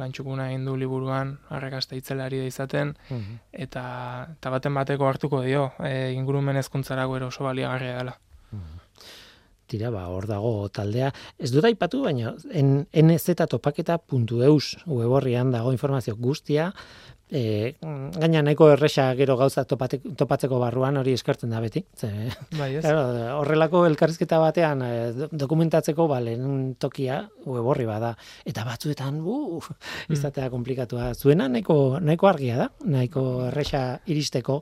lantxukuna 0.00 0.48
egin 0.50 0.64
du 0.66 0.74
liburuan, 0.78 1.28
arrekasta 1.54 1.96
itzelari 1.98 2.38
da 2.42 2.46
izaten, 2.50 2.88
mhm. 3.08 3.32
eta, 3.66 3.84
eta 4.36 4.48
baten 4.54 4.74
bateko 4.74 5.04
hartuko 5.08 5.38
dio, 5.44 5.64
e, 5.80 6.12
ingurumen 6.16 6.56
ezkuntzarako 6.62 7.12
ero 7.20 7.26
oso 7.32 7.42
baliagarria 7.46 7.94
dela. 8.00 8.14
Mhm. 8.52 8.74
Tira, 9.64 9.88
ba, 9.90 10.02
hor 10.12 10.26
dago 10.28 10.68
taldea. 10.68 11.08
Ez 11.40 11.48
dut 11.50 11.64
aipatu, 11.64 12.02
baina 12.04 12.34
nztopaketa.eus 12.36 14.76
weborrian 14.84 15.50
dago 15.54 15.72
informazio 15.72 16.16
guztia, 16.20 16.74
e, 17.34 17.74
gaina 18.14 18.42
nahiko 18.46 18.68
erresa 18.72 19.08
gero 19.18 19.36
gauza 19.36 19.64
topatzeko 19.66 20.58
barruan 20.62 21.00
hori 21.00 21.14
eskertzen 21.18 21.50
da 21.50 21.60
beti. 21.62 21.82
Ze, 21.98 22.10
bai, 22.58 22.70
horrelako 23.34 23.84
elkarrizketa 23.88 24.38
batean 24.42 24.84
e, 24.86 24.92
dokumentatzeko 25.32 26.06
ba, 26.10 26.20
lehen 26.22 26.74
tokia 26.80 27.24
weborri 27.44 27.88
bada. 27.88 28.14
Eta 28.46 28.64
batzuetan, 28.68 29.18
uh, 29.20 29.66
izatea 30.14 30.48
komplikatua. 30.52 31.10
Zuena 31.14 31.48
nahiko, 31.50 31.98
nahiko 32.00 32.30
argia 32.30 32.58
da, 32.60 32.68
nahiko 32.86 33.24
erresa 33.48 33.82
iristeko. 34.10 34.60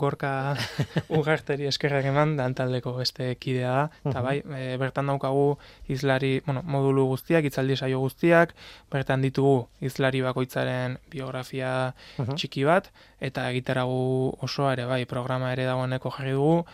Gorka 0.00 0.32
ugarteri 1.20 1.70
eskerrak 1.70 2.10
eman, 2.12 2.36
dantaldeko 2.40 2.94
beste 2.98 3.32
kidea 3.40 3.72
da. 3.72 3.88
Eta 4.04 4.24
bai, 4.26 4.36
e, 4.58 4.76
bertan 4.80 5.08
daukagu 5.10 5.54
izlari, 5.90 6.36
bueno, 6.46 6.62
modulu 6.68 7.08
guztiak, 7.14 7.48
itzaldi 7.48 7.78
saio 7.80 8.02
guztiak, 8.04 8.54
bertan 8.92 9.24
ditugu 9.24 9.70
izlari 9.80 10.20
bakoitzaren 10.24 10.98
biografia 11.10 11.94
txiki 12.36 12.64
bat, 12.68 12.90
eta 13.20 13.48
egiteragu 13.50 14.34
osoa 14.42 14.74
ere 14.76 14.86
bai, 14.90 15.04
programa 15.10 15.52
ere 15.52 15.66
dagoeneko 15.68 16.12
jarri 16.16 16.34
dugu. 16.36 16.64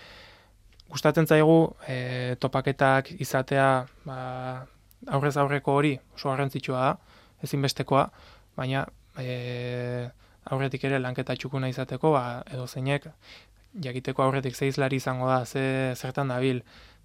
Gustatzen 0.90 1.26
zaigu 1.26 1.74
e, 1.88 2.36
topaketak 2.40 3.10
izatea 3.20 3.86
ba, 4.06 4.18
aurrez 5.06 5.36
aurreko 5.36 5.74
hori 5.80 5.96
oso 6.14 6.30
garrantzitsua 6.30 6.84
da, 6.84 7.18
ezinbestekoa, 7.42 8.06
baina 8.56 8.86
e, 9.18 10.08
aurretik 10.50 10.86
ere 10.86 11.00
lanketa 11.02 11.34
txukuna 11.34 11.68
izateko, 11.72 12.12
ba, 12.14 12.42
edo 12.54 12.66
zeinek, 12.66 13.08
jakiteko 13.82 14.22
aurretik 14.22 14.54
zeizlari 14.54 15.00
izango 15.02 15.28
da, 15.28 15.42
ze, 15.44 15.94
zertan 15.96 16.30
dabil, 16.32 16.62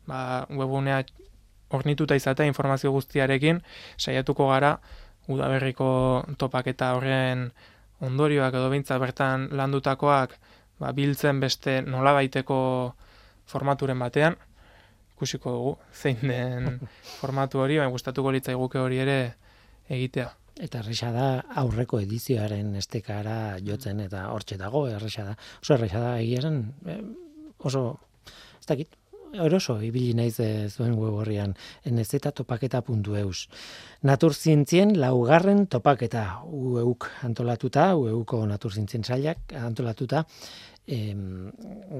ba, 0.07 0.45
webunea 0.49 1.01
ornituta 1.71 2.15
izatea 2.19 2.45
informazio 2.49 2.91
guztiarekin, 2.93 3.61
saiatuko 3.97 4.49
gara, 4.51 4.75
udaberriko 5.32 5.89
topaketa 6.38 6.93
horren 6.97 7.49
ondorioak 8.02 8.56
edo 8.58 8.70
bintza 8.74 8.97
bertan 9.02 9.49
landutakoak 9.58 10.36
ba, 10.82 10.91
biltzen 10.97 11.39
beste 11.41 11.80
nolabaiteko 11.86 12.60
formaturen 13.52 13.99
batean, 14.02 14.38
ikusiko 15.16 15.54
dugu, 15.56 15.74
zein 15.93 16.22
den 16.26 16.80
formatu 17.22 17.62
hori, 17.62 17.78
baina 17.82 17.93
gustatuko 17.93 18.34
litzaiguke 18.34 18.82
hori 18.82 19.02
ere 19.04 19.18
egitea. 19.89 20.30
Eta 20.62 20.82
erresa 20.82 21.10
da 21.16 21.28
aurreko 21.62 22.02
edizioaren 22.04 22.74
estekara 22.78 23.58
jotzen 23.66 24.02
eta 24.04 24.28
hortxe 24.34 24.58
dago 24.60 24.84
erresa 24.89 25.24
da. 25.32 25.36
Oso 25.64 25.78
erresa 25.78 26.02
da 26.04 26.16
egia 26.20 26.41
zen, 26.49 26.60
eh, 26.91 26.99
oso, 27.70 27.86
ez 28.60 28.68
dakit, 28.68 28.97
eroso 29.34 29.77
ibili 29.84 30.13
naiz 30.17 30.39
e, 30.39 30.69
zuen 30.69 30.95
web 30.99 31.19
horrian 31.21 31.55
nztopaketa.eus. 31.86 33.45
Naturzientzien 34.07 34.95
laugarren 34.99 35.67
topaketa 35.71 36.25
ueuk 36.47 37.07
antolatuta, 37.27 37.91
ueuko 37.95 38.43
naturzientzien 38.49 39.03
sailak 39.03 39.53
antolatuta, 39.61 40.25
em, 40.88 41.51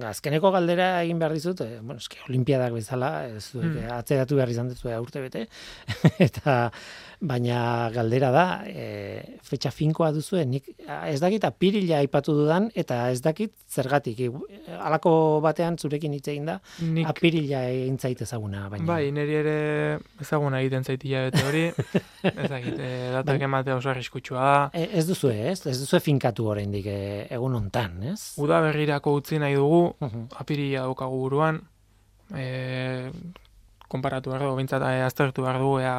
azkeneko 0.09 0.51
galdera 0.51 0.89
egin 1.03 1.19
behar 1.21 1.36
dizut, 1.38 1.61
e, 1.61 1.79
bueno, 1.79 1.99
eske, 2.01 2.19
olimpiadak 2.27 2.73
bezala, 2.75 3.11
ez 3.29 3.51
hmm. 3.53 3.88
atzeratu 3.99 4.39
behar 4.39 4.51
izan 4.51 4.71
dut 4.71 4.84
urte 4.97 5.23
bete, 5.23 5.45
eta 6.27 6.71
baina 7.22 7.89
galdera 7.93 8.32
da, 8.34 8.45
e, 8.65 9.38
fetxa 9.45 9.69
finkoa 9.69 10.09
duzue, 10.15 10.41
nik 10.49 10.72
ez 10.82 11.19
dakit 11.22 11.43
apirila 11.45 11.99
aipatu 12.01 12.34
dudan, 12.34 12.69
eta 12.74 12.97
ez 13.13 13.19
dakit 13.22 13.53
zergatik, 13.69 14.24
alako 14.80 15.13
batean 15.45 15.78
zurekin 15.78 16.15
hitz 16.17 16.26
egin 16.34 16.49
da, 16.49 16.57
nik... 16.82 17.05
apirila 17.11 17.61
egin 17.69 17.99
zait 18.01 18.24
ezaguna. 18.26 18.63
Baina... 18.74 18.88
Bai, 18.89 19.11
niri 19.13 19.38
ere 19.38 19.57
ezaguna 20.24 20.63
egiten 20.65 20.88
zaitia 20.88 21.28
bete 21.28 21.43
hori, 21.45 21.63
ez 22.32 22.49
dakit, 22.49 22.74
e, 22.80 22.89
datak 23.13 23.38
bai. 23.38 23.49
ematea 23.51 23.78
oso 23.78 23.93
arriskutsua 23.93 24.47
da. 24.47 24.65
E, 24.74 24.88
ez 24.97 25.05
duzue, 25.05 25.36
ez? 25.51 25.59
Ez 25.69 25.78
duzue 25.84 26.01
finkatu 26.01 26.49
oraindik 26.49 26.89
e, 26.89 26.97
egun 27.30 27.59
hontan, 27.59 28.01
ez? 28.15 28.34
Uda 28.41 28.63
berrirako 28.65 29.13
utzi 29.22 29.38
nahi 29.41 29.59
dugu, 29.61 29.84
uh 29.93 30.09
-huh. 30.09 30.26
apirila 30.41 30.88
daukagu 30.89 31.22
buruan, 31.22 31.61
e, 32.34 33.11
konparatu 33.91 34.34
behar 34.34 34.47
dugu, 34.47 34.57
bintzat, 34.57 34.82
e, 34.89 35.05
aztertu 35.05 35.45
behar 35.45 35.61
dugu, 35.61 35.80
ea, 35.86 35.95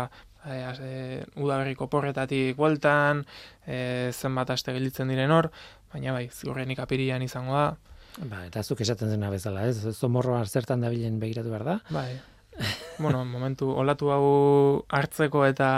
e, 0.47 0.59
e, 0.59 0.90
udaberriko 1.36 1.88
porretatik 1.93 2.57
bueltan, 2.57 3.24
e, 3.66 4.11
zenbat 4.12 4.51
aste 4.55 4.74
gelditzen 4.74 5.12
diren 5.12 5.30
hor, 5.30 5.51
baina 5.93 6.14
bai, 6.16 6.28
ziurrenik 6.32 6.82
apirian 6.82 7.22
izango 7.22 7.57
da. 7.59 7.70
Ba, 8.28 8.45
eta 8.47 8.62
zuk 8.62 8.82
esaten 8.84 9.09
zena 9.09 9.30
bezala, 9.32 9.64
ez? 9.68 9.97
Zomorroa 9.97 10.45
zertan 10.45 10.84
dabilen 10.84 11.18
begiratu 11.20 11.53
behar 11.53 11.64
da? 11.64 11.78
Bai. 11.90 12.20
bueno, 12.99 13.24
momentu, 13.24 13.70
olatu 13.80 14.11
hau 14.12 14.26
hartzeko 14.93 15.47
eta 15.49 15.68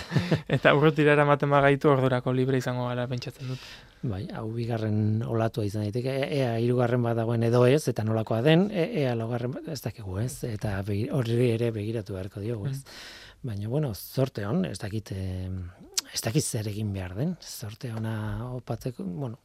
eta 0.56 0.74
urrutira 0.76 1.14
eramaten 1.16 1.48
bagaitu 1.48 1.88
ordurako 1.88 2.34
libre 2.36 2.60
izango 2.60 2.90
gara 2.90 3.06
pentsatzen 3.08 3.48
dut. 3.48 3.64
Bai, 4.04 4.26
hau 4.36 4.50
bigarren 4.52 5.22
olatua 5.24 5.64
izan 5.64 5.86
daiteke, 5.86 6.12
e, 6.26 6.42
ea 6.42 6.58
hirugarren 6.60 7.00
bat 7.06 7.16
dagoen 7.16 7.46
edo 7.48 7.64
ez, 7.64 7.86
eta 7.88 8.04
nolakoa 8.04 8.42
den, 8.44 8.68
e, 8.68 8.84
ea 9.04 9.14
laugarren 9.16 9.54
bat, 9.56 9.70
ez 9.72 9.80
dakigu 9.80 10.18
ez, 10.20 10.42
eta 10.44 10.76
horri 10.84 11.50
ere 11.54 11.70
begiratu 11.72 12.18
beharko 12.18 12.44
diogu 12.44 12.68
ez. 12.68 12.82
Mm. 12.82 13.23
Baina, 13.44 13.68
bueno, 13.68 13.92
zorte 13.94 14.46
hon, 14.48 14.64
ez 14.64 14.78
dakit, 14.80 15.12
ez 15.12 16.20
dakit 16.24 16.44
zer 16.44 16.70
egin 16.70 16.94
behar 16.94 17.12
den, 17.18 17.34
zorte 17.44 17.90
hona 17.92 18.14
opatzeko, 18.56 19.04
bueno, 19.04 19.36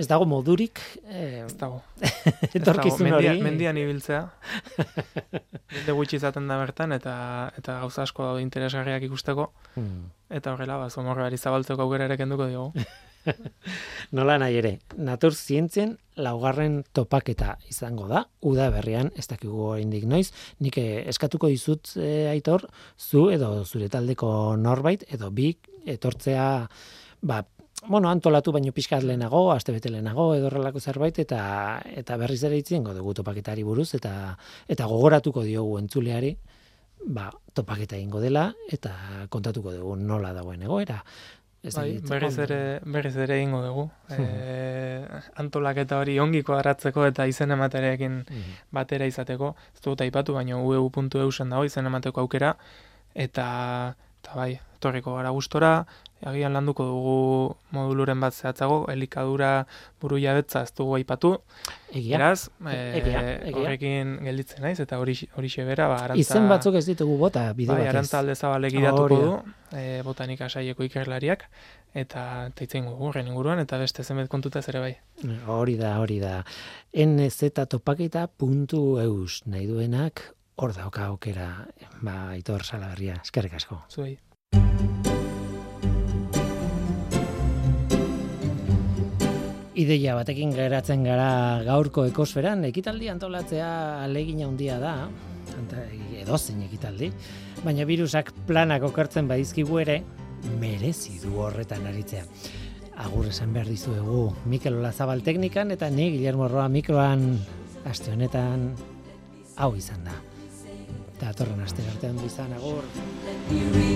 ez 0.00 0.06
dago 0.08 0.26
modurik. 0.28 0.80
Eh, 1.04 1.42
ez 1.46 1.56
dago. 1.60 1.82
Etorkizun 2.54 3.10
hori. 3.10 3.28
Mendian, 3.28 3.42
mendian 3.44 3.80
ibiltzea. 3.80 4.22
Mende 5.74 5.96
gutxi 5.96 6.18
izaten 6.20 6.48
da 6.50 6.58
bertan, 6.60 6.94
eta 6.96 7.14
eta 7.58 7.80
gauza 7.84 8.06
asko 8.06 8.30
dago 8.30 8.40
interesgarriak 8.42 9.04
ikusteko. 9.10 9.50
Hmm. 9.76 10.08
Eta 10.30 10.54
horrela, 10.54 10.78
ba, 10.80 10.90
zomorroari 10.90 11.38
zabaltzeko 11.38 11.86
aukera 11.86 12.08
ere 12.10 12.18
kenduko 12.20 12.48
diogu. 12.50 12.86
Nola 14.16 14.36
nahi 14.40 14.56
ere, 14.60 14.72
natur 14.96 15.34
zientzien 15.34 15.96
laugarren 16.20 16.80
topaketa 16.96 17.56
izango 17.70 18.08
da, 18.10 18.24
uda 18.46 18.70
berrian, 18.74 19.10
ez 19.16 19.26
dakigu 19.30 19.66
oraindik 19.72 20.06
noiz, 20.08 20.30
nik 20.64 20.78
eh, 20.80 21.04
eskatuko 21.10 21.50
dizut 21.52 21.94
e, 21.96 22.28
aitor, 22.32 22.66
zu 22.98 23.28
edo 23.32 23.52
zure 23.64 23.88
taldeko 23.92 24.56
norbait, 24.60 25.04
edo 25.12 25.30
bi 25.34 25.52
etortzea, 25.88 26.46
ba, 27.22 27.40
bueno, 27.88 28.10
antolatu 28.10 28.52
baino 28.52 28.72
pixkat 28.76 29.04
lehenago, 29.08 29.46
aste 29.54 29.72
bete 29.72 29.92
lehenago, 29.92 30.34
edo 30.36 30.50
horrelako 30.50 30.80
zerbait, 30.80 31.18
eta 31.22 31.42
eta 31.96 32.16
berriz 32.20 32.42
ere 32.44 32.60
itzien 32.60 32.84
dugu 32.84 33.14
topaketari 33.16 33.64
buruz, 33.64 33.94
eta 33.96 34.36
eta 34.68 34.88
gogoratuko 34.90 35.44
diogu 35.46 35.78
entzuleari, 35.80 36.34
ba, 37.06 37.30
topaketa 37.56 37.96
ingo 37.96 38.20
dela, 38.20 38.50
eta 38.68 38.92
kontatuko 39.32 39.72
dugu 39.72 39.96
nola 39.96 40.34
dagoen 40.36 40.62
egoera. 40.68 41.00
Ez 41.60 41.74
bai, 41.76 41.98
berriz 42.08 42.36
ere, 42.40 42.80
berriz 42.88 43.16
ere 43.20 43.36
ingo 43.42 43.60
dugu. 43.60 43.84
e, 44.16 45.02
antolaketa 45.42 45.98
hori 46.00 46.16
ongiko 46.22 46.56
aratzeko 46.56 47.04
eta 47.08 47.26
izen 47.28 47.52
ematerekin 47.56 48.22
mhm. 48.22 48.54
batera 48.76 49.08
izateko. 49.10 49.52
Ez 49.74 49.84
dut 49.84 50.00
aipatu, 50.06 50.36
baina 50.38 50.56
ueu.eu 50.56 51.28
zen 51.30 51.52
dago 51.52 51.68
izen 51.68 51.90
emateko 51.90 52.24
aukera. 52.24 52.54
Eta, 53.12 53.46
eta 54.22 54.38
bai, 54.38 54.54
torriko 54.80 55.18
gara 55.18 55.34
gustora, 55.36 55.74
agian 56.26 56.52
landuko 56.52 56.84
dugu 56.84 57.56
moduluren 57.72 58.20
bat 58.20 58.34
zehatzago, 58.34 58.84
elikadura 58.92 59.66
buru 60.00 60.18
jabetza 60.20 60.62
ez 60.66 60.72
dugu 60.76 60.94
aipatu. 60.98 61.38
Egia. 61.90 62.16
Eraz, 62.18 62.50
e, 62.66 63.00
egia, 63.00 63.20
horrekin 63.56 64.18
gelditzen 64.26 64.62
naiz, 64.64 64.78
eta 64.82 64.98
hori 65.00 65.16
xe 65.16 65.64
bera, 65.66 65.88
ba, 65.90 65.96
arantza... 66.04 66.20
Izen 66.20 66.48
batzuk 66.50 66.74
ez 66.78 66.86
ditugu 66.86 67.16
bota, 67.18 67.52
bide 67.56 67.72
bai, 67.72 67.88
arantza 67.90 68.18
alde 68.20 68.34
zabale 68.36 68.70
du, 68.70 69.38
e, 69.72 70.02
botanika 70.06 70.48
saieko 70.48 70.82
ikerlariak, 70.86 71.40
eta 71.94 72.50
teitzen 72.54 72.84
gugu, 72.86 73.12
inguruan, 73.18 73.58
eta 73.58 73.78
beste 73.78 74.04
zenbet 74.04 74.28
kontutaz 74.28 74.68
ere 74.68 74.80
bai. 74.80 74.96
Hori 75.46 75.76
da, 75.76 75.98
hori 76.00 76.20
da. 76.20 76.44
nztopaketa.eus 76.94 79.42
nahi 79.46 79.66
duenak, 79.66 80.34
hor 80.56 80.72
dauka 80.76 81.04
aukera, 81.06 81.66
ba, 82.02 82.36
itor 82.36 82.64
salaberria, 82.64 83.14
eskerrik 83.24 83.54
asko. 83.54 83.82
Zuei. 83.90 84.18
Ideia 89.80 90.12
batekin 90.18 90.50
geratzen 90.52 91.04
gara 91.06 91.62
gaurko 91.64 92.02
ekosferan, 92.10 92.66
ekitaldi 92.68 93.08
antolatzea 93.08 93.68
alegina 94.04 94.44
handia 94.44 94.76
da, 94.82 94.94
edozen 96.20 96.60
ekitaldi, 96.66 97.08
baina 97.64 97.86
virusak 97.88 98.32
planak 98.48 98.84
okartzen 98.90 99.30
badizkigu 99.30 99.80
ere, 99.80 100.02
merezi 100.60 101.16
du 101.22 101.38
horretan 101.40 101.86
aritzea. 101.88 102.24
Agur 103.00 103.30
esan 103.30 103.54
behar 103.54 103.70
dizuegu 103.72 104.26
Mikel 104.52 104.76
Olazabal 104.76 105.22
teknikan 105.24 105.72
eta 105.72 105.88
ni 105.88 106.10
Guillermo 106.12 106.48
Roa 106.52 106.68
mikroan 106.68 107.38
aste 107.88 108.12
honetan 108.12 108.74
hau 109.56 109.72
izan 109.76 110.04
da. 110.04 110.18
Eta 111.16 111.32
atorren 111.32 111.64
aste 111.64 111.86
artean 111.88 112.20
bizan 112.20 112.52
agur. 112.58 112.84
Gigi. 113.48 113.90